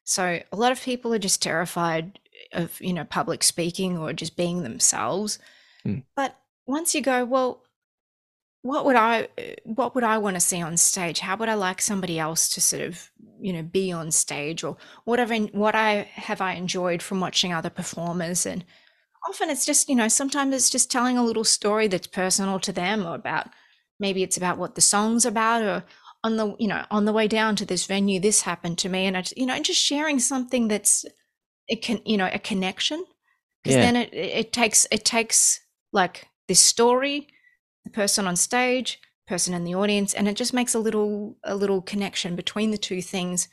So 0.04 0.42
a 0.52 0.56
lot 0.56 0.72
of 0.72 0.82
people 0.82 1.14
are 1.14 1.20
just 1.20 1.42
terrified 1.42 2.20
of, 2.54 2.80
you 2.82 2.94
know, 2.94 3.04
public 3.04 3.44
speaking 3.44 3.98
or 3.98 4.12
just 4.14 4.36
being 4.36 4.64
themselves. 4.64 5.40
Mm. 5.86 6.04
But 6.16 6.38
once 6.66 6.96
you 6.96 7.02
go, 7.02 7.26
well, 7.26 7.64
what 8.62 8.86
would 8.86 8.96
I 8.96 9.30
what 9.64 9.96
would 9.96 10.04
I 10.04 10.18
want 10.18 10.36
to 10.36 10.42
see 10.42 10.62
on 10.62 10.76
stage? 10.76 11.20
How 11.20 11.38
would 11.38 11.48
I 11.48 11.54
like 11.54 11.82
somebody 11.82 12.20
else 12.20 12.50
to 12.50 12.62
sort 12.62 12.82
of, 12.82 13.10
you 13.40 13.54
know, 13.54 13.64
be 13.64 13.92
on 13.92 14.12
stage 14.12 14.64
or 14.64 14.76
whatever 15.06 15.36
what 15.36 15.76
I 15.76 16.10
have 16.14 16.42
I 16.42 16.54
enjoyed 16.54 17.02
from 17.02 17.22
watching 17.22 17.54
other 17.54 17.70
performers 17.70 18.46
and 18.46 18.66
often 19.28 19.50
it's 19.50 19.66
just, 19.66 19.90
you 19.90 19.96
know, 19.96 20.08
sometimes 20.08 20.54
it's 20.54 20.70
just 20.70 20.92
telling 20.92 21.18
a 21.18 21.24
little 21.24 21.44
story 21.44 21.88
that's 21.88 22.08
personal 22.08 22.60
to 22.60 22.72
them 22.72 23.06
or 23.06 23.16
about 23.16 23.48
maybe 24.00 24.24
it's 24.24 24.38
about 24.38 24.58
what 24.58 24.76
the 24.76 24.82
song's 24.82 25.26
about 25.26 25.62
or 25.62 25.84
on 26.24 26.38
the 26.38 26.56
you 26.60 26.68
know 26.68 26.84
on 26.92 27.06
the 27.06 27.14
way 27.14 27.28
down 27.28 27.56
to 27.56 27.66
this 27.66 27.86
venue 27.86 28.20
this 28.20 28.42
happened 28.42 28.78
to 28.78 28.90
me 28.90 29.06
and 29.06 29.16
I 29.16 29.22
just, 29.22 29.38
you 29.38 29.46
know 29.46 29.54
and 29.54 29.64
just 29.66 29.82
sharing 29.82 30.20
something 30.20 30.68
that's 30.68 31.06
it 31.70 31.82
can 31.82 32.02
you 32.06 32.18
know 32.18 32.30
a 32.32 32.40
connection. 32.40 33.06
Because 33.64 33.76
yeah. 33.76 33.82
then 33.84 33.96
it 33.96 34.14
it 34.14 34.54
takes 34.54 34.88
it 34.92 35.06
takes 35.06 35.62
like 35.94 36.28
this 36.48 36.60
story 36.60 37.28
the 37.86 37.90
person 37.90 38.28
on 38.28 38.36
stage 38.36 39.00
person 39.28 39.54
in 39.54 39.64
the 39.64 39.76
audience 39.76 40.14
and 40.14 40.28
it 40.28 40.36
just 40.36 40.54
makes 40.54 40.74
a 40.74 40.80
little 40.80 41.38
a 41.44 41.56
little 41.56 41.82
connection 41.82 42.36
between 42.36 42.72
the 42.72 42.78
two 42.78 43.02
things 43.02 43.48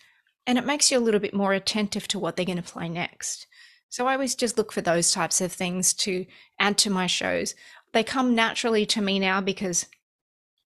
and 0.46 0.58
it 0.58 0.64
makes 0.64 0.90
you 0.90 0.98
a 0.98 1.00
little 1.00 1.20
bit 1.20 1.34
more 1.34 1.52
attentive 1.52 2.08
to 2.08 2.18
what 2.18 2.36
they're 2.36 2.46
going 2.46 2.56
to 2.56 2.62
play 2.62 2.88
next. 2.88 3.46
So 3.88 4.06
i 4.06 4.12
always 4.12 4.34
just 4.34 4.56
look 4.56 4.72
for 4.72 4.80
those 4.80 5.10
types 5.10 5.40
of 5.40 5.52
things 5.52 5.92
to 5.94 6.24
add 6.58 6.78
to 6.78 6.90
my 6.90 7.06
shows. 7.06 7.54
They 7.92 8.04
come 8.04 8.34
naturally 8.34 8.86
to 8.86 9.00
me 9.00 9.18
now 9.18 9.40
because 9.40 9.86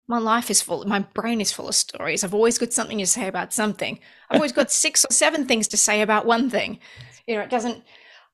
my 0.09 0.17
life 0.17 0.49
is 0.49 0.61
full 0.61 0.85
my 0.85 0.99
brain 0.99 1.39
is 1.39 1.53
full 1.53 1.69
of 1.69 1.75
stories. 1.75 2.23
I've 2.23 2.33
always 2.33 2.57
got 2.57 2.73
something 2.73 2.97
to 2.97 3.05
say 3.05 3.27
about 3.27 3.53
something. 3.53 3.99
I've 4.29 4.37
always 4.37 4.51
got 4.51 4.71
six 4.85 5.05
or 5.05 5.13
seven 5.13 5.45
things 5.45 5.69
to 5.69 5.77
say 5.77 6.01
about 6.01 6.25
one 6.25 6.49
thing. 6.49 6.79
You 7.27 7.35
know 7.35 7.41
it 7.41 7.49
doesn't 7.49 7.83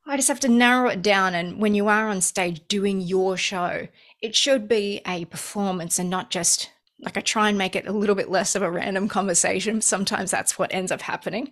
i 0.08 0.16
just 0.16 0.28
have 0.28 0.40
to 0.40 0.48
narrow 0.48 0.88
it 0.90 1.02
down 1.02 1.34
and 1.34 1.60
when 1.60 1.74
you 1.74 1.88
are 1.88 2.08
on 2.10 2.22
stage 2.22 2.62
doing 2.68 3.02
your 3.02 3.36
show 3.36 3.88
it 4.22 4.36
should 4.36 4.68
be 4.68 5.02
a 5.08 5.26
performance 5.26 5.98
and 5.98 6.10
not 6.10 6.30
just 6.30 6.70
like 7.00 7.18
i 7.18 7.22
try 7.22 7.50
and 7.50 7.58
make 7.58 7.76
it 7.76 7.88
a 7.88 7.92
little 7.92 8.16
bit 8.16 8.30
less 8.30 8.56
of 8.56 8.62
a 8.62 8.72
random 8.72 9.08
conversation. 9.08 9.82
Sometimes 9.82 10.32
that's 10.32 10.58
what 10.58 10.74
ends 10.74 10.92
up 10.92 11.02
happening. 11.02 11.52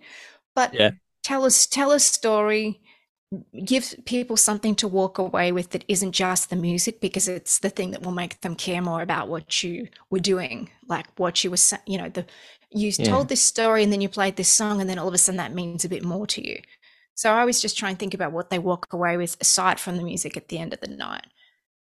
But 0.54 0.74
yeah. 0.74 0.92
tell 1.22 1.44
us 1.44 1.66
tell 1.66 1.92
a 1.92 2.00
story 2.00 2.80
give 3.64 3.94
people 4.04 4.36
something 4.36 4.74
to 4.74 4.88
walk 4.88 5.18
away 5.18 5.52
with 5.52 5.70
that 5.70 5.84
isn't 5.88 6.12
just 6.12 6.50
the 6.50 6.56
music 6.56 7.00
because 7.00 7.28
it's 7.28 7.58
the 7.58 7.70
thing 7.70 7.90
that 7.90 8.02
will 8.02 8.12
make 8.12 8.40
them 8.40 8.54
care 8.54 8.82
more 8.82 9.02
about 9.02 9.28
what 9.28 9.62
you 9.62 9.88
were 10.10 10.18
doing 10.18 10.70
like 10.88 11.06
what 11.16 11.42
you 11.42 11.50
were 11.50 11.56
you 11.86 11.98
know 11.98 12.08
the 12.08 12.26
you 12.70 12.90
yeah. 12.98 13.04
told 13.04 13.28
this 13.28 13.40
story 13.40 13.82
and 13.82 13.92
then 13.92 14.00
you 14.00 14.08
played 14.08 14.36
this 14.36 14.52
song 14.52 14.80
and 14.80 14.90
then 14.90 14.98
all 14.98 15.08
of 15.08 15.14
a 15.14 15.18
sudden 15.18 15.36
that 15.36 15.54
means 15.54 15.84
a 15.84 15.88
bit 15.88 16.04
more 16.04 16.26
to 16.26 16.46
you 16.46 16.60
so 17.14 17.30
i 17.30 17.40
always 17.40 17.60
just 17.60 17.78
try 17.78 17.88
and 17.88 17.98
think 17.98 18.14
about 18.14 18.32
what 18.32 18.50
they 18.50 18.58
walk 18.58 18.92
away 18.92 19.16
with 19.16 19.36
aside 19.40 19.78
from 19.78 19.96
the 19.96 20.02
music 20.02 20.36
at 20.36 20.48
the 20.48 20.58
end 20.58 20.72
of 20.72 20.80
the 20.80 20.88
night 20.88 21.26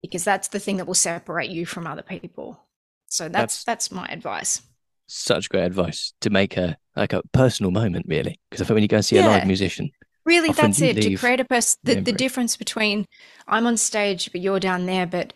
because 0.02 0.24
that's 0.24 0.48
the 0.48 0.58
thing 0.58 0.76
that 0.76 0.86
will 0.86 0.94
separate 0.94 1.50
you 1.50 1.64
from 1.64 1.86
other 1.86 2.02
people 2.02 2.60
so 3.06 3.24
that's 3.28 3.64
that's, 3.64 3.88
that's 3.88 3.92
my 3.92 4.06
advice 4.08 4.62
such 5.06 5.48
great 5.48 5.64
advice 5.64 6.12
to 6.20 6.30
make 6.30 6.56
a 6.56 6.76
like 6.96 7.12
a 7.12 7.22
personal 7.32 7.70
moment 7.70 8.06
really 8.08 8.40
because 8.50 8.60
i 8.60 8.64
think 8.64 8.74
when 8.74 8.82
you 8.82 8.88
go 8.88 8.96
and 8.96 9.04
see 9.04 9.16
yeah. 9.16 9.26
a 9.26 9.28
live 9.28 9.46
musician 9.46 9.90
Really, 10.32 10.52
that's 10.52 10.80
it. 10.80 10.94
To 11.02 11.16
create 11.16 11.40
a 11.40 11.44
person, 11.44 11.78
the, 11.84 12.00
the 12.00 12.12
difference 12.12 12.56
between 12.56 13.06
I'm 13.46 13.66
on 13.66 13.76
stage, 13.76 14.32
but 14.32 14.40
you're 14.40 14.60
down 14.60 14.86
there, 14.86 15.06
but 15.06 15.34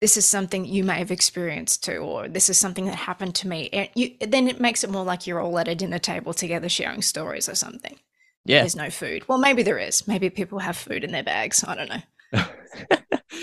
this 0.00 0.16
is 0.16 0.24
something 0.24 0.64
you 0.64 0.84
may 0.84 0.98
have 0.98 1.10
experienced 1.10 1.84
too, 1.84 1.98
or 1.98 2.28
this 2.28 2.48
is 2.48 2.56
something 2.56 2.86
that 2.86 2.94
happened 2.94 3.34
to 3.36 3.48
me. 3.48 3.68
And 3.72 3.90
you, 3.94 4.14
then 4.20 4.48
it 4.48 4.58
makes 4.58 4.84
it 4.84 4.90
more 4.90 5.04
like 5.04 5.26
you're 5.26 5.40
all 5.40 5.58
at 5.58 5.68
a 5.68 5.74
dinner 5.74 5.98
table 5.98 6.32
together 6.32 6.70
sharing 6.70 7.02
stories 7.02 7.46
or 7.46 7.54
something. 7.54 7.98
Yeah. 8.46 8.60
There's 8.60 8.76
no 8.76 8.88
food. 8.88 9.28
Well, 9.28 9.36
maybe 9.36 9.62
there 9.62 9.78
is. 9.78 10.08
Maybe 10.08 10.30
people 10.30 10.60
have 10.60 10.76
food 10.76 11.04
in 11.04 11.12
their 11.12 11.22
bags. 11.22 11.62
I 11.68 11.74
don't 11.74 11.90
know. 11.90 12.46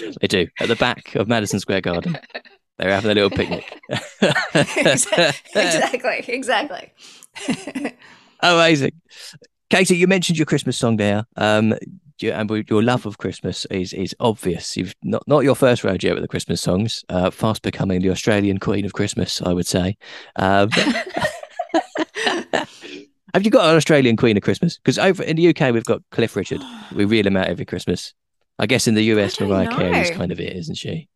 they 0.22 0.28
do. 0.28 0.48
At 0.60 0.70
the 0.70 0.76
back 0.76 1.14
of 1.14 1.28
Madison 1.28 1.60
Square 1.60 1.82
Garden. 1.82 2.18
They're 2.80 2.92
having 2.92 3.12
a 3.12 3.14
little 3.14 3.30
picnic. 3.30 3.80
exactly. 4.76 6.24
Exactly. 6.28 6.94
Amazing. 8.42 8.94
Katie, 9.70 9.98
you 9.98 10.08
mentioned 10.08 10.38
your 10.38 10.46
Christmas 10.46 10.78
song 10.78 10.98
there. 10.98 11.26
Um, 11.38 11.76
and 12.22 12.50
your 12.70 12.82
love 12.82 13.06
of 13.06 13.18
Christmas 13.18 13.66
is 13.66 13.92
is 13.94 14.16
obvious. 14.20 14.78
You've 14.78 14.96
not 15.04 15.24
not 15.28 15.44
your 15.44 15.56
first 15.56 15.84
rodeo 15.84 16.14
with 16.14 16.24
the 16.24 16.28
Christmas 16.28 16.62
songs. 16.62 17.04
Uh, 17.10 17.30
fast 17.30 17.62
becoming 17.62 18.02
the 18.02 18.10
Australian 18.10 18.58
Queen 18.60 18.86
of 18.86 18.94
Christmas, 18.94 19.42
I 19.42 19.52
would 19.52 19.68
say. 19.68 19.98
Um, 20.38 20.70
have 23.34 23.44
you 23.44 23.52
got 23.52 23.70
an 23.70 23.76
Australian 23.76 24.16
Queen 24.16 24.38
of 24.38 24.44
Christmas? 24.44 24.78
Because 24.78 24.98
over 24.98 25.24
in 25.24 25.36
the 25.36 25.50
UK 25.50 25.74
we've 25.74 25.84
got 25.84 26.02
Cliff 26.12 26.36
Richard. 26.36 26.62
We 26.94 27.06
reel 27.06 27.28
him 27.28 27.36
out 27.36 27.48
every 27.48 27.66
Christmas. 27.66 28.14
I 28.60 28.66
guess 28.68 28.88
in 28.88 28.96
the 28.96 29.04
US 29.04 29.40
Mariah 29.40 29.76
Carey 29.76 30.00
is 30.00 30.12
kind 30.12 30.32
of 30.32 30.40
it, 30.40 30.56
isn't 30.56 30.76
she? 30.76 31.10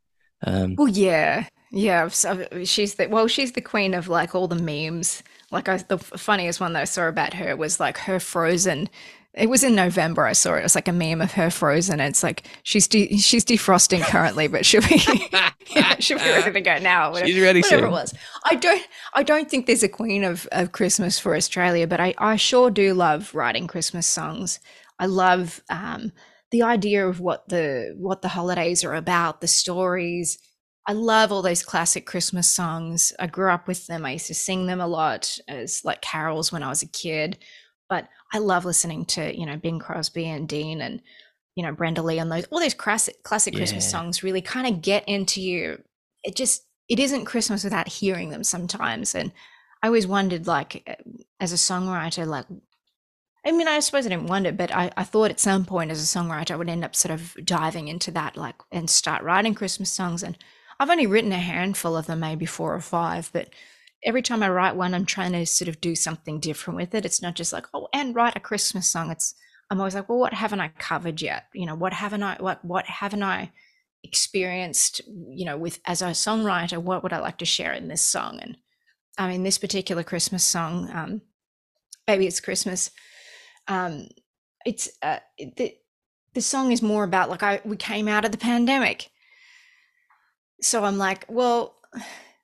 Um, 0.46 0.76
well, 0.76 0.90
yeah, 0.90 1.48
yeah. 1.72 2.10
She's 2.10 2.96
the 2.96 3.08
well, 3.08 3.28
she's 3.28 3.54
the 3.54 3.62
queen 3.62 3.94
of 3.94 4.10
like 4.10 4.36
all 4.36 4.50
the 4.50 4.56
memes 4.56 5.24
like 5.52 5.68
I, 5.70 5.78
the 5.78 5.98
funniest 5.98 6.60
one 6.60 6.74
that 6.74 6.82
I 6.82 6.86
saw 6.86 7.08
about 7.08 7.34
her 7.34 7.56
was 7.56 7.80
like 7.80 7.98
her 8.00 8.20
frozen. 8.20 8.90
It 9.34 9.50
was 9.50 9.64
in 9.64 9.76
November. 9.76 10.26
I 10.26 10.34
saw 10.34 10.56
it. 10.56 10.60
It 10.60 10.64
was 10.64 10.76
like 10.76 10.88
a 10.88 10.94
meme 10.94 11.22
of 11.22 11.34
her 11.34 11.50
frozen. 11.50 12.00
And 12.00 12.10
it's 12.10 12.24
like 12.24 12.48
she's 12.64 12.88
de- 12.88 13.18
she's 13.18 13.46
defrosting 13.46 14.02
currently, 14.02 14.48
but 14.48 14.66
she'll 14.66 14.82
be 14.82 15.02
yeah, 15.76 15.96
she'll 16.00 16.18
be 16.18 16.26
ready 16.26 16.52
to 16.52 16.62
go 16.62 16.78
now. 16.80 17.12
Whatever, 17.12 17.28
she's 17.28 17.42
ready. 17.42 17.62
Whatever 17.62 17.82
soon. 17.82 17.90
it 17.90 17.92
was. 17.92 18.14
I 18.46 18.56
don't 18.56 18.88
I 19.14 19.24
don't 19.24 19.50
think 19.50 19.66
there's 19.66 19.84
a 19.84 19.90
queen 19.90 20.24
of, 20.24 20.48
of 20.52 20.72
Christmas 20.72 21.20
for 21.20 21.36
Australia, 21.36 21.88
but 21.88 22.00
I 22.00 22.14
I 22.18 22.36
sure 22.36 22.70
do 22.70 22.94
love 22.94 23.34
writing 23.34 23.68
Christmas 23.68 24.08
songs. 24.08 24.60
I 24.98 25.06
love 25.06 25.62
um, 25.70 26.12
the 26.52 26.64
idea 26.64 27.08
of 27.08 27.20
what 27.20 27.48
the 27.50 27.96
what 27.98 28.22
the 28.22 28.30
holidays 28.30 28.84
are 28.84 28.96
about, 28.96 29.42
the 29.42 29.48
stories 29.48 30.38
I 30.88 30.94
love 30.94 31.32
all 31.32 31.42
those 31.42 31.64
classic 31.64 32.06
Christmas 32.06 32.48
songs. 32.48 33.14
I 33.20 33.28
grew 33.28 33.52
up 33.52 33.68
with 33.68 33.88
them. 33.88 34.06
I 34.06 34.14
used 34.14 34.28
to 34.28 34.34
sing 34.34 34.66
them 34.66 34.82
a 34.82 34.88
lot 34.88 35.38
as 35.48 35.84
like 35.86 36.02
carols 36.02 36.52
when 36.52 36.64
I 36.64 36.70
was 36.70 36.82
a 36.82 36.88
kid. 36.88 37.38
But 37.90 38.08
I 38.34 38.40
love 38.40 38.66
listening 38.66 39.06
to, 39.06 39.38
you 39.38 39.46
know, 39.46 39.58
Bing 39.58 39.80
Crosby 39.80 40.26
and 40.26 40.48
Dean 40.48 40.82
and, 40.82 41.02
you 41.56 41.64
know, 41.64 41.74
Brenda 41.74 42.02
Lee 42.02 42.20
and 42.20 42.32
those 42.32 42.46
all 42.46 42.60
those 42.60 42.74
classic 42.74 43.24
classic 43.24 43.54
yeah. 43.54 43.60
Christmas 43.60 43.90
songs 43.90 44.24
really 44.24 44.42
kind 44.42 44.68
of 44.68 44.82
get 44.82 45.08
into 45.08 45.42
you. 45.42 45.82
It 46.24 46.36
just 46.36 46.66
it 46.88 47.00
isn't 47.00 47.26
Christmas 47.26 47.64
without 47.64 47.88
hearing 47.88 48.30
them 48.30 48.44
sometimes. 48.44 49.14
And 49.16 49.32
I 49.82 49.88
always 49.88 50.08
wondered, 50.08 50.48
like, 50.48 50.84
eh, 50.88 50.96
as 51.40 51.54
a 51.54 51.56
songwriter, 51.56 52.26
like 52.26 52.46
I 53.46 53.52
mean, 53.52 53.68
I 53.68 53.80
suppose 53.80 54.06
I 54.06 54.10
didn't 54.10 54.28
wonder, 54.28 54.52
but 54.52 54.74
I, 54.74 54.92
I 54.98 55.04
thought 55.04 55.32
at 55.32 55.40
some 55.40 55.66
point 55.66 55.92
as 55.92 56.02
a 56.02 56.20
songwriter, 56.20 56.52
I 56.52 56.56
would 56.58 56.70
end 56.70 56.84
up 56.84 56.96
sort 56.96 57.14
of 57.14 57.36
diving 57.44 57.88
into 57.88 58.12
that, 58.12 58.36
like, 58.36 58.56
and 58.72 58.90
start 58.90 59.24
writing 59.24 59.56
Christmas 59.56 59.90
songs. 59.90 60.24
And 60.24 60.38
I've 60.80 60.90
only 60.90 61.08
written 61.08 61.32
a 61.32 61.40
handful 61.40 61.98
of 61.98 62.08
them, 62.08 62.22
maybe 62.22 62.46
four 62.46 62.74
or 62.74 62.80
five, 62.80 63.30
but 63.34 63.50
every 64.04 64.22
time 64.22 64.42
I 64.42 64.50
write 64.50 64.76
one, 64.76 64.94
I'm 64.94 65.06
trying 65.06 65.34
to 65.34 65.46
sort 65.46 65.68
of 65.68 65.82
do 65.82 65.96
something 65.96 66.40
different 66.40 66.78
with 66.78 66.96
it. 66.96 67.06
It's 67.06 67.22
not 67.22 67.36
just 67.36 67.52
like, 67.52 67.66
oh, 67.74 67.90
and 67.94 68.16
write 68.16 68.38
a 68.38 68.40
Christmas 68.42 68.88
song. 68.88 69.12
It's 69.12 69.36
I'm 69.70 69.80
always 69.80 69.94
like, 69.94 70.10
well, 70.10 70.18
what 70.18 70.34
haven't 70.34 70.62
I 70.62 70.70
covered 70.80 71.22
yet? 71.22 71.46
You 71.54 71.66
know, 71.66 71.76
what 71.76 71.94
haven't 71.94 72.24
I 72.24 72.38
what 72.40 72.64
what 72.64 72.86
haven't 72.86 73.24
I 73.24 73.52
experienced, 74.04 75.02
you 75.08 75.46
know, 75.46 75.58
with 75.58 75.80
as 75.86 76.02
a 76.02 76.08
songwriter, 76.08 76.82
what 76.82 77.04
would 77.04 77.14
I 77.14 77.20
like 77.20 77.38
to 77.40 77.46
share 77.46 77.74
in 77.74 77.88
this 77.88 78.02
song? 78.02 78.40
And 78.42 78.58
I 79.18 79.28
mean, 79.28 79.44
this 79.44 79.58
particular 79.58 80.04
Christmas 80.04 80.46
song, 80.46 80.90
um, 80.94 81.22
Baby 82.08 82.26
It's 82.26 82.40
Christmas, 82.40 82.92
um, 83.68 84.08
it's 84.66 84.90
uh, 85.02 85.20
the 85.38 85.76
the 86.34 86.42
song 86.42 86.72
is 86.72 86.82
more 86.82 87.04
about 87.04 87.30
like 87.30 87.44
I 87.44 87.62
we 87.66 87.76
came 87.76 88.08
out 88.08 88.26
of 88.26 88.32
the 88.32 88.38
pandemic 88.38 89.09
so 90.62 90.84
I'm 90.84 90.98
like, 90.98 91.26
well, 91.28 91.76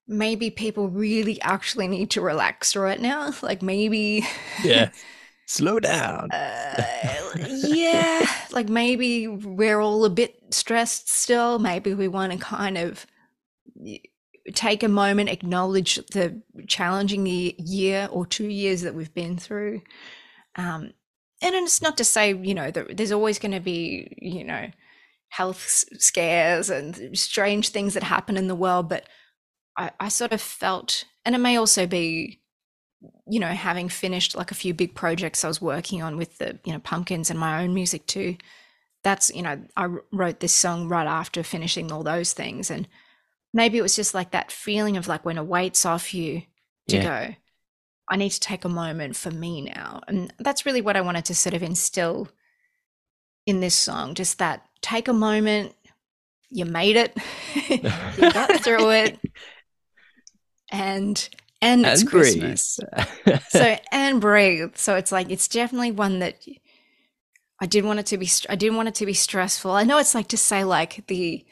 maybe 0.08 0.50
people 0.50 0.90
really 0.90 1.42
actually 1.42 1.88
need 1.88 2.10
to 2.12 2.22
relax 2.22 2.76
right 2.76 3.00
now. 3.00 3.32
Like 3.42 3.62
maybe 3.62 4.26
Yeah. 4.64 4.90
Slow 5.48 5.80
down. 5.80 6.32
uh, 6.32 6.84
yeah, 7.46 8.26
like 8.52 8.68
maybe 8.68 9.28
we're 9.28 9.80
all 9.80 10.04
a 10.04 10.10
bit 10.10 10.42
stressed 10.50 11.08
still. 11.08 11.60
Maybe 11.60 11.94
we 11.94 12.08
want 12.08 12.32
to 12.32 12.40
kind 12.40 12.80
of 12.80 13.06
take 14.56 14.82
a 14.82 14.88
moment, 14.88 15.30
acknowledge 15.30 15.98
the 16.14 16.42
challenging 16.68 17.28
year 17.28 18.08
or 18.12 18.26
two 18.26 18.48
years 18.48 18.82
that 18.82 18.96
we've 18.96 19.14
been 19.14 19.38
through. 19.38 19.82
Um, 20.56 20.94
and 21.44 21.54
it's 21.56 21.82
not 21.82 21.98
to 21.98 22.04
say, 22.04 22.34
you 22.34 22.56
know, 22.56 22.72
that 22.72 22.98
there's 22.98 23.12
always 23.12 23.38
going 23.38 23.52
to 23.52 23.60
be, 23.60 24.18
you 24.20 24.44
know, 24.44 24.70
health 25.36 25.86
scares 25.98 26.70
and 26.70 27.18
strange 27.18 27.70
things 27.70 27.94
that 27.94 28.04
happen 28.04 28.38
in 28.38 28.48
the 28.48 28.56
world. 28.56 28.90
But 28.90 29.08
I, 29.78 29.92
I 30.00 30.10
sort 30.10 30.32
of 30.32 30.42
felt, 30.42 31.06
and 31.26 31.36
it 31.36 31.40
may 31.40 31.58
also 31.58 31.86
be, 31.88 32.42
you 33.28 33.40
know, 33.40 33.48
having 33.48 33.90
finished 33.90 34.36
like 34.36 34.52
a 34.52 34.56
few 34.56 34.74
big 34.74 34.96
projects 34.96 35.44
I 35.44 35.48
was 35.48 35.62
working 35.62 36.02
on 36.02 36.18
with 36.18 36.38
the, 36.38 36.58
you 36.64 36.74
know, 36.74 36.80
pumpkins 36.80 37.30
and 37.30 37.40
my 37.40 37.64
own 37.64 37.74
music 37.74 38.08
too, 38.08 38.38
that's 39.06 39.34
you 39.34 39.44
know 39.44 39.62
I 39.78 39.88
wrote 40.12 40.40
this 40.42 40.52
song 40.52 40.90
right 40.90 41.08
after 41.08 41.44
finishing 41.44 41.92
all 41.92 42.04
those 42.04 42.34
things, 42.34 42.70
and 42.72 42.88
maybe 43.54 43.78
it 43.78 43.84
was 43.84 43.96
just 43.96 44.14
like 44.14 44.32
that 44.32 44.52
feeling 44.52 44.98
of 44.98 45.08
like 45.08 45.24
when 45.24 45.38
a 45.38 45.44
weight's 45.44 45.86
off 45.86 46.14
you 46.14 46.42
to 46.90 46.98
yeah. 46.98 47.04
go. 47.04 47.36
I 48.10 48.18
need 48.18 48.32
to 48.32 48.40
take 48.40 48.66
a 48.66 48.70
moment 48.70 49.16
for 49.16 49.32
me 49.32 49.62
now, 49.62 50.02
and 50.08 50.34
that's 50.40 50.66
really 50.66 50.82
what 50.82 50.98
I 50.98 51.02
wanted 51.02 51.26
to 51.26 51.36
sort 51.36 51.54
of 51.54 51.64
instill 51.64 52.30
in 53.46 53.60
this 53.60 53.76
song. 53.76 54.16
Just 54.16 54.40
that 54.40 54.66
take 54.86 55.08
a 55.08 55.14
moment. 55.14 55.74
You 56.50 56.66
made 56.66 56.96
it. 56.96 57.18
you 57.70 58.32
got 58.32 58.64
through 58.64 58.90
it, 59.02 59.20
and 60.72 61.30
and 61.62 61.86
it's 61.86 62.02
and 62.02 62.10
Christmas. 62.10 62.80
so 63.50 63.78
and 63.92 64.22
breathe. 64.22 64.76
So 64.76 64.96
it's 64.96 65.12
like 65.12 65.32
it's 65.32 65.48
definitely 65.48 65.92
one 65.92 66.20
that 66.20 66.38
I 67.60 67.66
didn't 67.66 67.88
want 67.88 68.00
it 68.00 68.06
to 68.08 68.18
be. 68.18 68.30
I 68.48 68.56
didn't 68.56 68.78
want 68.78 68.88
it 68.88 68.96
to 68.96 69.06
be 69.06 69.14
stressful. 69.14 69.72
I 69.72 69.84
know 69.84 69.98
it's 69.98 70.16
like 70.16 70.28
to 70.30 70.38
say 70.38 70.64
like 70.64 71.06
the, 71.08 71.44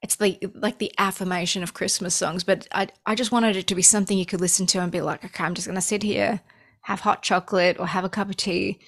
it's 0.00 0.16
the 0.16 0.38
like 0.54 0.78
the 0.78 0.92
affirmation 0.96 1.62
of 1.62 1.74
Christmas 1.74 2.14
songs, 2.14 2.44
but 2.44 2.68
I 2.72 2.88
I 3.04 3.16
just 3.16 3.32
wanted 3.32 3.56
it 3.56 3.66
to 3.66 3.74
be 3.74 3.82
something 3.82 4.16
you 4.16 4.26
could 4.26 4.40
listen 4.40 4.66
to 4.66 4.78
and 4.78 4.92
be 4.92 5.00
like, 5.00 5.24
okay, 5.24 5.44
I'm 5.44 5.54
just 5.54 5.66
gonna 5.66 5.80
sit 5.80 6.04
here, 6.04 6.40
have 6.82 7.00
hot 7.00 7.22
chocolate 7.22 7.78
or 7.80 7.88
have 7.88 8.04
a 8.04 8.08
cup 8.08 8.30
of 8.30 8.36
tea, 8.36 8.78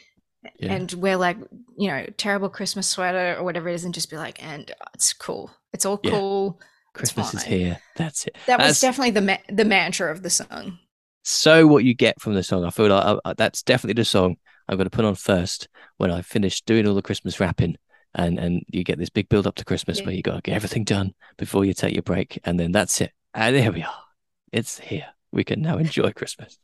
yeah. 0.59 0.73
and 0.73 0.93
wear 0.95 1.17
like 1.17 1.37
you 1.77 1.89
know 1.89 2.07
terrible 2.17 2.49
Christmas 2.49 2.89
sweater 2.89 3.37
or 3.39 3.45
whatever 3.45 3.69
it 3.69 3.75
is, 3.75 3.85
and 3.85 3.95
just 3.95 4.11
be 4.11 4.17
like, 4.17 4.43
and 4.43 4.71
it's 4.95 5.13
cool. 5.13 5.51
It's 5.73 5.87
all 5.87 5.99
cool. 5.99 6.59
Yeah. 6.61 6.67
Christmas 6.95 7.33
is 7.33 7.43
here. 7.43 7.79
That's 7.97 8.27
it. 8.27 8.37
That 8.47 8.59
that's, 8.59 8.69
was 8.69 8.81
definitely 8.81 9.13
the 9.13 9.23
ma- 9.23 9.39
the 9.49 9.65
mantra 9.65 10.11
of 10.11 10.23
the 10.23 10.31
song. 10.31 10.79
So 11.23 11.67
what 11.67 11.85
you 11.85 11.95
get 11.95 12.21
from 12.21 12.35
the 12.35 12.43
song, 12.43 12.65
I 12.65 12.71
feel 12.71 12.89
like 12.89 13.05
I, 13.05 13.31
I, 13.31 13.33
that's 13.35 13.63
definitely 13.63 14.01
the 14.01 14.05
song 14.05 14.37
I'm 14.69 14.77
going 14.77 14.87
to 14.87 14.91
put 14.91 15.05
on 15.05 15.15
first 15.15 15.69
when 15.97 16.11
I 16.11 16.21
finish 16.21 16.61
doing 16.63 16.87
all 16.87 16.95
the 16.95 17.03
Christmas 17.03 17.41
wrapping. 17.41 17.77
And 18.15 18.39
and 18.39 18.63
you 18.69 18.85
get 18.85 18.99
this 18.99 19.09
big 19.09 19.31
build 19.31 19.47
up 19.47 19.55
to 19.55 19.65
Christmas 19.65 20.01
yeah. 20.01 20.05
where 20.05 20.15
you 20.15 20.23
got 20.23 20.35
to 20.35 20.43
get 20.43 20.55
everything 20.55 20.85
done 20.85 21.15
before 21.39 21.65
you 21.65 21.73
take 21.73 21.95
your 21.95 22.03
break, 22.03 22.39
and 22.45 22.61
then 22.61 22.73
that's 22.73 23.01
it. 23.01 23.13
And 23.33 23.57
there 23.57 23.73
we 23.73 23.83
are. 23.83 24.03
It's 24.53 24.79
here. 24.79 25.07
We 25.31 25.45
can 25.45 25.63
now 25.63 25.79
enjoy 25.79 26.13
Christmas. 26.13 26.59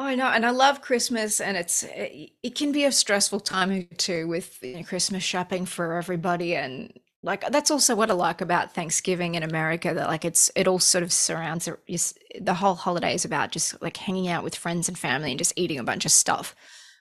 Oh, 0.00 0.04
I 0.04 0.14
know, 0.14 0.28
and 0.28 0.46
I 0.46 0.50
love 0.50 0.80
Christmas, 0.80 1.42
and 1.42 1.58
it's 1.58 1.82
it, 1.82 2.30
it 2.42 2.54
can 2.54 2.72
be 2.72 2.86
a 2.86 2.90
stressful 2.90 3.40
time 3.40 3.86
too 3.98 4.26
with 4.28 4.58
you 4.62 4.76
know, 4.76 4.82
Christmas 4.82 5.22
shopping 5.22 5.66
for 5.66 5.92
everybody, 5.98 6.56
and 6.56 6.98
like 7.22 7.46
that's 7.50 7.70
also 7.70 7.94
what 7.94 8.10
I 8.10 8.14
like 8.14 8.40
about 8.40 8.72
Thanksgiving 8.72 9.34
in 9.34 9.42
America 9.42 9.92
that 9.92 10.08
like 10.08 10.24
it's 10.24 10.50
it 10.56 10.66
all 10.66 10.78
sort 10.78 11.04
of 11.04 11.12
surrounds 11.12 11.68
just 11.86 12.18
the 12.40 12.54
whole 12.54 12.76
holiday 12.76 13.14
is 13.14 13.26
about 13.26 13.52
just 13.52 13.82
like 13.82 13.98
hanging 13.98 14.28
out 14.28 14.42
with 14.42 14.56
friends 14.56 14.88
and 14.88 14.98
family 14.98 15.32
and 15.32 15.38
just 15.38 15.52
eating 15.54 15.78
a 15.78 15.84
bunch 15.84 16.06
of 16.06 16.12
stuff. 16.12 16.54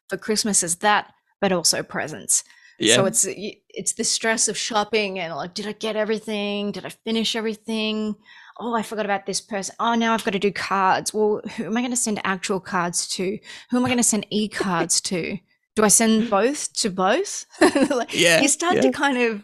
But 0.10 0.20
Christmas 0.20 0.62
is 0.62 0.76
that, 0.78 1.14
but 1.40 1.54
also 1.54 1.84
presents. 1.84 2.44
Yeah. 2.80 2.96
So 2.96 3.06
it's 3.06 3.26
it's 3.30 3.94
the 3.94 4.04
stress 4.04 4.50
of 4.50 4.58
shopping 4.58 5.20
and 5.20 5.34
like, 5.34 5.54
did 5.54 5.68
I 5.68 5.72
get 5.72 5.96
everything? 5.96 6.74
Did 6.74 6.86
I 6.86 6.90
finish 6.90 7.38
everything? 7.38 8.18
Oh, 8.60 8.76
I 8.76 8.84
forgot 8.84 9.06
about 9.06 9.26
this 9.26 9.39
person. 9.39 9.76
Oh, 9.80 9.95
now 9.95 10.13
I've 10.13 10.26
got 10.26 10.32
to 10.32 10.39
do 10.39 10.52
cards. 10.52 11.13
Well, 11.13 11.41
who 11.56 11.65
am 11.65 11.78
I 11.78 11.82
going 11.82 11.91
to 11.91 11.98
send 11.98 12.19
actual 12.26 12.60
cards 12.60 13.08
to? 13.10 13.39
Who 13.72 13.78
am 13.78 13.86
I 13.86 13.88
going 13.88 13.98
to 13.98 14.04
send 14.04 14.26
e 14.32 14.50
cards 14.50 15.00
to? 15.02 15.38
Do 15.76 15.84
I 15.84 15.88
send 15.88 16.30
both 16.30 16.74
to 16.74 16.89
both? 16.89 17.45
like, 17.62 18.13
yeah, 18.13 18.41
you 18.41 18.50
start 18.50 18.76
yeah. 18.76 18.82
to 18.82 18.91
kind 18.91 19.17
of 19.17 19.43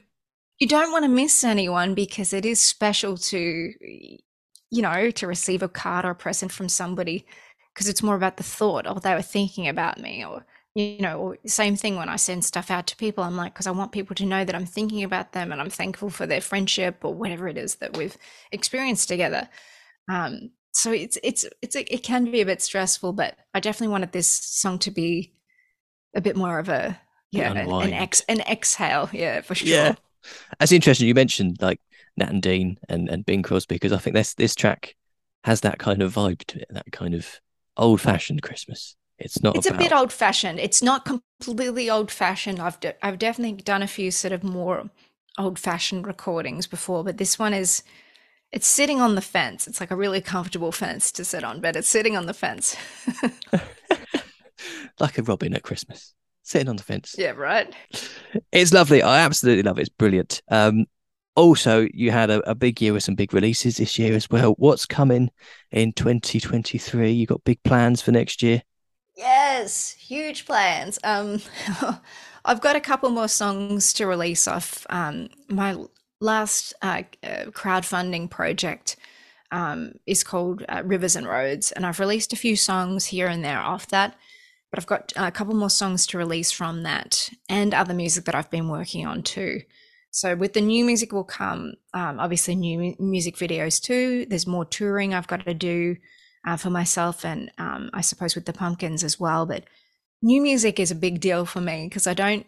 you 0.59 0.67
don't 0.67 0.91
want 0.91 1.03
to 1.03 1.09
miss 1.09 1.43
anyone 1.43 1.93
because 1.93 2.33
it 2.33 2.45
is 2.45 2.59
special 2.59 3.17
to 3.17 3.71
you 4.71 4.81
know 4.81 5.11
to 5.11 5.27
receive 5.27 5.63
a 5.63 5.69
card 5.69 6.05
or 6.05 6.11
a 6.11 6.15
present 6.15 6.51
from 6.51 6.69
somebody 6.69 7.25
because 7.73 7.87
it's 7.87 8.03
more 8.03 8.15
about 8.15 8.37
the 8.37 8.43
thought 8.43 8.87
or 8.87 8.95
oh, 8.95 8.99
they 8.99 9.13
were 9.13 9.21
thinking 9.21 9.67
about 9.67 9.99
me 9.99 10.25
or 10.25 10.45
you 10.75 10.99
know 10.99 11.35
same 11.45 11.75
thing 11.75 11.95
when 11.95 12.09
i 12.09 12.15
send 12.15 12.43
stuff 12.43 12.69
out 12.69 12.85
to 12.85 12.95
people 12.97 13.23
i'm 13.23 13.37
like 13.37 13.53
because 13.53 13.67
i 13.67 13.71
want 13.71 13.91
people 13.91 14.15
to 14.15 14.25
know 14.25 14.43
that 14.43 14.55
i'm 14.55 14.65
thinking 14.65 15.03
about 15.03 15.31
them 15.31 15.51
and 15.51 15.61
i'm 15.61 15.69
thankful 15.69 16.09
for 16.09 16.25
their 16.25 16.41
friendship 16.41 16.97
or 17.03 17.13
whatever 17.13 17.47
it 17.47 17.57
is 17.57 17.75
that 17.75 17.95
we've 17.97 18.17
experienced 18.51 19.07
together 19.07 19.49
um 20.11 20.51
so 20.73 20.91
it's 20.91 21.17
it's 21.23 21.45
it's 21.61 21.75
it 21.75 22.03
can 22.03 22.29
be 22.29 22.41
a 22.41 22.45
bit 22.45 22.61
stressful 22.61 23.13
but 23.13 23.37
i 23.53 23.59
definitely 23.59 23.91
wanted 23.91 24.11
this 24.11 24.27
song 24.27 24.77
to 24.77 24.91
be 24.91 25.33
a 26.13 26.21
bit 26.21 26.35
more 26.35 26.59
of 26.59 26.69
a 26.69 26.99
yeah 27.31 27.51
an, 27.51 27.93
ex 27.93 28.21
an 28.27 28.41
exhale 28.41 29.09
yeah 29.13 29.41
for 29.41 29.55
sure 29.55 29.67
yeah 29.67 29.95
that's 30.59 30.71
interesting. 30.71 31.07
You 31.07 31.13
mentioned 31.13 31.57
like 31.61 31.79
Nat 32.17 32.29
and 32.29 32.41
Dean 32.41 32.77
and, 32.89 33.09
and 33.09 33.25
Bing 33.25 33.43
Crosby 33.43 33.75
because 33.75 33.91
I 33.91 33.97
think 33.97 34.15
this 34.15 34.33
this 34.33 34.55
track 34.55 34.95
has 35.43 35.61
that 35.61 35.79
kind 35.79 36.01
of 36.01 36.13
vibe 36.13 36.43
to 36.45 36.61
it, 36.61 36.67
that 36.71 36.91
kind 36.91 37.13
of 37.13 37.39
old 37.77 38.01
fashioned 38.01 38.41
Christmas. 38.41 38.95
It's 39.17 39.41
not. 39.41 39.55
It's 39.55 39.67
about... 39.67 39.79
a 39.79 39.83
bit 39.83 39.93
old 39.93 40.11
fashioned. 40.11 40.59
It's 40.59 40.81
not 40.81 41.05
completely 41.05 41.89
old 41.89 42.11
fashioned. 42.11 42.59
I've 42.59 42.79
de- 42.79 43.05
I've 43.05 43.19
definitely 43.19 43.61
done 43.61 43.81
a 43.81 43.87
few 43.87 44.11
sort 44.11 44.33
of 44.33 44.43
more 44.43 44.89
old 45.37 45.59
fashioned 45.59 46.07
recordings 46.07 46.67
before, 46.67 47.03
but 47.03 47.17
this 47.17 47.39
one 47.39 47.53
is 47.53 47.83
it's 48.51 48.67
sitting 48.67 49.01
on 49.01 49.15
the 49.15 49.21
fence. 49.21 49.67
It's 49.67 49.79
like 49.79 49.91
a 49.91 49.95
really 49.95 50.21
comfortable 50.21 50.71
fence 50.71 51.11
to 51.13 51.25
sit 51.25 51.43
on, 51.43 51.61
but 51.61 51.75
it's 51.75 51.87
sitting 51.87 52.15
on 52.15 52.25
the 52.25 52.33
fence. 52.33 52.75
like 54.99 55.17
a 55.17 55.23
robin 55.23 55.53
at 55.53 55.63
Christmas 55.63 56.13
sitting 56.45 56.69
on 56.69 56.77
the 56.77 56.83
fence. 56.83 57.15
Yeah, 57.17 57.31
right. 57.31 57.73
It's 58.51 58.73
lovely. 58.73 59.01
I 59.01 59.19
absolutely 59.19 59.63
love 59.63 59.77
it. 59.77 59.81
It's 59.81 59.89
brilliant. 59.89 60.41
Um, 60.49 60.85
also, 61.35 61.87
you 61.93 62.11
had 62.11 62.29
a, 62.29 62.49
a, 62.49 62.55
big 62.55 62.81
year 62.81 62.93
with 62.93 63.03
some 63.03 63.15
big 63.15 63.33
releases 63.33 63.75
this 63.75 63.99
year 63.99 64.15
as 64.15 64.29
well. 64.29 64.53
What's 64.57 64.85
coming 64.85 65.31
in 65.71 65.91
2023? 65.91 67.11
You 67.11 67.25
got 67.25 67.43
big 67.43 67.61
plans 67.63 68.01
for 68.01 68.11
next 68.11 68.41
year? 68.41 68.61
Yes, 69.15 69.93
huge 69.93 70.45
plans. 70.45 70.99
Um, 71.03 71.41
I've 72.45 72.61
got 72.61 72.75
a 72.75 72.81
couple 72.81 73.09
more 73.09 73.27
songs 73.27 73.93
to 73.93 74.07
release 74.07 74.47
off 74.47 74.85
um, 74.89 75.29
my 75.49 75.77
last 76.19 76.73
uh, 76.81 77.03
uh, 77.23 77.45
crowdfunding 77.51 78.29
project. 78.29 78.97
Um, 79.51 79.93
is 80.05 80.23
called 80.23 80.65
uh, 80.67 80.81
Rivers 80.83 81.15
and 81.15 81.27
Roads, 81.27 81.71
and 81.71 81.85
I've 81.85 81.99
released 81.99 82.33
a 82.33 82.35
few 82.35 82.55
songs 82.55 83.05
here 83.05 83.27
and 83.27 83.45
there 83.45 83.59
off 83.59 83.87
that 83.87 84.15
but 84.75 84.79
I've 84.79 84.87
got 84.87 85.13
a 85.15 85.31
couple 85.31 85.55
more 85.55 85.69
songs 85.69 86.05
to 86.07 86.17
release 86.17 86.51
from 86.51 86.83
that 86.83 87.29
and 87.47 87.73
other 87.73 87.93
music 87.93 88.25
that 88.25 88.35
I've 88.35 88.49
been 88.49 88.67
working 88.67 89.07
on 89.07 89.23
too. 89.23 89.61
So 90.11 90.35
with 90.35 90.51
the 90.51 90.59
new 90.59 90.83
music 90.83 91.13
will 91.13 91.23
come 91.23 91.75
um, 91.93 92.19
obviously 92.19 92.55
new 92.55 92.93
music 92.99 93.37
videos 93.37 93.81
too. 93.81 94.25
There's 94.25 94.45
more 94.45 94.65
touring 94.65 95.13
I've 95.13 95.27
got 95.27 95.45
to 95.45 95.53
do 95.53 95.95
uh, 96.45 96.57
for 96.57 96.69
myself 96.69 97.25
and 97.25 97.51
um, 97.57 97.89
I 97.93 98.01
suppose 98.01 98.35
with 98.35 98.45
the 98.45 98.53
Pumpkins 98.53 99.03
as 99.03 99.19
well. 99.19 99.45
But 99.45 99.63
new 100.21 100.41
music 100.41 100.79
is 100.79 100.91
a 100.91 100.95
big 100.95 101.19
deal 101.19 101.45
for 101.45 101.61
me 101.61 101.87
because 101.87 102.07
I 102.07 102.13
don't 102.13 102.45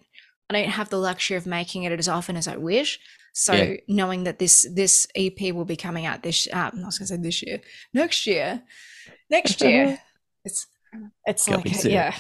I 0.50 0.54
don't 0.54 0.70
have 0.70 0.90
the 0.90 1.00
luxury 1.00 1.38
of 1.38 1.46
making 1.46 1.84
it 1.84 1.92
as 1.92 2.08
often 2.08 2.38
as 2.38 2.48
I 2.48 2.58
wish. 2.58 3.00
So 3.34 3.54
yeah. 3.54 3.76
knowing 3.88 4.24
that 4.24 4.40
this 4.40 4.68
this 4.74 5.08
EP 5.16 5.54
will 5.54 5.66
be 5.66 5.76
coming 5.76 6.06
out 6.06 6.24
this 6.24 6.48
uh, 6.52 6.72
I 6.74 6.86
was 6.86 6.98
going 6.98 7.08
to 7.08 7.16
say 7.16 7.18
this 7.18 7.44
year 7.44 7.60
next 7.94 8.26
year 8.26 8.64
next 9.30 9.62
year 9.62 10.00
it's 10.44 10.68
it's 11.26 11.50
like 11.50 11.84
yeah. 11.84 12.16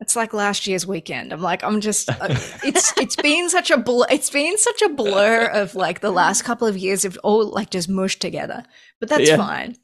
It's 0.00 0.16
like 0.16 0.34
last 0.34 0.66
year's 0.66 0.86
weekend. 0.86 1.32
I'm 1.32 1.40
like, 1.40 1.62
I'm 1.62 1.80
just. 1.80 2.10
Uh, 2.10 2.16
it's 2.64 2.92
it's 2.98 3.16
been 3.16 3.48
such 3.48 3.70
a 3.70 3.78
blur. 3.78 4.06
It's 4.10 4.28
been 4.28 4.58
such 4.58 4.82
a 4.82 4.88
blur 4.88 5.46
of 5.46 5.74
like 5.74 6.00
the 6.00 6.10
last 6.10 6.42
couple 6.48 6.66
of 6.66 6.76
years 6.76 7.04
of 7.04 7.18
all 7.22 7.46
like 7.50 7.70
just 7.70 7.88
mushed 7.88 8.20
together. 8.20 8.64
But 9.00 9.08
that's 9.08 9.30
yeah. 9.30 9.36
fine. 9.36 9.76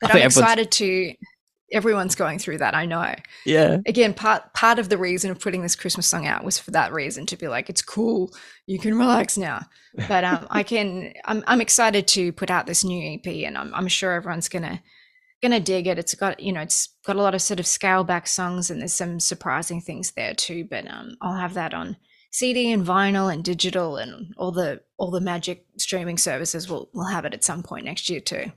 But 0.00 0.14
I'm 0.14 0.22
excited 0.22 0.70
to. 0.72 1.14
Everyone's 1.72 2.16
going 2.16 2.40
through 2.40 2.58
that. 2.58 2.74
I 2.74 2.84
know. 2.84 3.14
Yeah. 3.46 3.78
Again, 3.86 4.12
part 4.12 4.52
part 4.54 4.78
of 4.78 4.88
the 4.88 4.98
reason 4.98 5.30
of 5.30 5.38
putting 5.38 5.62
this 5.62 5.76
Christmas 5.76 6.06
song 6.06 6.26
out 6.26 6.42
was 6.44 6.58
for 6.58 6.72
that 6.72 6.92
reason 6.92 7.26
to 7.26 7.36
be 7.36 7.46
like, 7.46 7.70
it's 7.70 7.82
cool. 7.82 8.32
You 8.66 8.78
can 8.78 8.98
relax 8.98 9.38
now. 9.38 9.66
But 10.08 10.24
um, 10.24 10.46
I 10.50 10.62
can. 10.62 11.12
I'm 11.24 11.44
I'm 11.46 11.60
excited 11.60 12.08
to 12.08 12.32
put 12.32 12.50
out 12.50 12.66
this 12.66 12.84
new 12.84 13.14
EP, 13.14 13.26
and 13.46 13.56
I'm 13.56 13.72
I'm 13.74 13.88
sure 13.88 14.12
everyone's 14.12 14.48
gonna 14.48 14.82
gonna 15.42 15.60
dig 15.60 15.86
it. 15.86 15.98
It's 15.98 16.14
got 16.14 16.40
you 16.40 16.52
know 16.52 16.60
it's 16.60 16.88
got 17.04 17.16
a 17.16 17.22
lot 17.22 17.34
of 17.34 17.42
sort 17.42 17.60
of 17.60 17.66
scale 17.66 18.04
back 18.04 18.26
songs 18.26 18.70
and 18.70 18.80
there's 18.80 18.92
some 18.92 19.20
surprising 19.20 19.80
things 19.80 20.12
there 20.12 20.34
too. 20.34 20.66
But 20.68 20.90
um, 20.90 21.16
I'll 21.20 21.36
have 21.36 21.54
that 21.54 21.74
on 21.74 21.96
CD 22.30 22.72
and 22.72 22.86
vinyl 22.86 23.32
and 23.32 23.42
digital 23.42 23.96
and 23.96 24.34
all 24.36 24.52
the 24.52 24.80
all 24.96 25.10
the 25.10 25.20
magic 25.20 25.66
streaming 25.76 26.18
services. 26.18 26.68
Will 26.68 26.90
will 26.92 27.06
have 27.06 27.24
it 27.24 27.34
at 27.34 27.44
some 27.44 27.62
point 27.62 27.84
next 27.84 28.08
year 28.10 28.20
too. 28.20 28.52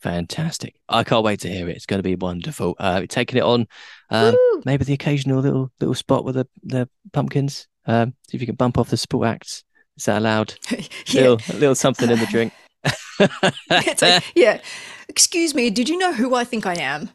Fantastic! 0.00 0.76
I 0.88 1.04
can't 1.04 1.24
wait 1.24 1.40
to 1.40 1.48
hear 1.48 1.68
it. 1.68 1.76
It's 1.76 1.86
going 1.86 1.98
to 1.98 2.02
be 2.02 2.14
wonderful. 2.14 2.74
Uh, 2.78 3.04
taking 3.08 3.38
it 3.38 3.42
on, 3.42 3.66
um, 4.10 4.34
maybe 4.64 4.84
the 4.84 4.94
occasional 4.94 5.40
little 5.40 5.70
little 5.78 5.94
spot 5.94 6.24
with 6.24 6.36
the 6.36 6.48
the 6.62 6.88
pumpkins. 7.12 7.68
Um, 7.86 8.14
see 8.28 8.36
if 8.36 8.40
you 8.40 8.46
can 8.46 8.56
bump 8.56 8.78
off 8.78 8.90
the 8.90 8.96
support 8.96 9.28
acts. 9.28 9.64
Is 9.96 10.06
that 10.06 10.18
allowed? 10.18 10.54
yeah. 10.70 10.80
little, 11.14 11.40
a 11.50 11.52
little 11.54 11.74
something 11.74 12.10
in 12.10 12.18
the 12.18 12.26
drink. 12.26 12.52
like, 13.70 14.24
yeah. 14.34 14.60
Excuse 15.08 15.56
me, 15.56 15.70
did 15.70 15.88
you 15.88 15.98
know 15.98 16.12
who 16.12 16.36
I 16.36 16.44
think 16.44 16.66
I 16.66 16.74
am? 16.74 17.10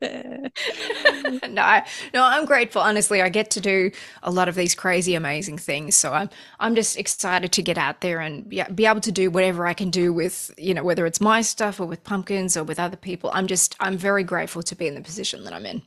no, 1.50 1.82
no, 2.14 2.22
I'm 2.22 2.44
grateful. 2.44 2.80
Honestly, 2.80 3.20
I 3.20 3.28
get 3.28 3.50
to 3.50 3.60
do 3.60 3.90
a 4.22 4.30
lot 4.30 4.48
of 4.48 4.54
these 4.54 4.72
crazy, 4.72 5.16
amazing 5.16 5.58
things. 5.58 5.96
So 5.96 6.12
I'm, 6.12 6.30
I'm 6.60 6.76
just 6.76 6.96
excited 6.96 7.50
to 7.50 7.62
get 7.62 7.76
out 7.76 8.02
there 8.02 8.20
and 8.20 8.48
be, 8.48 8.62
be 8.72 8.86
able 8.86 9.00
to 9.00 9.10
do 9.10 9.32
whatever 9.32 9.66
I 9.66 9.74
can 9.74 9.90
do 9.90 10.12
with, 10.12 10.54
you 10.56 10.74
know, 10.74 10.84
whether 10.84 11.06
it's 11.06 11.20
my 11.20 11.42
stuff 11.42 11.80
or 11.80 11.86
with 11.86 12.04
pumpkins 12.04 12.56
or 12.56 12.62
with 12.62 12.78
other 12.78 12.96
people. 12.96 13.32
I'm 13.34 13.48
just, 13.48 13.74
I'm 13.80 13.98
very 13.98 14.22
grateful 14.22 14.62
to 14.62 14.76
be 14.76 14.86
in 14.86 14.94
the 14.94 15.00
position 15.00 15.42
that 15.42 15.52
I'm 15.52 15.66
in. 15.66 15.82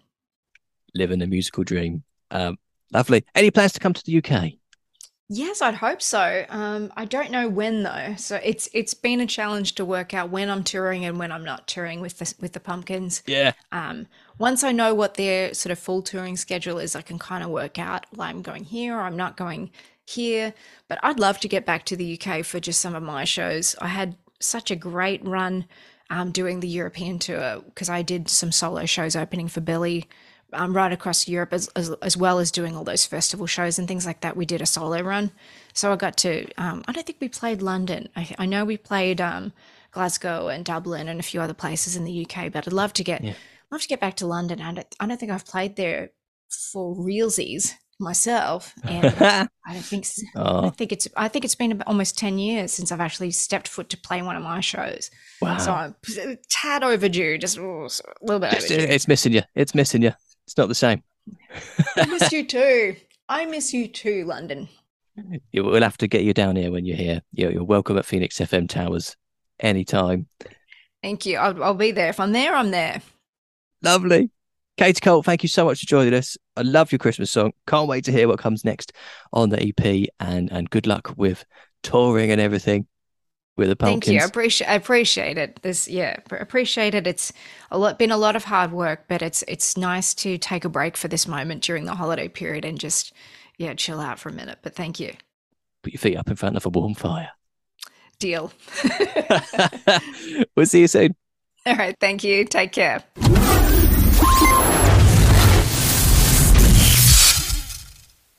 Living 0.94 1.22
a 1.22 1.28
musical 1.28 1.64
dream. 1.64 2.04
Um, 2.30 2.58
Lovely. 2.94 3.26
Any 3.34 3.50
plans 3.50 3.74
to 3.74 3.80
come 3.80 3.94
to 3.94 4.04
the 4.06 4.18
UK? 4.18 4.54
Yes, 5.30 5.62
I'd 5.62 5.76
hope 5.76 6.02
so. 6.02 6.46
Um, 6.50 6.92
I 6.98 7.06
don't 7.06 7.32
know 7.32 7.48
when 7.48 7.84
though. 7.84 8.16
So 8.18 8.40
it's 8.44 8.70
it's 8.74 8.94
been 8.94 9.20
a 9.20 9.26
challenge 9.26 9.76
to 9.76 9.86
work 9.86 10.14
out 10.14 10.30
when 10.30 10.50
I'm 10.50 10.64
touring 10.64 11.06
and 11.06 11.18
when 11.18 11.32
I'm 11.32 11.46
not 11.46 11.68
touring 11.68 12.02
with 12.02 12.20
the 12.20 12.34
with 12.40 12.54
the 12.54 12.60
pumpkins. 12.60 13.24
Yeah. 13.26 13.54
Um, 13.72 14.08
once 14.38 14.64
I 14.64 14.72
know 14.72 14.94
what 14.94 15.16
their 15.16 15.54
sort 15.54 15.72
of 15.72 15.80
full 15.80 16.02
touring 16.02 16.38
schedule 16.38 16.78
is, 16.78 16.96
I 16.96 17.02
can 17.02 17.20
kind 17.20 17.44
of 17.44 17.50
work 17.50 17.80
out 17.80 18.06
well, 18.16 18.28
I'm 18.28 18.42
going 18.42 18.66
here 18.66 18.96
or 18.96 19.02
I'm 19.02 19.18
not 19.18 19.38
going 19.38 19.72
here. 20.06 20.54
But 20.88 21.00
I'd 21.02 21.20
love 21.20 21.40
to 21.40 21.48
get 21.48 21.66
back 21.66 21.86
to 21.86 21.96
the 21.96 22.20
UK 22.20 22.46
for 22.46 22.60
just 22.60 22.82
some 22.82 22.96
of 22.96 23.04
my 23.04 23.24
shows. 23.24 23.76
I 23.82 23.88
had 23.88 24.18
such 24.40 24.72
a 24.72 24.76
great 24.76 25.26
run 25.26 25.66
um, 26.10 26.32
doing 26.32 26.60
the 26.60 26.68
European 26.68 27.18
tour 27.18 27.62
because 27.66 27.90
I 27.90 28.02
did 28.02 28.30
some 28.30 28.52
solo 28.52 28.86
shows 28.86 29.16
opening 29.16 29.48
for 29.48 29.62
Billy 29.62 30.08
um, 30.54 30.76
right 30.76 30.92
across 30.92 31.28
Europe, 31.28 31.54
as, 31.54 31.68
as, 31.76 31.90
as 32.02 32.18
well 32.18 32.40
as 32.40 32.52
doing 32.52 32.76
all 32.76 32.84
those 32.84 33.06
festival 33.06 33.46
shows 33.46 33.80
and 33.80 33.88
things 33.88 34.06
like 34.06 34.22
that. 34.22 34.38
We 34.38 34.46
did 34.46 34.62
a 34.62 34.66
solo 34.66 35.02
run, 35.02 35.32
so 35.74 35.92
I 35.92 35.96
got 35.96 36.18
to. 36.18 36.48
Um, 36.58 36.84
I 36.88 36.92
don't 36.92 37.06
think 37.06 37.20
we 37.20 37.30
played 37.30 37.62
London. 37.62 38.10
I, 38.16 38.36
I 38.38 38.46
know 38.46 38.66
we 38.66 38.78
played 38.78 39.20
um, 39.22 39.54
Glasgow 39.92 40.48
and 40.48 40.66
Dublin 40.66 41.08
and 41.08 41.20
a 41.20 41.24
few 41.24 41.42
other 41.42 41.54
places 41.54 41.96
in 41.96 42.04
the 42.04 42.26
UK, 42.26 42.52
but 42.52 42.68
I'd 42.68 42.74
love 42.74 42.94
to 42.94 43.04
get 43.04 43.24
yeah. 43.24 43.34
love 43.72 43.82
to 43.82 43.88
get 43.88 44.00
back 44.00 44.16
to 44.18 44.28
London. 44.28 44.62
I 44.62 44.74
don't, 44.74 44.96
I 45.00 45.08
don't 45.08 45.20
think 45.20 45.32
I've 45.32 45.46
played 45.46 45.76
there 45.76 46.12
for 46.72 46.96
realsies 46.96 47.74
myself, 48.00 48.74
and 48.84 49.06
I 49.06 49.74
don't 49.74 49.84
think 49.84 50.06
oh. 50.36 50.68
I 50.68 50.70
think 50.72 50.92
it's 50.92 51.08
I 51.16 51.28
think 51.28 51.46
it's 51.46 51.56
been 51.56 51.82
almost 51.84 52.18
ten 52.18 52.38
years 52.40 52.72
since 52.72 52.92
I've 52.92 53.02
actually 53.02 53.32
stepped 53.32 53.68
foot 53.68 53.90
to 53.90 53.98
play 53.98 54.22
one 54.22 54.36
of 54.36 54.44
my 54.44 54.60
shows. 54.62 55.12
Wow! 55.42 55.58
So 55.58 55.72
I'm 55.72 55.96
tad 56.50 56.84
overdue, 56.84 57.38
just 57.38 57.58
a 57.58 57.62
little 57.62 58.40
bit. 58.40 58.52
Just, 58.52 58.72
overdue. 58.72 58.88
It's 58.92 59.08
missing 59.08 59.34
you. 59.34 59.42
It's 59.56 59.76
missing 59.76 60.02
you. 60.02 60.14
It's 60.46 60.58
not 60.58 60.68
the 60.68 60.76
same. 60.76 61.04
I 61.96 62.06
miss 62.06 62.32
you 62.32 62.46
too. 62.46 62.96
I 63.30 63.46
miss 63.46 63.74
you 63.74 63.88
too, 63.88 64.26
London. 64.26 64.68
We'll 65.54 65.84
have 65.84 65.98
to 65.98 66.08
get 66.08 66.24
you 66.24 66.34
down 66.34 66.56
here 66.56 66.72
when 66.72 66.86
you're 66.86 66.98
here. 66.98 67.22
You're, 67.32 67.52
you're 67.52 67.64
welcome 67.64 67.98
at 67.98 68.06
Phoenix 68.06 68.38
FM 68.38 68.68
Towers 68.68 69.16
anytime. 69.60 70.28
Thank 71.02 71.26
you. 71.26 71.38
I'll, 71.38 71.64
I'll 71.64 71.74
be 71.74 71.92
there. 71.92 72.10
If 72.10 72.20
I'm 72.20 72.32
there, 72.32 72.56
I'm 72.56 72.72
there. 72.72 73.02
Lovely. 73.82 74.32
Katie 74.78 75.02
Cole, 75.02 75.22
thank 75.22 75.44
you 75.44 75.50
so 75.50 75.66
much 75.66 75.82
for 75.82 75.86
joining 75.86 76.16
us. 76.16 76.36
I 76.58 76.62
love 76.62 76.92
your 76.92 77.00
Christmas 77.00 77.30
song. 77.30 77.52
Can't 77.68 77.88
wait 77.88 78.06
to 78.06 78.12
hear 78.12 78.28
what 78.28 78.40
comes 78.40 78.66
next 78.66 78.92
on 79.32 79.50
the 79.50 79.62
EP 79.62 80.08
and 80.20 80.52
and 80.52 80.70
good 80.70 80.88
luck 80.88 81.14
with 81.16 81.46
touring 81.84 82.32
and 82.32 82.42
everything 82.42 82.88
with 83.56 83.70
the 83.70 83.76
pumpkins. 83.76 84.06
Thank 84.06 84.16
you. 84.16 84.22
I 84.22 84.26
appreciate 84.26 84.68
I 84.68 84.74
appreciate 84.76 85.38
it. 85.38 85.62
This 85.62 85.88
yeah, 85.88 86.18
appreciate 86.32 86.96
it. 86.96 87.08
It's 87.08 87.32
a 87.72 87.78
lot 87.78 88.00
been 88.00 88.12
a 88.12 88.18
lot 88.18 88.36
of 88.36 88.46
hard 88.46 88.72
work, 88.72 89.06
but 89.08 89.22
it's 89.22 89.44
it's 89.48 89.78
nice 89.78 90.14
to 90.16 90.38
take 90.38 90.66
a 90.66 90.70
break 90.70 90.98
for 90.98 91.08
this 91.08 91.28
moment 91.28 91.64
during 91.64 91.86
the 91.86 91.96
holiday 91.96 92.28
period 92.28 92.66
and 92.66 92.80
just 92.80 93.14
yeah, 93.58 93.74
chill 93.74 94.00
out 94.00 94.20
for 94.20 94.30
a 94.30 94.34
minute. 94.34 94.60
But 94.62 94.76
thank 94.76 95.00
you. 95.00 95.14
Put 95.84 95.94
your 95.94 96.00
feet 96.00 96.18
up 96.18 96.30
in 96.30 96.36
front 96.36 96.58
of 96.58 96.66
a 96.66 96.70
warm 96.70 96.96
fire. 96.96 97.32
Deal. 98.20 98.54
we'll 100.56 100.66
see 100.66 100.82
you 100.82 100.88
soon. 100.88 101.16
All 101.66 101.76
right, 101.76 101.96
thank 102.00 102.24
you. 102.24 102.46
Take 102.46 102.72
care. 102.72 103.04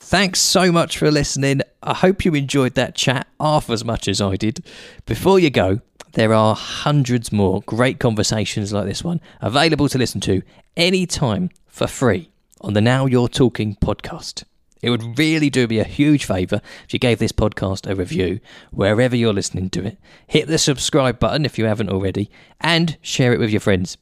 Thanks 0.07 0.39
so 0.39 0.71
much 0.71 0.99
for 0.99 1.09
listening. 1.09 1.61
I 1.81 1.95
hope 1.95 2.25
you 2.25 2.35
enjoyed 2.35 2.75
that 2.75 2.93
chat 2.93 3.25
half 3.39 3.71
as 3.71 3.83
much 3.83 4.07
as 4.07 4.21
I 4.21 4.35
did. 4.35 4.63
Before 5.07 5.39
you 5.39 5.49
go, 5.49 5.81
there 6.11 6.31
are 6.31 6.53
hundreds 6.53 7.31
more 7.31 7.63
great 7.63 7.99
conversations 7.99 8.71
like 8.71 8.85
this 8.85 9.03
one 9.03 9.19
available 9.41 9.89
to 9.89 9.97
listen 9.97 10.21
to 10.21 10.43
anytime 10.77 11.49
for 11.65 11.87
free 11.87 12.29
on 12.61 12.73
the 12.73 12.81
Now 12.81 13.07
You're 13.07 13.27
Talking 13.27 13.77
podcast. 13.77 14.43
It 14.83 14.91
would 14.91 15.17
really 15.17 15.49
do 15.49 15.67
me 15.67 15.79
a 15.79 15.83
huge 15.83 16.25
favour 16.25 16.61
if 16.83 16.93
you 16.93 16.99
gave 16.99 17.17
this 17.17 17.31
podcast 17.31 17.89
a 17.89 17.95
review 17.95 18.41
wherever 18.69 19.15
you're 19.15 19.33
listening 19.33 19.71
to 19.71 19.87
it. 19.87 19.97
Hit 20.27 20.47
the 20.47 20.59
subscribe 20.59 21.17
button 21.17 21.45
if 21.45 21.57
you 21.57 21.65
haven't 21.65 21.89
already 21.89 22.29
and 22.61 22.95
share 23.01 23.33
it 23.33 23.39
with 23.39 23.49
your 23.49 23.59
friends. 23.59 23.97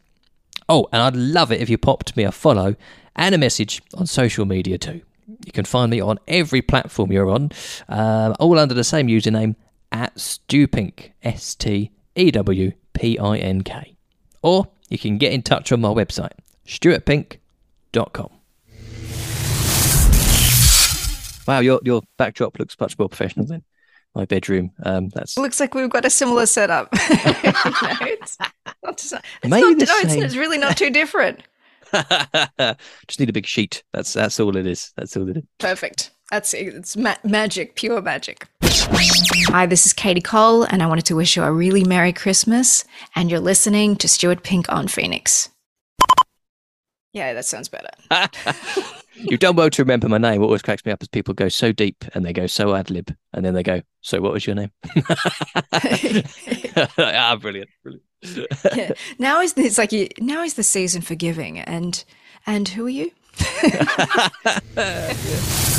Oh, 0.68 0.90
and 0.92 1.02
I'd 1.02 1.16
love 1.16 1.54
it 1.54 1.62
if 1.62 1.70
you 1.70 1.78
popped 1.78 2.18
me 2.18 2.24
a 2.24 2.32
follow 2.34 2.76
and 3.16 3.34
a 3.34 3.38
message 3.38 3.82
on 3.94 4.06
social 4.06 4.44
media 4.44 4.78
too. 4.78 5.02
You 5.46 5.52
can 5.52 5.66
find 5.66 5.92
me 5.92 6.02
on 6.02 6.20
every 6.28 6.62
platform 6.62 7.12
you're 7.12 7.30
on, 7.30 7.52
uh, 7.90 8.34
all 8.40 8.60
under 8.60 8.74
the 8.74 8.84
same 8.84 9.08
username 9.08 9.56
at 9.92 10.16
Stewpink, 10.16 11.12
S 11.24 11.56
T 11.56 11.92
E 12.16 12.32
W 12.32 12.72
P 12.94 13.18
I 13.20 13.38
N 13.38 13.62
K. 13.62 13.96
Or 14.42 14.68
you 14.90 14.98
can 14.98 15.18
get 15.18 15.34
in 15.34 15.42
touch 15.42 15.72
on 15.72 15.82
my 15.82 15.90
website, 15.90 16.34
stuartpink.com. 16.68 18.30
Wow, 21.48 21.60
your 21.60 21.80
your 21.84 22.02
backdrop 22.18 22.58
looks 22.60 22.80
much 22.80 22.98
more 22.98 23.10
professional 23.10 23.46
than 23.46 23.64
my 24.16 24.26
bedroom. 24.26 24.72
Um, 24.84 25.10
that's 25.10 25.38
looks 25.38 25.60
like 25.60 25.74
we've 25.74 25.90
got 25.90 26.06
a 26.06 26.10
similar 26.10 26.46
setup. 26.46 26.90
it's, 26.94 28.38
not, 28.84 28.94
it's 28.94 29.12
not, 29.12 29.24
no, 29.46 29.58
it's, 29.58 30.14
it's 30.14 30.36
really 30.36 30.58
not 30.58 30.78
too 30.78 30.90
different. 30.90 31.42
Just 33.08 33.20
need 33.20 33.30
a 33.30 33.34
big 33.34 33.46
sheet. 33.46 33.84
That's 33.94 34.14
that's 34.14 34.40
all 34.40 34.56
it 34.58 34.66
is. 34.66 34.92
That's 34.98 35.16
all 35.16 35.30
it 35.30 35.38
is. 35.38 35.44
Perfect. 35.60 36.12
That's 36.32 36.54
it. 36.54 36.74
it's 36.74 36.98
ma- 36.98 37.18
magic, 37.24 37.76
pure 37.76 38.02
magic. 38.02 38.48
Hi, 38.64 39.68
this 39.68 39.86
is 39.86 39.94
Katie 39.94 40.22
Cole, 40.22 40.64
and 40.64 40.82
I 40.82 40.88
wanted 40.88 41.06
to 41.06 41.16
wish 41.16 41.36
you 41.36 41.44
a 41.44 41.52
really 41.52 41.84
Merry 41.84 42.12
Christmas. 42.12 42.86
And 43.16 43.30
you're 43.30 43.40
listening 43.40 43.96
to 43.98 44.08
Stuart 44.08 44.42
Pink 44.42 44.72
on 44.72 44.88
Phoenix. 44.88 45.50
Yeah, 47.12 47.34
that 47.34 47.46
sounds 47.46 47.70
better. 47.70 47.92
You've 49.16 49.40
done 49.40 49.56
well 49.56 49.70
to 49.70 49.84
remember 49.84 50.10
my 50.10 50.18
name. 50.18 50.42
What 50.42 50.48
always 50.48 50.64
cracks 50.64 50.84
me 50.86 50.92
up 50.92 51.04
is 51.04 51.08
people 51.10 51.36
go 51.36 51.48
so 51.48 51.72
deep 51.72 52.04
and 52.16 52.26
they 52.26 52.34
go 52.34 52.48
so 52.48 52.74
ad 52.74 52.90
lib, 52.90 53.16
and 53.34 53.46
then 53.46 53.54
they 53.54 53.62
go, 53.62 53.82
"So, 54.02 54.20
what 54.20 54.34
was 54.34 54.48
your 54.48 54.56
name?" 54.56 54.72
ah, 56.98 57.38
brilliant, 57.40 57.70
brilliant 57.84 58.04
Now 59.20 59.42
is 59.42 59.54
it's 59.58 59.78
like 59.78 59.92
you, 59.92 60.08
now 60.20 60.44
is 60.44 60.54
the 60.56 60.64
season 60.64 61.02
for 61.02 61.16
giving, 61.16 61.60
and 61.60 62.04
and 62.46 62.68
who 62.68 62.86
are 62.86 62.90
you? 62.90 63.12
yeah. 64.76 65.14